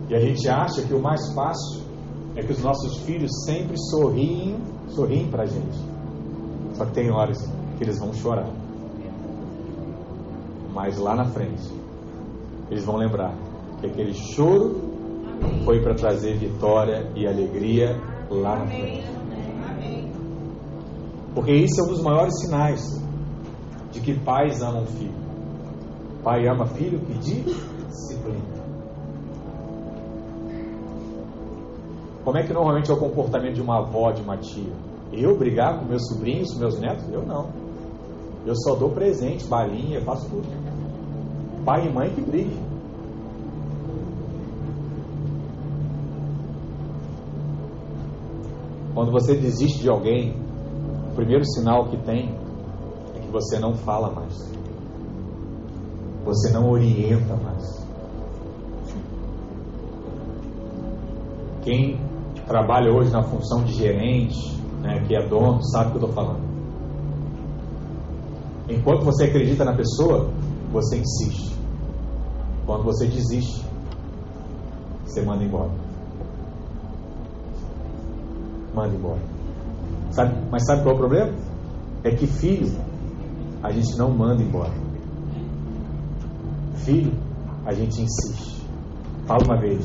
E 0.08 0.14
a 0.14 0.20
gente 0.20 0.48
acha 0.48 0.82
que 0.82 0.94
o 0.94 1.02
mais 1.02 1.20
fácil 1.34 1.82
é 2.36 2.42
que 2.42 2.52
os 2.52 2.62
nossos 2.62 2.98
filhos 2.98 3.30
sempre 3.44 3.76
sorriem, 3.90 4.56
sorriem 4.88 5.28
para 5.28 5.42
a 5.42 5.46
gente. 5.46 5.76
Só 6.74 6.84
que 6.84 6.92
tem 6.92 7.10
horas 7.10 7.38
que 7.76 7.84
eles 7.84 7.98
vão 7.98 8.12
chorar. 8.12 8.48
Mas 10.72 10.96
lá 10.98 11.16
na 11.16 11.24
frente, 11.24 11.72
eles 12.70 12.84
vão 12.84 12.96
lembrar 12.96 13.34
que 13.80 13.86
aquele 13.86 14.14
choro 14.14 14.80
foi 15.64 15.82
para 15.82 15.94
trazer 15.94 16.36
vitória 16.36 17.10
e 17.16 17.26
alegria 17.26 17.96
lá 18.30 18.60
na 18.60 18.66
frente. 18.66 19.16
Porque 21.34 21.52
isso 21.52 21.80
é 21.80 21.84
um 21.84 21.88
dos 21.88 22.02
maiores 22.02 22.38
sinais 22.40 23.05
de 23.96 24.02
que 24.02 24.20
pais 24.20 24.62
amam 24.62 24.84
filho. 24.84 25.14
Pai 26.22 26.46
ama 26.46 26.66
filho 26.66 26.98
que 27.00 27.14
disciplina. 27.14 28.56
Como 32.22 32.36
é 32.36 32.42
que 32.42 32.52
normalmente 32.52 32.90
é 32.90 32.94
o 32.94 32.98
comportamento 32.98 33.54
de 33.54 33.62
uma 33.62 33.78
avó, 33.78 34.10
de 34.10 34.20
uma 34.20 34.36
tia? 34.36 34.72
Eu 35.12 35.38
brigar 35.38 35.78
com 35.78 35.86
meus 35.86 36.06
sobrinhos, 36.08 36.54
meus 36.58 36.78
netos? 36.78 37.08
Eu 37.10 37.24
não. 37.24 37.48
Eu 38.44 38.54
só 38.56 38.74
dou 38.74 38.90
presente, 38.90 39.46
balinha, 39.46 40.00
faço 40.02 40.28
tudo. 40.28 40.46
Pai 41.64 41.86
e 41.86 41.92
mãe 41.92 42.10
que 42.10 42.20
briguem. 42.20 42.66
Quando 48.94 49.12
você 49.12 49.36
desiste 49.36 49.80
de 49.80 49.88
alguém, 49.88 50.34
o 51.10 51.14
primeiro 51.14 51.44
sinal 51.46 51.86
que 51.86 51.96
tem 51.98 52.45
você 53.36 53.58
não 53.58 53.74
fala 53.74 54.10
mais. 54.12 54.50
Você 56.24 56.50
não 56.50 56.70
orienta 56.70 57.36
mais. 57.36 57.86
Quem 61.62 62.00
trabalha 62.46 62.90
hoje 62.90 63.10
na 63.12 63.22
função 63.22 63.62
de 63.62 63.74
gerente, 63.74 64.58
né, 64.80 65.04
que 65.06 65.14
é 65.14 65.28
dono, 65.28 65.62
sabe 65.64 65.88
o 65.88 65.90
que 65.90 65.96
eu 65.98 66.08
estou 66.08 66.14
falando. 66.14 66.46
Enquanto 68.70 69.04
você 69.04 69.24
acredita 69.24 69.64
na 69.64 69.74
pessoa, 69.74 70.30
você 70.72 70.96
insiste. 70.96 71.54
Quando 72.64 72.84
você 72.84 73.06
desiste, 73.06 73.64
você 75.04 75.22
manda 75.22 75.44
embora. 75.44 75.70
Manda 78.74 78.94
embora. 78.94 79.20
Sabe, 80.10 80.34
mas 80.50 80.64
sabe 80.64 80.82
qual 80.82 80.94
é 80.94 80.94
o 80.94 80.98
problema? 80.98 81.32
É 82.02 82.10
que 82.10 82.26
filho, 82.26 82.85
a 83.66 83.72
gente 83.72 83.98
não 83.98 84.10
manda 84.10 84.40
embora. 84.42 84.72
Filho, 86.84 87.12
a 87.64 87.72
gente 87.72 88.00
insiste. 88.00 88.64
Fala 89.26 89.44
uma 89.44 89.60
vez, 89.60 89.84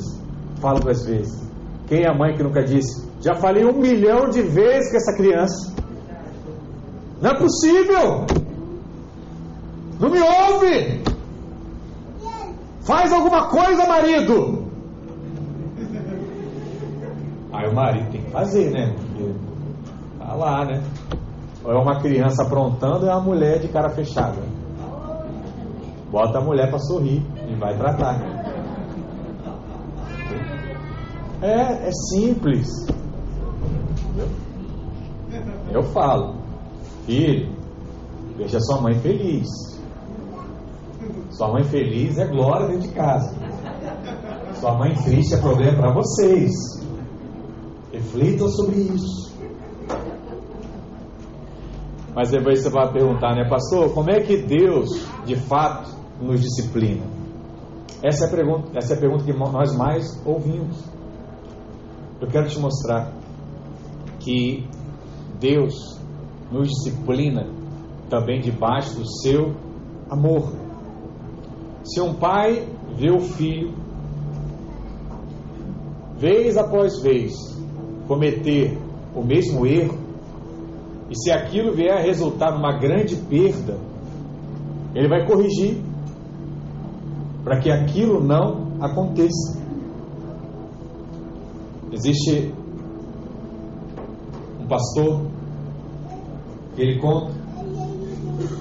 fala 0.61 0.79
duas 0.79 1.03
vezes, 1.03 1.41
quem 1.87 2.03
é 2.03 2.07
a 2.07 2.13
mãe 2.13 2.35
que 2.35 2.43
nunca 2.43 2.63
disse? 2.63 3.09
Já 3.21 3.33
falei 3.35 3.65
um 3.65 3.73
milhão 3.73 4.29
de 4.29 4.43
vezes 4.43 4.91
com 4.91 4.97
essa 4.97 5.17
criança. 5.17 5.73
Não 7.19 7.31
é 7.31 7.37
possível. 7.39 8.25
Não 9.99 10.09
me 10.09 10.19
ouve. 10.19 11.01
Faz 12.81 13.11
alguma 13.11 13.47
coisa, 13.49 13.87
marido. 13.87 14.65
Aí 17.51 17.67
o 17.67 17.75
marido 17.75 18.11
tem 18.11 18.23
que 18.23 18.31
fazer, 18.31 18.71
né? 18.71 18.95
Tá 20.19 20.33
lá, 20.33 20.65
né? 20.65 20.83
Ou 21.63 21.71
é 21.71 21.77
uma 21.77 21.99
criança 22.01 22.43
aprontando, 22.43 23.05
ou 23.05 23.11
é 23.11 23.15
uma 23.15 23.23
mulher 23.23 23.59
de 23.59 23.67
cara 23.67 23.89
fechada. 23.89 24.41
Bota 26.09 26.39
a 26.39 26.41
mulher 26.41 26.69
para 26.69 26.79
sorrir 26.79 27.23
e 27.47 27.55
vai 27.55 27.77
tratar. 27.77 28.19
É, 31.41 31.87
é 31.87 31.91
simples. 31.91 32.67
Eu 35.71 35.83
falo, 35.83 36.35
filho, 37.05 37.55
deixa 38.37 38.59
sua 38.59 38.81
mãe 38.81 38.93
feliz. 38.99 39.47
Sua 41.29 41.51
mãe 41.51 41.63
feliz 41.63 42.17
é 42.17 42.27
glória 42.27 42.67
dentro 42.67 42.89
de 42.89 42.93
casa. 42.93 43.33
Sua 44.59 44.77
mãe 44.77 44.93
triste 44.93 45.33
é 45.33 45.37
problema 45.37 45.77
para 45.77 45.93
vocês. 45.93 46.51
Reflitam 47.91 48.47
sobre 48.49 48.75
isso. 48.75 49.30
Mas 52.15 52.29
depois 52.29 52.61
você 52.61 52.69
vai 52.69 52.91
perguntar, 52.91 53.35
né, 53.35 53.47
pastor, 53.49 53.93
como 53.93 54.11
é 54.11 54.19
que 54.19 54.37
Deus, 54.37 54.89
de 55.25 55.35
fato, 55.35 55.89
nos 56.21 56.41
disciplina? 56.41 57.03
Essa 58.03 58.25
é 58.25 58.27
a 58.27 58.31
pergunta, 58.31 58.77
essa 58.77 58.93
é 58.93 58.97
a 58.97 58.99
pergunta 58.99 59.23
que 59.23 59.33
nós 59.33 59.75
mais 59.77 60.03
ouvimos. 60.25 60.83
Eu 62.19 62.27
quero 62.27 62.47
te 62.47 62.59
mostrar 62.59 63.13
que 64.19 64.67
Deus 65.39 65.73
nos 66.51 66.67
disciplina 66.67 67.47
também 68.09 68.41
debaixo 68.41 68.95
do 68.95 69.07
seu 69.21 69.55
amor. 70.09 70.51
Se 71.83 72.01
um 72.01 72.13
pai 72.13 72.67
vê 72.95 73.09
o 73.09 73.19
filho, 73.19 73.73
vez 76.17 76.57
após 76.57 77.01
vez, 77.01 77.33
cometer 78.07 78.77
o 79.15 79.23
mesmo 79.23 79.65
erro, 79.65 79.97
e 81.11 81.15
se 81.15 81.29
aquilo 81.29 81.73
vier 81.73 81.91
a 81.91 82.01
resultar 82.01 82.53
numa 82.53 82.79
grande 82.79 83.17
perda, 83.17 83.77
ele 84.95 85.09
vai 85.09 85.27
corrigir 85.27 85.83
para 87.43 87.59
que 87.59 87.69
aquilo 87.69 88.23
não 88.23 88.77
aconteça. 88.79 89.59
Existe 91.91 92.53
um 94.61 94.67
pastor 94.67 95.25
que 96.75 96.81
ele 96.81 97.01
conta 97.01 97.33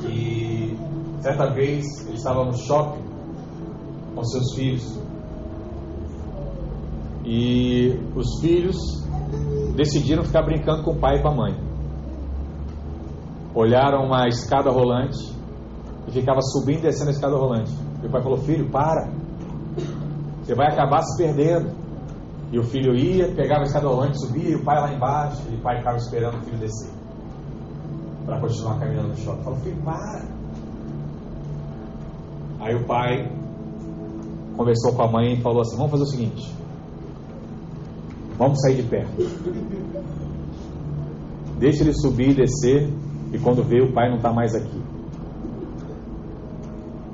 que 0.00 0.76
certa 1.20 1.54
vez 1.54 1.86
ele 2.08 2.16
estava 2.16 2.44
no 2.44 2.52
shopping 2.52 3.04
com 4.12 4.24
seus 4.24 4.54
filhos 4.56 4.98
e 7.24 7.96
os 8.16 8.40
filhos 8.40 8.76
decidiram 9.76 10.24
ficar 10.24 10.42
brincando 10.42 10.82
com 10.82 10.90
o 10.90 10.98
pai 10.98 11.18
e 11.18 11.22
com 11.22 11.28
a 11.28 11.34
mãe. 11.34 11.69
Olharam 13.60 14.06
uma 14.06 14.26
escada 14.26 14.70
rolante 14.70 15.18
e 16.08 16.10
ficava 16.10 16.40
subindo 16.40 16.78
e 16.78 16.82
descendo 16.84 17.10
a 17.10 17.12
escada 17.12 17.36
rolante. 17.36 17.70
E 18.02 18.06
o 18.06 18.10
pai 18.10 18.22
falou: 18.22 18.38
Filho, 18.38 18.70
para, 18.70 19.06
você 20.42 20.54
vai 20.54 20.68
acabar 20.68 21.02
se 21.02 21.22
perdendo. 21.22 21.70
E 22.50 22.58
o 22.58 22.62
filho 22.62 22.96
ia, 22.96 23.30
pegava 23.34 23.60
a 23.60 23.64
escada 23.64 23.86
rolante, 23.86 24.18
subia, 24.18 24.48
e 24.48 24.54
o 24.54 24.64
pai 24.64 24.80
lá 24.80 24.94
embaixo, 24.94 25.42
e 25.50 25.56
o 25.56 25.60
pai 25.60 25.76
ficava 25.76 25.98
esperando 25.98 26.38
o 26.38 26.40
filho 26.40 26.56
descer 26.56 26.90
para 28.24 28.40
continuar 28.40 28.78
caminhando 28.78 29.08
no 29.08 29.16
shopping. 29.18 29.42
Falou: 29.42 29.58
Filho, 29.58 29.82
para. 29.84 30.24
Aí 32.60 32.74
o 32.74 32.86
pai 32.86 33.30
conversou 34.56 34.94
com 34.94 35.02
a 35.02 35.12
mãe 35.12 35.34
e 35.34 35.42
falou 35.42 35.60
assim: 35.60 35.76
Vamos 35.76 35.90
fazer 35.90 36.04
o 36.04 36.06
seguinte, 36.06 36.56
vamos 38.38 38.58
sair 38.62 38.76
de 38.76 38.84
perto. 38.84 39.12
Deixa 41.58 41.82
ele 41.82 41.92
subir 41.92 42.30
e 42.30 42.34
descer, 42.34 42.90
e 43.32 43.38
quando 43.38 43.62
vê, 43.62 43.80
o 43.80 43.92
pai 43.92 44.08
não 44.08 44.16
está 44.16 44.32
mais 44.32 44.54
aqui. 44.54 44.82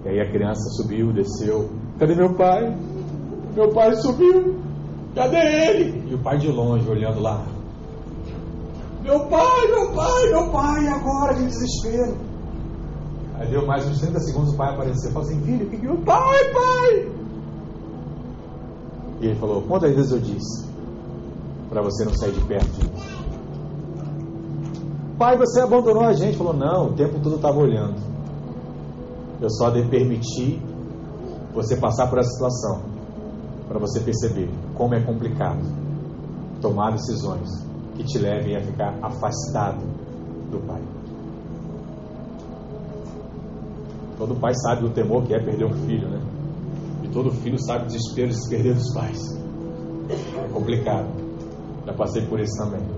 E 0.05 0.09
aí 0.09 0.21
a 0.21 0.31
criança 0.31 0.63
subiu, 0.71 1.13
desceu. 1.13 1.69
Cadê 1.99 2.15
meu 2.15 2.35
pai? 2.35 2.77
Meu 3.55 3.69
pai 3.71 3.95
subiu. 3.97 4.57
Cadê 5.15 5.37
ele? 5.37 6.11
E 6.11 6.15
o 6.15 6.19
pai 6.19 6.39
de 6.39 6.49
longe, 6.49 6.89
olhando 6.89 7.21
lá. 7.21 7.45
Meu 9.03 9.21
pai, 9.27 9.67
meu 9.69 9.93
pai, 9.93 10.31
meu 10.31 10.51
pai, 10.51 10.89
agora 10.89 11.35
de 11.35 11.47
desespero. 11.47 12.17
Aí 13.39 13.49
deu 13.51 13.67
mais 13.67 13.87
uns 13.87 14.01
30 14.01 14.19
segundos 14.21 14.55
o 14.55 14.57
pai 14.57 14.73
apareceu. 14.73 15.13
Falou 15.13 15.29
assim, 15.29 15.41
filho, 15.43 15.67
o 15.67 15.71
que 15.71 15.77
que 15.77 15.87
meu 15.87 15.99
pai, 15.99 16.45
pai? 16.53 17.09
E 19.21 19.27
ele 19.27 19.35
falou, 19.37 19.63
quantas 19.63 19.95
vezes 19.95 20.13
eu 20.13 20.19
disse 20.19 20.67
para 21.69 21.83
você 21.83 22.05
não 22.05 22.15
sair 22.15 22.33
de 22.33 22.41
perto 22.43 22.69
de 22.73 22.85
mim? 22.87 23.26
Pai, 25.19 25.37
você 25.37 25.61
abandonou 25.61 26.05
a 26.05 26.13
gente. 26.13 26.37
Falou, 26.37 26.55
não, 26.55 26.89
o 26.89 26.93
tempo 26.95 27.19
todo 27.21 27.37
estava 27.37 27.59
olhando. 27.59 27.97
Eu 29.41 29.51
só 29.51 29.71
de 29.71 29.83
permitir 29.89 30.61
você 31.55 31.77
passar 31.77 32.09
por 32.09 32.19
essa 32.19 32.31
situação 32.31 32.83
para 33.69 33.79
você 33.79 34.01
perceber 34.01 34.51
como 34.75 34.95
é 34.95 35.03
complicado 35.03 35.61
tomar 36.61 36.93
decisões 36.93 37.49
que 37.95 38.05
te 38.05 38.19
levem 38.19 38.57
a 38.57 38.63
ficar 38.63 38.95
afastado 39.03 39.81
do 40.51 40.59
Pai. 40.67 40.83
Todo 44.19 44.35
pai 44.37 44.55
sabe 44.55 44.83
do 44.83 44.91
temor 44.91 45.25
que 45.25 45.35
é 45.35 45.39
perder 45.39 45.67
um 45.67 45.75
filho, 45.87 46.09
né? 46.09 46.21
E 47.03 47.09
todo 47.09 47.31
filho 47.31 47.59
sabe 47.59 47.85
o 47.85 47.87
desespero 47.87 48.29
de 48.29 48.43
se 48.43 48.49
perder 48.49 48.75
dos 48.75 48.95
pais. 48.95 49.19
É 50.43 50.49
complicado. 50.53 51.09
Já 51.85 51.93
passei 51.93 52.25
por 52.27 52.41
isso 52.41 52.57
também. 52.57 52.96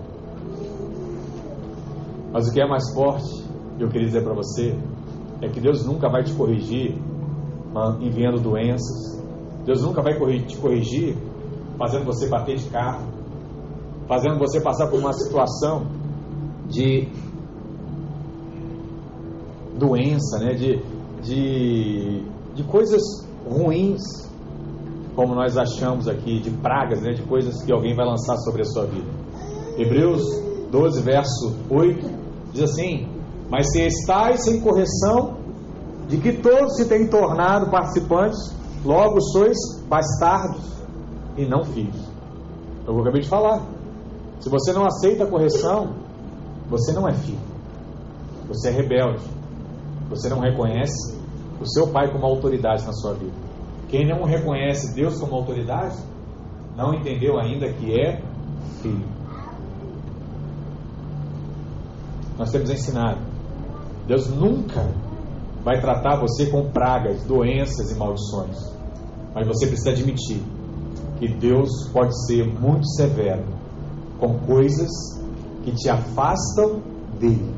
Mas 2.38 2.46
o 2.46 2.52
que 2.52 2.60
é 2.60 2.68
mais 2.68 2.94
forte, 2.94 3.44
eu 3.80 3.88
queria 3.88 4.06
dizer 4.06 4.22
para 4.22 4.32
você, 4.32 4.72
é 5.42 5.48
que 5.48 5.58
Deus 5.58 5.84
nunca 5.84 6.08
vai 6.08 6.22
te 6.22 6.32
corrigir 6.34 6.96
enviando 8.00 8.40
doenças. 8.40 9.20
Deus 9.66 9.82
nunca 9.82 10.00
vai 10.00 10.14
te 10.46 10.56
corrigir 10.56 11.16
fazendo 11.76 12.04
você 12.04 12.28
bater 12.28 12.56
de 12.56 12.68
carro, 12.70 13.08
fazendo 14.06 14.38
você 14.38 14.60
passar 14.60 14.86
por 14.86 15.00
uma 15.00 15.12
situação 15.12 15.88
de 16.68 17.08
doença, 19.76 20.38
né? 20.38 20.54
de, 20.54 20.80
de, 21.20 22.22
de 22.54 22.62
coisas 22.62 23.02
ruins, 23.44 24.30
como 25.16 25.34
nós 25.34 25.56
achamos 25.56 26.06
aqui, 26.06 26.38
de 26.38 26.52
pragas, 26.52 27.02
né? 27.02 27.14
de 27.14 27.22
coisas 27.22 27.64
que 27.64 27.72
alguém 27.72 27.96
vai 27.96 28.06
lançar 28.06 28.36
sobre 28.36 28.62
a 28.62 28.64
sua 28.64 28.86
vida. 28.86 29.10
Hebreus 29.76 30.22
12, 30.70 31.02
verso 31.02 31.56
8, 31.68 32.17
diz 32.58 32.70
assim: 32.70 33.08
Mas 33.50 33.70
se 33.70 33.80
estáis 33.86 34.44
sem 34.44 34.60
correção, 34.60 35.38
de 36.08 36.18
que 36.18 36.32
todos 36.32 36.76
se 36.76 36.88
têm 36.88 37.06
tornado 37.06 37.70
participantes, 37.70 38.38
logo 38.84 39.20
sois 39.20 39.56
bastardos 39.88 40.64
e 41.36 41.44
não 41.46 41.64
filhos. 41.64 42.00
É 42.86 42.90
eu 42.90 43.00
acabei 43.00 43.22
de 43.22 43.28
falar. 43.28 43.62
Se 44.40 44.48
você 44.48 44.72
não 44.72 44.86
aceita 44.86 45.24
a 45.24 45.26
correção, 45.26 45.94
você 46.70 46.92
não 46.92 47.08
é 47.08 47.12
filho. 47.12 47.38
Você 48.48 48.68
é 48.68 48.72
rebelde. 48.72 49.24
Você 50.08 50.28
não 50.28 50.40
reconhece 50.40 51.18
o 51.60 51.66
seu 51.66 51.88
pai 51.88 52.10
como 52.10 52.24
autoridade 52.24 52.86
na 52.86 52.92
sua 52.92 53.14
vida. 53.14 53.32
Quem 53.88 54.06
não 54.06 54.24
reconhece 54.24 54.94
Deus 54.94 55.18
como 55.18 55.34
autoridade, 55.34 55.96
não 56.76 56.94
entendeu 56.94 57.38
ainda 57.38 57.72
que 57.72 57.92
é 57.92 58.22
filho. 58.80 59.17
Nós 62.38 62.52
temos 62.52 62.70
ensinado. 62.70 63.20
Deus 64.06 64.28
nunca 64.28 64.88
vai 65.64 65.80
tratar 65.80 66.20
você 66.20 66.46
com 66.46 66.70
pragas, 66.70 67.24
doenças 67.24 67.90
e 67.90 67.94
maldições. 67.96 68.56
Mas 69.34 69.46
você 69.46 69.66
precisa 69.66 69.90
admitir 69.90 70.40
que 71.18 71.28
Deus 71.28 71.68
pode 71.92 72.14
ser 72.26 72.46
muito 72.46 72.86
severo 72.94 73.44
com 74.20 74.38
coisas 74.38 74.88
que 75.64 75.72
te 75.72 75.90
afastam 75.90 76.80
dele, 77.18 77.54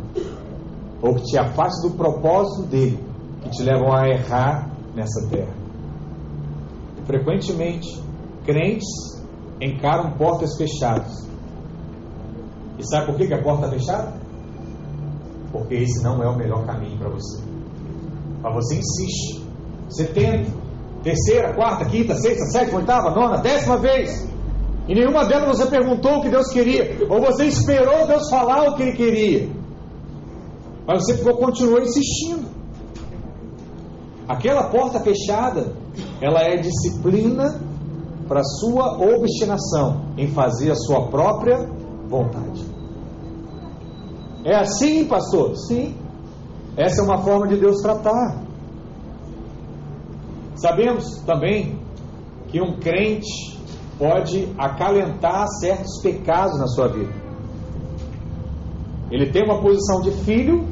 ou 1.02 1.14
que 1.14 1.24
te 1.24 1.38
afastam 1.38 1.90
do 1.90 1.96
propósito 1.96 2.66
dele, 2.66 2.98
que 3.42 3.50
te 3.50 3.62
levam 3.62 3.92
a 3.92 4.08
errar 4.08 4.70
nessa 4.94 5.28
terra. 5.28 5.54
Frequentemente, 7.04 8.02
crentes 8.44 8.88
encaram 9.60 10.12
portas 10.12 10.56
fechadas. 10.56 11.28
E 12.78 12.86
sabe 12.88 13.06
por 13.06 13.16
que, 13.16 13.32
a 13.32 13.42
porta 13.42 13.66
é 13.66 13.70
fechada? 13.70 14.29
Porque 15.52 15.74
esse 15.74 16.02
não 16.02 16.22
é 16.22 16.28
o 16.28 16.36
melhor 16.36 16.64
caminho 16.64 16.98
para 16.98 17.08
você. 17.08 17.42
Mas 18.42 18.54
você 18.54 18.76
insiste, 18.76 19.44
você 19.88 20.04
tenta, 20.04 20.50
terceira, 21.02 21.52
quarta, 21.54 21.84
quinta, 21.84 22.14
sexta, 22.14 22.44
sétima, 22.46 22.78
oitava, 22.78 23.10
nona, 23.10 23.38
décima 23.38 23.76
vez. 23.76 24.28
E 24.88 24.94
nenhuma 24.94 25.24
delas 25.24 25.58
você 25.58 25.66
perguntou 25.66 26.18
o 26.18 26.22
que 26.22 26.30
Deus 26.30 26.48
queria, 26.48 27.06
ou 27.08 27.20
você 27.20 27.44
esperou 27.46 28.06
Deus 28.06 28.28
falar 28.30 28.70
o 28.70 28.76
que 28.76 28.82
Ele 28.82 28.92
queria. 28.92 29.48
Mas 30.86 31.04
você 31.04 31.16
ficou, 31.16 31.36
continuou 31.36 31.80
insistindo. 31.80 32.48
Aquela 34.26 34.64
porta 34.70 35.00
fechada, 35.00 35.72
ela 36.20 36.40
é 36.40 36.56
disciplina 36.56 37.60
para 38.26 38.42
sua 38.44 38.96
obstinação 38.96 40.02
em 40.16 40.28
fazer 40.28 40.70
a 40.70 40.76
sua 40.76 41.08
própria 41.08 41.68
vontade. 42.08 42.49
É 44.44 44.56
assim, 44.56 45.04
pastor? 45.04 45.56
Sim. 45.56 45.94
Essa 46.76 47.02
é 47.02 47.04
uma 47.04 47.18
forma 47.18 47.46
de 47.48 47.56
Deus 47.56 47.80
tratar. 47.82 48.42
Sabemos 50.54 51.22
também 51.26 51.78
que 52.48 52.60
um 52.60 52.78
crente 52.78 53.58
pode 53.98 54.48
acalentar 54.58 55.46
certos 55.60 56.00
pecados 56.02 56.58
na 56.58 56.66
sua 56.66 56.88
vida. 56.88 57.12
Ele 59.10 59.30
tem 59.30 59.44
uma 59.44 59.60
posição 59.60 60.00
de 60.00 60.10
filho, 60.10 60.66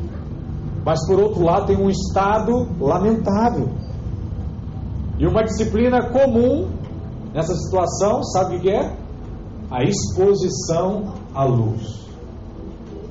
mas 0.85 1.07
por 1.07 1.21
outro 1.21 1.45
lado 1.45 1.66
tem 1.66 1.77
um 1.77 1.91
estado 1.91 2.69
lamentável. 2.81 3.69
E 5.19 5.27
uma 5.27 5.43
disciplina 5.43 6.11
comum 6.11 6.71
nessa 7.35 7.55
situação, 7.55 8.23
sabe 8.23 8.57
o 8.57 8.61
que 8.61 8.71
é? 8.71 8.97
A 9.71 9.83
exposição 9.83 11.14
à 11.35 11.45
luz. 11.45 12.07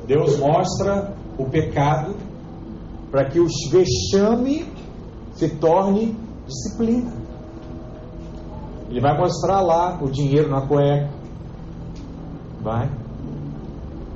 Deus 0.08 0.40
mostra 0.40 1.14
o 1.38 1.46
pecado 1.46 2.16
para 3.12 3.26
que 3.26 3.40
o 3.40 3.48
vexame 3.70 4.66
se 5.34 5.50
torne 5.58 6.18
disciplina. 6.48 7.12
Ele 8.90 9.02
vai 9.02 9.18
mostrar 9.18 9.62
lá 9.62 10.00
o 10.02 10.10
dinheiro 10.10 10.50
na 10.50 10.66
cueca. 10.66 11.10
Vai. 12.62 12.90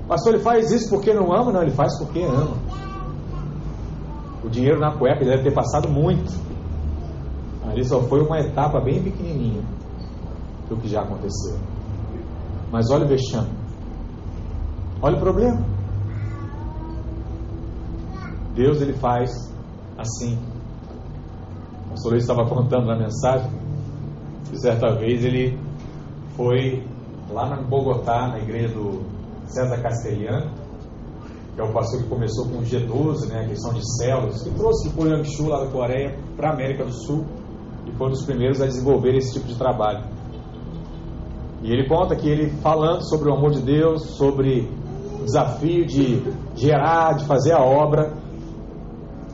Pastor, 0.08 0.34
ele 0.34 0.44
faz 0.44 0.72
isso 0.72 0.90
porque 0.90 1.14
não 1.14 1.34
ama? 1.34 1.52
Não, 1.52 1.62
ele 1.62 1.72
faz 1.72 1.98
porque 2.00 2.22
ama. 2.22 2.56
O 4.44 4.50
dinheiro 4.50 4.80
na 4.80 4.98
cueca 4.98 5.26
deve 5.26 5.44
ter 5.44 5.54
passado 5.54 5.90
muito. 5.90 6.32
Ali 7.70 7.84
só 7.86 8.02
foi 8.04 8.22
uma 8.22 8.40
etapa 8.40 8.80
bem 8.80 9.04
pequenininha 9.04 9.64
do 10.70 10.78
que 10.78 10.88
já 10.88 11.02
aconteceu. 11.02 11.58
Mas 12.72 12.90
olha 12.90 13.06
o 13.06 13.10
vexame. 13.10 13.50
Olha 15.02 15.18
o 15.18 15.20
problema. 15.20 15.81
Deus 18.54 18.82
ele 18.82 18.94
faz 18.94 19.30
assim. 19.98 20.38
O 21.86 21.90
pastor 21.92 22.16
estava 22.16 22.46
contando 22.48 22.88
na 22.88 22.98
mensagem 22.98 23.50
que 24.50 24.58
certa 24.60 24.96
vez 24.96 25.24
ele 25.24 25.58
foi 26.36 26.84
lá 27.30 27.60
em 27.60 27.64
Bogotá, 27.64 28.28
na 28.28 28.40
igreja 28.40 28.74
do 28.74 29.02
César 29.46 29.82
Castelhano, 29.82 30.52
que 31.56 31.62
é 31.62 31.64
o 31.64 31.72
pastor 31.74 32.02
que 32.02 32.10
começou 32.10 32.48
com 32.48 32.58
o 32.58 32.62
G12, 32.62 33.28
né, 33.30 33.46
a 33.46 33.48
questão 33.48 33.74
de 33.74 33.82
células, 33.98 34.44
que 34.44 34.50
trouxe 34.52 34.90
o 34.90 34.92
Poyangshu 34.94 35.48
lá 35.48 35.64
da 35.64 35.72
Coreia 35.72 36.18
para 36.36 36.50
a 36.50 36.54
América 36.54 36.86
do 36.86 36.94
Sul 36.94 37.26
e 37.86 37.92
foi 37.98 38.08
um 38.08 38.12
dos 38.12 38.26
primeiros 38.26 38.62
a 38.62 38.66
desenvolver 38.66 39.16
esse 39.16 39.34
tipo 39.34 39.48
de 39.48 39.56
trabalho. 39.56 40.04
E 41.64 41.72
ele 41.72 41.88
conta 41.88 42.16
que 42.16 42.28
ele 42.28 42.50
falando 42.62 43.08
sobre 43.08 43.30
o 43.30 43.34
amor 43.34 43.52
de 43.52 43.62
Deus, 43.62 44.16
sobre 44.18 44.68
o 45.20 45.26
desafio 45.26 45.86
de 45.86 46.24
gerar, 46.56 47.14
de 47.14 47.26
fazer 47.26 47.54
a 47.54 47.64
obra, 47.64 48.14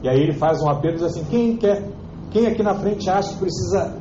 e 0.08 0.10
aí 0.10 0.22
ele 0.22 0.34
faz 0.34 0.62
um 0.62 0.70
apelo 0.70 0.94
e 0.94 0.98
diz 1.00 1.04
assim: 1.04 1.26
quem 1.26 1.58
quer, 1.58 1.86
quem 2.32 2.48
aqui 2.48 2.64
na 2.64 2.74
frente 2.76 3.10
acha 3.10 3.34
que 3.34 3.40
precisa 3.40 3.94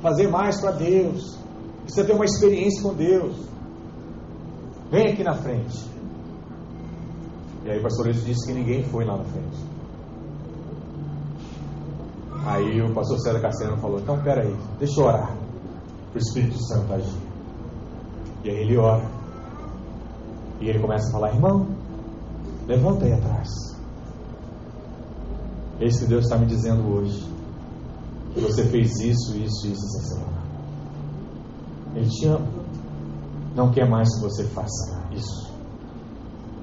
fazer 0.00 0.28
mais 0.28 0.60
para 0.60 0.70
Deus, 0.70 1.36
precisa 1.82 2.06
ter 2.06 2.12
uma 2.12 2.24
experiência 2.24 2.80
com 2.80 2.94
Deus, 2.94 3.34
vem 4.92 5.08
aqui 5.08 5.24
na 5.24 5.34
frente. 5.34 5.76
E 7.64 7.70
aí 7.70 7.80
o 7.80 7.82
pastor 7.82 8.06
Luiz 8.06 8.24
disse 8.24 8.46
que 8.46 8.56
ninguém 8.56 8.84
foi 8.84 9.04
lá 9.04 9.16
na 9.16 9.24
frente. 9.24 9.58
Aí 12.46 12.80
o 12.80 12.94
pastor 12.94 13.18
César 13.18 13.40
Cassiano 13.40 13.76
falou: 13.78 13.98
então 13.98 14.22
peraí, 14.22 14.54
deixa 14.78 15.00
eu 15.00 15.04
orar 15.04 15.36
para 16.12 16.14
o 16.14 16.18
Espírito 16.18 16.62
Santo 16.62 16.92
agir. 16.92 17.18
E 18.44 18.50
aí 18.50 18.56
ele 18.56 18.76
ora. 18.76 19.04
E 20.60 20.68
ele 20.68 20.78
começa 20.78 21.08
a 21.08 21.12
falar: 21.12 21.34
irmão, 21.34 21.66
levanta 22.68 23.04
aí 23.04 23.14
atrás. 23.14 23.67
Esse 25.80 26.00
que 26.00 26.06
Deus 26.06 26.24
está 26.24 26.36
me 26.36 26.46
dizendo 26.46 26.82
hoje. 26.92 27.24
Que 28.34 28.40
você 28.40 28.64
fez 28.64 28.90
isso, 29.00 29.36
isso, 29.36 29.66
isso 29.66 29.84
essa 29.86 30.14
semana. 30.14 30.38
Ele 31.94 32.08
te 32.08 32.26
ama. 32.26 32.46
Não 33.54 33.70
quer 33.70 33.88
mais 33.88 34.08
que 34.14 34.22
você 34.22 34.44
faça 34.44 35.00
isso. 35.12 35.48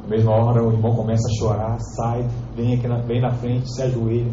Na 0.03 0.09
mesma 0.09 0.32
hora 0.34 0.63
o 0.63 0.72
irmão 0.72 0.95
começa 0.95 1.28
a 1.28 1.34
chorar, 1.39 1.80
sai, 1.80 2.30
vem 2.55 2.76
aqui 2.76 2.88
na, 2.88 2.97
vem 2.99 3.22
na 3.22 3.32
frente, 3.32 3.74
se 3.74 3.82
ajoelha. 3.82 4.32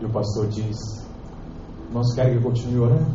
E 0.00 0.04
o 0.04 0.10
pastor 0.10 0.48
diz: 0.48 0.76
Irmãos, 1.88 2.12
querem 2.14 2.32
que 2.32 2.38
eu 2.38 2.42
continue 2.42 2.80
orando? 2.80 3.06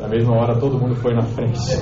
Na 0.00 0.08
mesma 0.08 0.36
hora 0.36 0.58
todo 0.58 0.78
mundo 0.78 0.94
foi 0.96 1.14
na 1.14 1.22
frente 1.22 1.76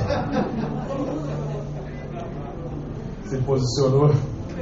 se 3.35 3.43
posicionou, 3.43 4.11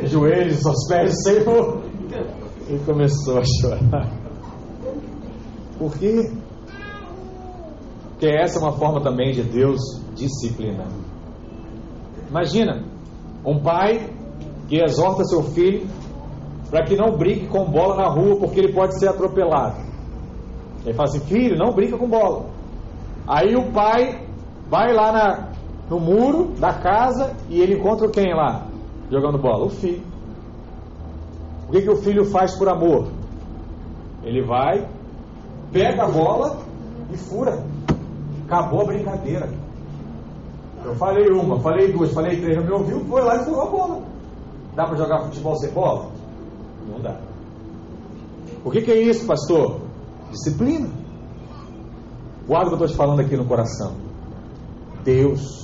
joelhos 0.04 0.64
aos 0.64 0.88
pés 0.88 1.10
do 1.10 1.22
Senhor, 1.22 1.82
e 2.68 2.78
começou 2.84 3.38
a 3.38 3.42
chorar. 3.44 4.10
Por 5.78 5.96
quê? 5.98 6.30
Porque 8.10 8.26
essa 8.26 8.58
é 8.58 8.62
uma 8.62 8.72
forma 8.72 9.02
também 9.02 9.32
de 9.32 9.42
Deus 9.42 9.80
disciplinar. 10.14 10.88
Imagina, 12.30 12.84
um 13.44 13.58
pai 13.60 14.08
que 14.68 14.76
exorta 14.82 15.24
seu 15.24 15.42
filho 15.42 15.86
para 16.70 16.84
que 16.84 16.96
não 16.96 17.16
brinque 17.16 17.48
com 17.48 17.64
bola 17.70 17.96
na 17.96 18.08
rua 18.08 18.36
porque 18.36 18.60
ele 18.60 18.72
pode 18.72 18.98
ser 18.98 19.08
atropelado. 19.08 19.76
Ele 20.84 20.94
fala 20.94 21.08
assim: 21.08 21.20
filho, 21.20 21.56
não 21.58 21.74
brinca 21.74 21.98
com 21.98 22.08
bola. 22.08 22.46
Aí 23.26 23.54
o 23.54 23.70
pai 23.72 24.26
vai 24.70 24.92
lá 24.92 25.12
na, 25.12 25.51
no 25.92 26.00
muro 26.00 26.54
da 26.58 26.72
casa 26.72 27.36
e 27.50 27.60
ele 27.60 27.74
encontra 27.74 28.08
quem 28.08 28.34
lá? 28.34 28.66
Jogando 29.10 29.36
bola? 29.36 29.66
O 29.66 29.68
filho. 29.68 30.02
O 31.68 31.72
que, 31.72 31.82
que 31.82 31.90
o 31.90 31.96
filho 31.96 32.24
faz 32.24 32.56
por 32.56 32.66
amor? 32.66 33.08
Ele 34.22 34.42
vai, 34.42 34.88
pega 35.70 36.04
a 36.04 36.08
bola 36.08 36.56
e 37.12 37.16
fura. 37.18 37.62
Acabou 38.46 38.80
a 38.80 38.84
brincadeira. 38.86 39.50
Eu 40.82 40.94
falei 40.94 41.28
uma, 41.30 41.60
falei 41.60 41.92
duas, 41.92 42.10
falei 42.12 42.40
três, 42.40 42.56
não 42.56 42.64
me 42.64 42.72
ouviu, 42.72 43.04
foi 43.04 43.22
lá 43.22 43.36
e 43.36 43.44
furou 43.44 43.62
a 43.62 43.70
bola. 43.70 44.02
Dá 44.74 44.86
para 44.86 44.96
jogar 44.96 45.24
futebol 45.24 45.56
sem 45.56 45.70
bola? 45.72 46.10
Não 46.90 47.00
dá. 47.00 47.18
O 48.64 48.70
que, 48.70 48.80
que 48.80 48.90
é 48.90 48.98
isso, 48.98 49.26
pastor? 49.26 49.82
Disciplina. 50.30 50.88
Guarda 52.46 52.68
o 52.68 52.76
que 52.76 52.82
eu 52.82 52.86
estou 52.86 52.88
te 52.88 52.96
falando 52.96 53.20
aqui 53.20 53.36
no 53.36 53.44
coração. 53.44 53.92
Deus 55.04 55.62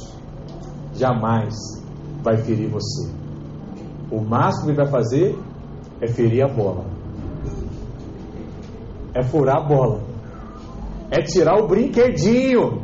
jamais 0.98 1.54
vai 2.22 2.36
ferir 2.36 2.68
você. 2.68 3.10
O 4.10 4.20
máximo 4.20 4.64
que 4.64 4.70
ele 4.70 4.76
vai 4.76 4.90
fazer 4.90 5.38
é 6.00 6.08
ferir 6.08 6.42
a 6.42 6.48
bola. 6.48 6.84
É 9.14 9.22
furar 9.22 9.58
a 9.58 9.64
bola. 9.66 10.00
É 11.10 11.22
tirar 11.22 11.56
o 11.62 11.66
brinquedinho. 11.66 12.82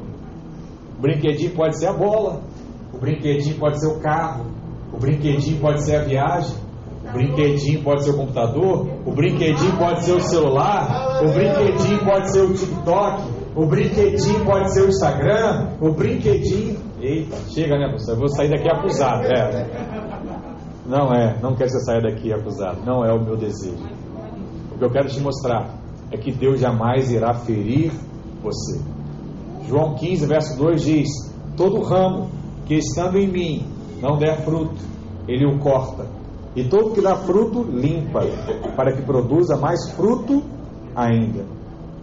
O 0.98 1.00
brinquedinho 1.00 1.54
pode 1.54 1.78
ser 1.78 1.88
a 1.88 1.92
bola. 1.92 2.42
O 2.92 2.98
brinquedinho 2.98 3.58
pode 3.58 3.80
ser 3.80 3.88
o 3.88 4.00
carro. 4.00 4.46
O 4.92 4.98
brinquedinho 4.98 5.60
pode 5.60 5.84
ser 5.84 5.96
a 5.96 6.04
viagem. 6.04 6.56
O 7.08 7.12
brinquedinho 7.12 7.82
pode 7.82 8.04
ser 8.04 8.10
o 8.10 8.16
computador. 8.16 8.88
O 9.04 9.12
brinquedinho 9.12 9.76
pode 9.76 10.04
ser 10.04 10.12
o 10.12 10.20
celular. 10.20 11.22
O 11.22 11.32
brinquedinho 11.32 12.04
pode 12.04 12.32
ser 12.32 12.40
o 12.42 12.54
TikTok. 12.54 13.22
O 13.56 13.66
brinquedinho 13.66 14.44
pode 14.44 14.72
ser 14.72 14.82
o 14.82 14.88
Instagram. 14.88 15.68
O 15.80 15.92
brinquedinho 15.92 16.93
Eita, 17.04 17.36
chega, 17.50 17.76
né, 17.76 17.92
pastor? 17.92 18.14
Eu 18.14 18.20
vou 18.20 18.28
sair 18.30 18.48
daqui 18.48 18.66
acusado. 18.66 19.26
É. 19.26 19.66
Não 20.86 21.12
é, 21.12 21.38
não 21.42 21.54
quero 21.54 21.70
que 21.70 21.76
você 21.76 21.84
saia 21.84 22.00
daqui 22.00 22.32
acusado. 22.32 22.80
Não 22.82 23.04
é 23.04 23.12
o 23.12 23.22
meu 23.22 23.36
desejo. 23.36 23.84
O 24.72 24.78
que 24.78 24.84
eu 24.86 24.90
quero 24.90 25.08
te 25.08 25.20
mostrar 25.20 25.68
é 26.10 26.16
que 26.16 26.32
Deus 26.32 26.60
jamais 26.60 27.12
irá 27.12 27.34
ferir 27.34 27.92
você. 28.42 28.80
João 29.68 29.94
15, 29.96 30.26
verso 30.26 30.56
2 30.56 30.82
diz: 30.82 31.08
Todo 31.58 31.82
ramo 31.82 32.30
que 32.64 32.76
estando 32.76 33.18
em 33.18 33.28
mim 33.28 33.66
não 34.00 34.16
der 34.16 34.42
fruto, 34.42 34.80
ele 35.28 35.44
o 35.44 35.58
corta. 35.58 36.06
E 36.56 36.64
todo 36.64 36.94
que 36.94 37.02
dá 37.02 37.16
fruto, 37.16 37.64
limpa, 37.64 38.20
para 38.76 38.96
que 38.96 39.02
produza 39.02 39.58
mais 39.58 39.90
fruto 39.90 40.42
ainda. 40.96 41.44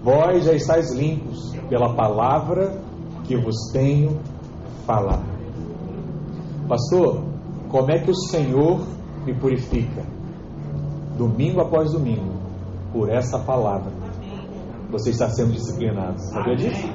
Vós 0.03 0.45
já 0.45 0.53
estáis 0.53 0.93
limpos 0.93 1.55
pela 1.67 1.95
palavra 1.95 2.79
que 3.23 3.35
vos 3.35 3.71
tenho 3.71 4.19
falar. 4.91 5.23
Pastor, 6.67 7.23
como 7.69 7.91
é 7.91 7.99
que 7.99 8.11
o 8.11 8.15
Senhor 8.15 8.85
me 9.25 9.33
purifica? 9.33 10.03
Domingo 11.17 11.61
após 11.61 11.91
domingo, 11.91 12.33
por 12.91 13.09
essa 13.09 13.39
palavra. 13.39 13.91
Você 14.89 15.11
está 15.11 15.29
sendo 15.29 15.53
disciplinado. 15.53 16.19
Sabia 16.19 16.55
disso? 16.55 16.87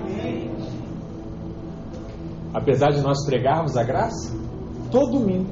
Apesar 2.53 2.91
de 2.91 3.01
nós 3.01 3.25
pregarmos 3.25 3.77
a 3.77 3.83
graça, 3.83 4.35
todo 4.91 5.19
domingo 5.19 5.49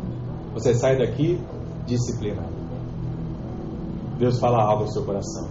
você 0.52 0.74
sai 0.74 0.98
daqui 0.98 1.40
disciplinado. 1.86 2.52
Deus 4.18 4.38
fala 4.38 4.62
algo 4.62 4.84
ao 4.84 4.88
seu 4.88 5.04
coração. 5.04 5.48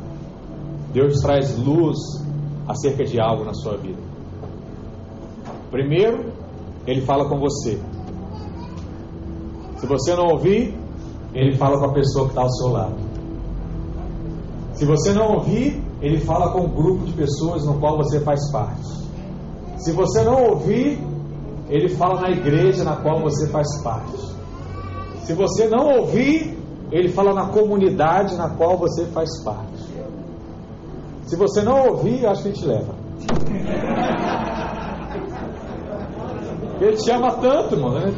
Deus 0.94 1.20
traz 1.22 1.58
luz 1.58 1.98
acerca 2.68 3.04
de 3.04 3.20
algo 3.20 3.44
na 3.44 3.54
sua 3.54 3.78
vida. 3.78 4.02
Primeiro, 5.72 6.33
ele 6.86 7.02
fala 7.02 7.28
com 7.28 7.40
você. 7.40 7.80
Se 9.78 9.88
você 9.88 10.16
não 10.16 10.28
ouvir, 10.28 10.78
ele 11.34 11.56
fala 11.58 11.80
com 11.80 11.86
a 11.86 11.94
pessoa 11.94 12.26
que 12.26 12.32
está 12.32 12.42
ao 12.42 12.50
seu 12.50 12.68
lado. 12.70 12.96
Se 14.74 14.86
você 14.86 15.14
não 15.14 15.36
ouvir, 15.36 15.84
ele 16.02 16.20
fala 16.20 16.52
com 16.52 16.66
o 16.66 16.68
grupo 16.68 17.06
de 17.06 17.14
pessoas 17.14 17.66
no 17.66 17.80
qual 17.80 17.98
você 17.98 18.20
faz 18.20 18.52
parte. 18.52 19.04
Se 19.78 19.92
você 19.92 20.24
não 20.24 20.52
ouvir, 20.52 21.00
ele 21.70 21.90
fala 21.90 22.22
na 22.22 22.30
igreja 22.30 22.84
na 22.84 22.98
qual 22.98 23.22
você 23.22 23.48
faz 23.50 23.82
parte. 23.82 24.18
Se 25.24 25.34
você 25.34 25.68
não 25.68 26.00
ouvir, 26.00 26.58
ele 26.92 27.10
fala 27.10 27.34
na 27.34 27.48
comunidade 27.48 28.36
na 28.36 28.50
qual 28.50 28.78
você 28.78 29.06
faz 29.08 29.44
parte. 29.44 29.84
Se 31.26 31.36
você 31.36 31.62
não 31.62 31.88
ouvir, 31.88 32.26
acho 32.26 32.44
que 32.44 32.50
ele 32.50 32.58
te 32.58 32.66
leva. 32.66 32.94
Ele 36.84 36.98
te 36.98 37.10
ama 37.12 37.32
tanto, 37.36 37.80
mano. 37.80 38.00
Né? 38.00 38.14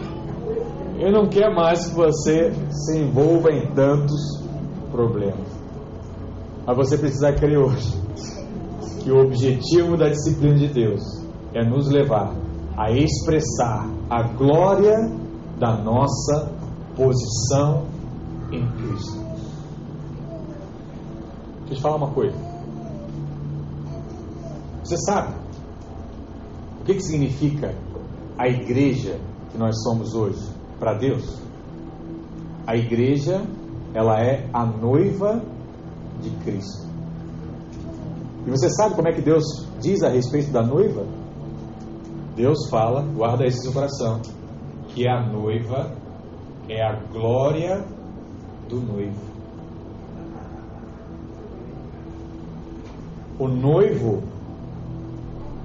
Ele 0.98 1.12
não 1.12 1.28
quer 1.30 1.54
mais 1.54 1.88
que 1.88 1.94
você 1.94 2.52
se 2.72 2.98
envolva 2.98 3.52
em 3.52 3.72
tantos 3.76 4.44
problemas. 4.92 5.48
Mas 6.66 6.76
você 6.76 6.98
precisa 6.98 7.32
crer 7.32 7.60
hoje 7.60 7.94
que 9.04 9.12
o 9.12 9.22
objetivo 9.22 9.96
da 9.96 10.10
disciplina 10.10 10.56
de 10.56 10.68
Deus 10.68 11.04
é 11.54 11.64
nos 11.64 11.88
levar 11.92 12.34
a 12.76 12.90
expressar 12.92 13.88
a 14.10 14.24
glória 14.24 14.96
da 15.60 15.78
nossa 15.78 16.52
posição 16.96 17.86
em 18.52 18.66
Cristo. 18.72 19.20
Deixa 21.60 21.74
eu 21.74 21.76
te 21.76 21.82
falar 21.82 21.98
uma 21.98 22.12
coisa. 22.12 22.36
Você 24.84 24.98
sabe 24.98 25.36
o 26.82 26.84
que, 26.84 26.96
que 26.96 27.04
significa 27.04 27.76
a 28.38 28.48
igreja 28.48 29.20
que 29.52 29.58
nós 29.58 29.82
somos 29.84 30.14
hoje 30.14 30.48
para 30.80 30.94
Deus? 30.94 31.42
A 32.68 32.76
igreja, 32.76 33.42
ela 33.94 34.20
é 34.20 34.50
a 34.54 34.66
noiva 34.66 35.42
de 36.22 36.30
Cristo. 36.44 36.86
E 38.46 38.50
você 38.50 38.70
sabe 38.70 38.96
como 38.96 39.08
é 39.08 39.12
que 39.12 39.22
Deus 39.22 39.44
diz 39.82 40.04
a 40.04 40.10
respeito 40.10 40.52
da 40.52 40.62
noiva? 40.62 41.06
Deus 42.36 42.70
fala, 42.70 43.02
guarda 43.02 43.46
isso 43.46 43.58
no 43.58 43.64
seu 43.64 43.74
coração, 43.74 44.22
que 44.90 45.08
a 45.08 45.26
noiva 45.26 45.96
é 46.68 46.82
a 46.82 47.00
glória 47.12 47.86
do 48.68 48.82
noivo. 48.82 49.36
O 53.40 53.48
noivo, 53.48 54.24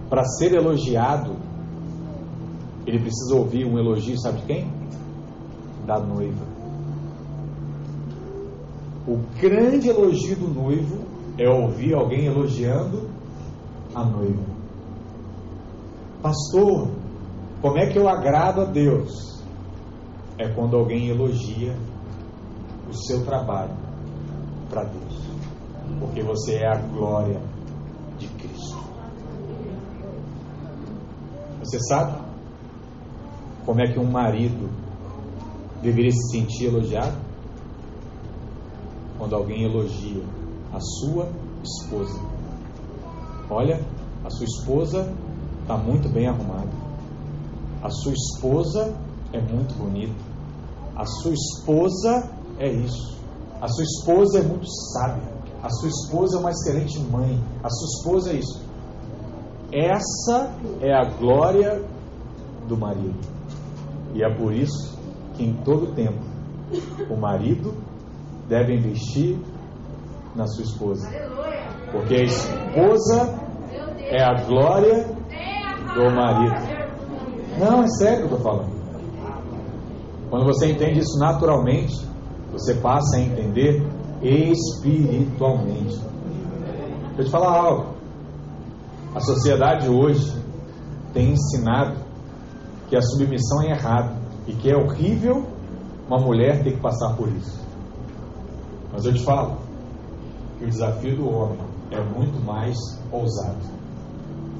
para 0.09 0.25
ser 0.25 0.55
elogiado, 0.55 1.37
ele 2.87 2.99
precisa 2.99 3.35
ouvir 3.35 3.65
um 3.65 3.79
elogio, 3.79 4.19
sabe 4.19 4.41
de 4.41 4.47
quem? 4.47 4.73
Da 5.87 5.99
noiva. 5.99 6.45
O 9.07 9.19
grande 9.41 9.89
elogio 9.89 10.37
do 10.37 10.49
noivo 10.49 10.99
é 11.39 11.49
ouvir 11.49 11.95
alguém 11.95 12.27
elogiando 12.27 13.09
a 13.95 14.05
noiva. 14.05 14.45
Pastor, 16.23 16.89
como 17.61 17.79
é 17.79 17.87
que 17.87 17.99
eu 17.99 18.09
agrado 18.09 18.61
a 18.61 18.65
Deus? 18.65 19.43
É 20.39 20.49
quando 20.49 20.77
alguém 20.77 21.09
elogia 21.09 21.77
o 22.89 22.95
seu 22.95 23.25
trabalho 23.25 23.75
para 24.69 24.85
Deus, 24.85 25.21
porque 25.99 26.23
você 26.23 26.57
é 26.57 26.67
a 26.67 26.77
glória 26.77 27.41
de 28.19 28.29
Cristo. 28.29 28.79
Você 31.61 31.79
sabe 31.89 32.30
como 33.65 33.81
é 33.81 33.87
que 33.87 33.99
um 33.99 34.11
marido 34.11 34.71
deveria 35.83 36.13
se 36.13 36.31
sentir 36.31 36.67
elogiado? 36.67 37.17
Quando 39.19 39.35
alguém 39.35 39.65
elogia 39.65 40.23
a 40.73 40.81
sua 40.81 41.29
esposa. 41.63 42.21
Olha, 43.51 43.81
a 44.25 44.31
sua 44.31 44.45
esposa 44.45 45.13
está 45.63 45.77
muito 45.77 46.09
bem 46.09 46.27
arrumada. 46.27 46.71
A 47.83 47.91
sua 47.91 48.13
esposa 48.13 48.95
é 49.33 49.41
muito 49.41 49.75
bonita. 49.75 50.15
A 50.97 51.05
sua 51.07 51.33
esposa 51.33 52.31
é 52.59 52.71
isso. 52.71 53.19
A 53.61 53.69
sua 53.69 53.85
esposa 53.85 54.39
é 54.39 54.43
muito 54.43 54.67
sábia. 54.67 55.41
A 55.63 55.69
sua 55.69 55.89
esposa 55.89 56.37
é 56.37 56.41
uma 56.41 56.51
excelente 56.51 56.99
mãe. 57.01 57.39
A 57.63 57.69
sua 57.69 57.89
esposa 57.99 58.31
é 58.31 58.35
isso. 58.35 58.61
Essa 59.73 60.53
é 60.81 60.93
a 60.93 61.05
glória 61.05 61.85
do 62.67 62.77
marido. 62.77 63.40
E 64.15 64.23
é 64.23 64.35
por 64.35 64.53
isso 64.53 64.99
que 65.35 65.45
em 65.45 65.55
todo 65.65 65.95
tempo 65.95 66.19
o 67.09 67.17
marido 67.17 67.75
deve 68.49 68.75
investir 68.75 69.39
na 70.35 70.47
sua 70.47 70.65
esposa. 70.65 71.09
Porque 71.93 72.15
a 72.15 72.23
esposa 72.23 73.35
é 74.11 74.23
a 74.23 74.45
glória 74.45 75.07
do 75.95 76.11
marido. 76.11 76.71
Não, 77.59 77.83
é 77.83 77.89
sério 77.89 78.29
que 78.29 78.35
eu 78.35 78.39
estou 78.39 78.41
falando. 78.41 78.81
Quando 80.31 80.45
você 80.45 80.71
entende 80.71 81.01
isso 81.01 81.19
naturalmente, 81.19 81.95
você 82.53 82.75
passa 82.75 83.17
a 83.17 83.21
entender 83.21 83.83
espiritualmente. 84.23 85.99
Deixa 87.17 87.19
eu 87.19 87.25
te 87.25 87.31
falar 87.31 87.59
algo. 87.59 87.95
A 89.15 89.21
sociedade 89.21 89.89
hoje 89.89 90.33
tem 91.13 91.33
ensinado 91.33 91.97
que 92.91 92.97
a 92.97 93.01
submissão 93.01 93.63
é 93.63 93.71
errada 93.71 94.17
e 94.49 94.53
que 94.53 94.69
é 94.69 94.77
horrível 94.77 95.47
uma 96.09 96.19
mulher 96.19 96.65
ter 96.65 96.73
que 96.73 96.81
passar 96.81 97.17
por 97.17 97.29
isso. 97.29 97.65
Mas 98.93 99.05
eu 99.05 99.15
te 99.15 99.25
falo 99.25 99.59
que 100.59 100.65
o 100.65 100.69
desafio 100.69 101.17
do 101.17 101.31
homem 101.31 101.61
é 101.93 102.01
muito 102.01 102.45
mais 102.45 102.77
ousado. 103.13 103.61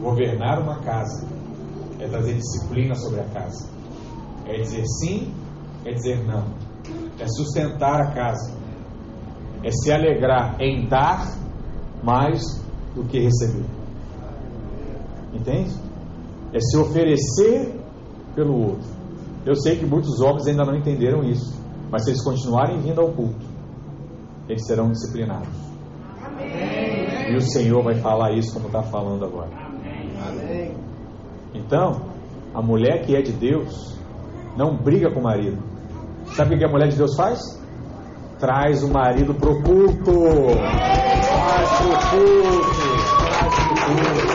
Governar 0.01 0.61
uma 0.61 0.79
casa 0.79 1.27
é 1.99 2.07
trazer 2.07 2.35
disciplina 2.35 2.95
sobre 2.95 3.21
a 3.21 3.25
casa. 3.25 3.69
É 4.47 4.61
dizer 4.61 4.85
sim, 5.01 5.35
é 5.85 5.93
dizer 5.93 6.25
não. 6.25 6.45
É 7.19 7.27
sustentar 7.27 8.01
a 8.01 8.13
casa. 8.13 8.55
É 9.65 9.71
se 9.73 9.93
alegrar 9.93 10.57
em 10.61 10.89
dar 10.89 11.37
mais 12.03 12.41
do 12.95 13.05
que 13.05 13.19
receber. 13.19 13.67
Entende? 15.35 15.75
É 16.53 16.61
se 16.61 16.77
oferecer 16.79 17.80
pelo 18.35 18.71
outro. 18.71 18.89
Eu 19.45 19.55
sei 19.55 19.77
que 19.77 19.87
muitos 19.87 20.21
homens 20.21 20.47
ainda 20.47 20.65
não 20.65 20.77
entenderam 20.77 21.23
isso, 21.25 21.59
mas 21.91 22.05
se 22.05 22.11
eles 22.11 22.23
continuarem 22.23 22.81
vindo 22.81 23.01
ao 23.01 23.09
culto, 23.09 23.45
eles 24.49 24.67
serão 24.67 24.91
disciplinados. 24.91 25.49
Amém. 26.25 27.33
E 27.33 27.37
o 27.37 27.41
Senhor 27.41 27.83
vai 27.83 27.95
falar 27.95 28.33
isso 28.33 28.53
como 28.53 28.67
está 28.67 28.83
falando 28.83 29.25
agora. 29.25 29.51
Amém. 30.29 30.75
Então, 31.55 32.03
a 32.55 32.61
mulher 32.61 33.05
que 33.05 33.17
é 33.17 33.23
de 33.23 33.33
Deus 33.33 33.99
não 34.57 34.77
briga 34.77 35.11
com 35.11 35.21
o 35.21 35.23
marido. 35.23 35.63
Sabe 36.35 36.55
o 36.55 36.59
que 36.59 36.65
a 36.65 36.69
mulher 36.69 36.89
de 36.89 36.97
Deus 36.97 37.17
faz? 37.17 37.41
Traz 38.39 38.83
o 38.83 38.93
marido 38.93 39.35
pro 39.35 39.63
culto. 39.63 40.13
Traz 40.57 41.71
pro 41.79 41.89
culto. 42.11 42.71
Traz 43.27 43.55
pro 43.55 43.75
culto. 43.87 44.30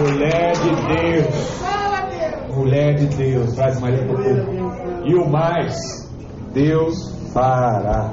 Mulher 0.00 0.52
de 0.52 0.70
Deus. 0.86 2.56
Mulher 2.56 2.94
de 2.94 3.06
Deus. 3.16 3.54
Traz 3.54 3.76
o 3.76 3.80
marido 3.82 4.06
pro 4.06 4.16
culto. 4.16 5.06
E 5.06 5.14
o 5.14 5.28
mais, 5.28 5.76
Deus 6.54 6.94
fará. 7.34 8.10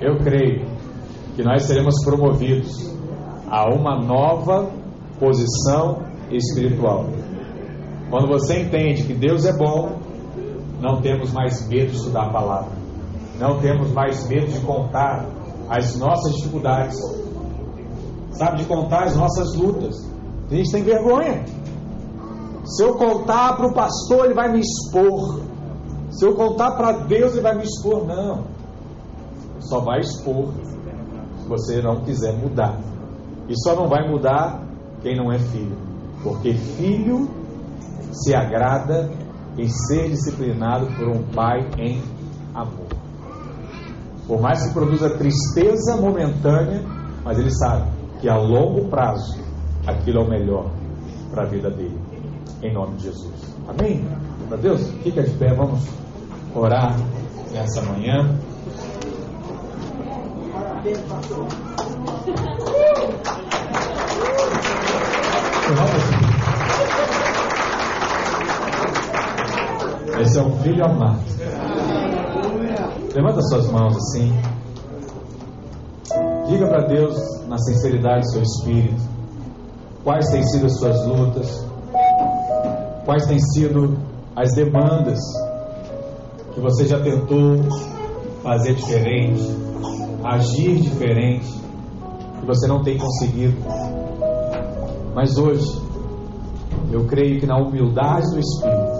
Eu 0.00 0.18
creio 0.18 0.66
que 1.34 1.42
nós 1.42 1.64
seremos 1.64 2.04
promovidos 2.04 2.94
a 3.50 3.68
uma 3.74 4.00
nova 4.00 4.70
posição 5.18 6.04
espiritual. 6.30 7.06
Quando 8.08 8.28
você 8.28 8.60
entende 8.60 9.02
que 9.02 9.14
Deus 9.14 9.44
é 9.46 9.56
bom, 9.56 9.98
não 10.80 11.00
temos 11.00 11.32
mais 11.32 11.68
medo 11.68 11.90
de 11.90 11.96
estudar 11.96 12.26
a 12.26 12.32
palavra. 12.32 12.70
Não 13.38 13.58
temos 13.58 13.90
mais 13.92 14.28
medo 14.28 14.46
de 14.46 14.60
contar 14.60 15.26
as 15.68 15.98
nossas 15.98 16.36
dificuldades. 16.36 16.96
Sabe, 18.38 18.58
de 18.58 18.66
contar 18.66 19.02
as 19.02 19.16
nossas 19.16 19.56
lutas. 19.56 19.96
A 20.48 20.54
gente 20.54 20.70
tem 20.70 20.84
vergonha. 20.84 21.44
Se 22.64 22.84
eu 22.84 22.94
contar 22.94 23.56
para 23.56 23.66
o 23.66 23.74
pastor, 23.74 24.26
ele 24.26 24.34
vai 24.34 24.52
me 24.52 24.60
expor. 24.60 25.40
Se 26.10 26.24
eu 26.24 26.36
contar 26.36 26.76
para 26.76 27.04
Deus, 27.04 27.32
ele 27.32 27.42
vai 27.42 27.56
me 27.56 27.64
expor. 27.64 28.06
Não. 28.06 28.44
Só 29.58 29.80
vai 29.80 29.98
expor 29.98 30.52
se 31.42 31.48
você 31.48 31.82
não 31.82 32.04
quiser 32.04 32.38
mudar. 32.38 32.78
E 33.48 33.60
só 33.60 33.74
não 33.74 33.88
vai 33.88 34.08
mudar 34.08 34.62
quem 35.02 35.16
não 35.16 35.32
é 35.32 35.38
filho. 35.40 35.76
Porque 36.22 36.54
filho 36.54 37.28
se 38.12 38.36
agrada 38.36 39.10
em 39.56 39.68
ser 39.68 40.10
disciplinado 40.10 40.86
por 40.96 41.08
um 41.08 41.24
pai 41.34 41.68
em 41.76 42.00
amor. 42.54 42.86
Por 44.28 44.40
mais 44.40 44.64
que 44.64 44.72
produza 44.72 45.10
tristeza 45.18 45.96
momentânea, 45.96 46.84
mas 47.24 47.36
ele 47.36 47.50
sabe 47.50 47.97
que 48.20 48.28
a 48.28 48.36
longo 48.36 48.88
prazo 48.88 49.38
aquilo 49.86 50.20
é 50.20 50.22
o 50.24 50.28
melhor 50.28 50.70
para 51.30 51.42
a 51.42 51.46
vida 51.46 51.70
dele. 51.70 51.98
Em 52.62 52.72
nome 52.72 52.96
de 52.96 53.04
Jesus. 53.04 53.54
Amém? 53.68 54.04
Para 54.48 54.56
Deus, 54.56 54.90
fica 55.02 55.22
de 55.22 55.30
pé, 55.32 55.54
vamos 55.54 55.86
orar 56.54 56.96
nessa 57.52 57.82
manhã. 57.82 58.36
Parabéns, 60.52 60.98
pastor. 61.02 61.46
Esse 70.20 70.38
é 70.38 70.42
um 70.42 70.58
filho 70.62 70.84
amado. 70.84 71.20
Levanta 73.14 73.40
suas 73.42 73.70
mãos 73.70 73.96
assim. 73.96 74.32
Diga 76.48 76.66
para 76.66 76.86
Deus 76.86 77.37
na 77.48 77.58
sinceridade 77.58 78.26
do 78.26 78.30
seu 78.30 78.42
espírito, 78.42 79.02
quais 80.04 80.30
têm 80.30 80.42
sido 80.42 80.66
as 80.66 80.78
suas 80.78 81.06
lutas, 81.06 81.66
quais 83.04 83.26
têm 83.26 83.38
sido 83.38 83.98
as 84.36 84.54
demandas 84.54 85.18
que 86.54 86.60
você 86.60 86.86
já 86.86 87.00
tentou 87.00 87.56
fazer 88.42 88.74
diferente, 88.74 89.42
agir 90.22 90.80
diferente, 90.80 91.48
que 92.40 92.46
você 92.46 92.66
não 92.66 92.82
tem 92.82 92.98
conseguido. 92.98 93.56
Mas 95.14 95.36
hoje, 95.36 95.66
eu 96.92 97.06
creio 97.06 97.40
que 97.40 97.46
na 97.46 97.56
humildade 97.56 98.30
do 98.30 98.38
Espírito, 98.38 98.98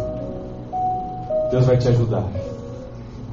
Deus 1.51 1.67
vai 1.67 1.77
te 1.79 1.89
ajudar 1.89 2.29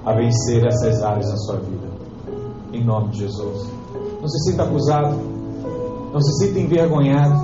a 0.05 0.13
vencer 0.13 0.65
essas 0.65 1.01
áreas 1.01 1.29
na 1.29 1.37
sua 1.37 1.57
vida. 1.57 1.87
Em 2.71 2.83
nome 2.83 3.09
de 3.09 3.19
Jesus. 3.19 3.84
Não 4.25 4.29
se 4.29 4.49
sinta 4.49 4.63
acusado, 4.63 5.17
não 6.11 6.19
se 6.19 6.47
sinta 6.47 6.59
envergonhado. 6.59 7.35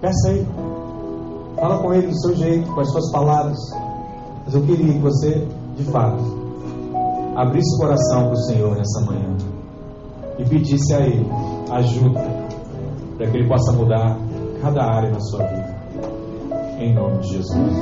Peça 0.00 0.30
aí. 0.30 0.44
Fala 1.54 1.78
com 1.78 1.94
ele 1.94 2.08
do 2.08 2.20
seu 2.22 2.34
jeito, 2.34 2.68
com 2.74 2.80
as 2.80 2.90
suas 2.90 3.12
palavras. 3.12 3.56
Mas 4.44 4.52
eu 4.52 4.62
queria 4.62 4.94
que 4.94 4.98
você, 4.98 5.46
de 5.76 5.84
fato, 5.84 6.20
abrisse 7.36 7.76
o 7.76 7.78
coração 7.78 8.24
para 8.24 8.32
o 8.32 8.36
Senhor 8.36 8.74
nessa 8.74 9.00
manhã 9.02 9.36
e 10.40 10.44
pedisse 10.44 10.92
a 10.92 11.06
Ele 11.06 11.24
ajuda 11.70 12.20
para 13.16 13.30
que 13.30 13.36
Ele 13.36 13.48
possa 13.48 13.70
mudar 13.70 14.18
cada 14.60 14.82
área 14.82 15.08
na 15.08 15.20
sua 15.20 15.44
vida. 15.44 15.76
Em 16.80 16.92
nome 16.94 17.18
de 17.18 17.28
Jesus. 17.28 17.76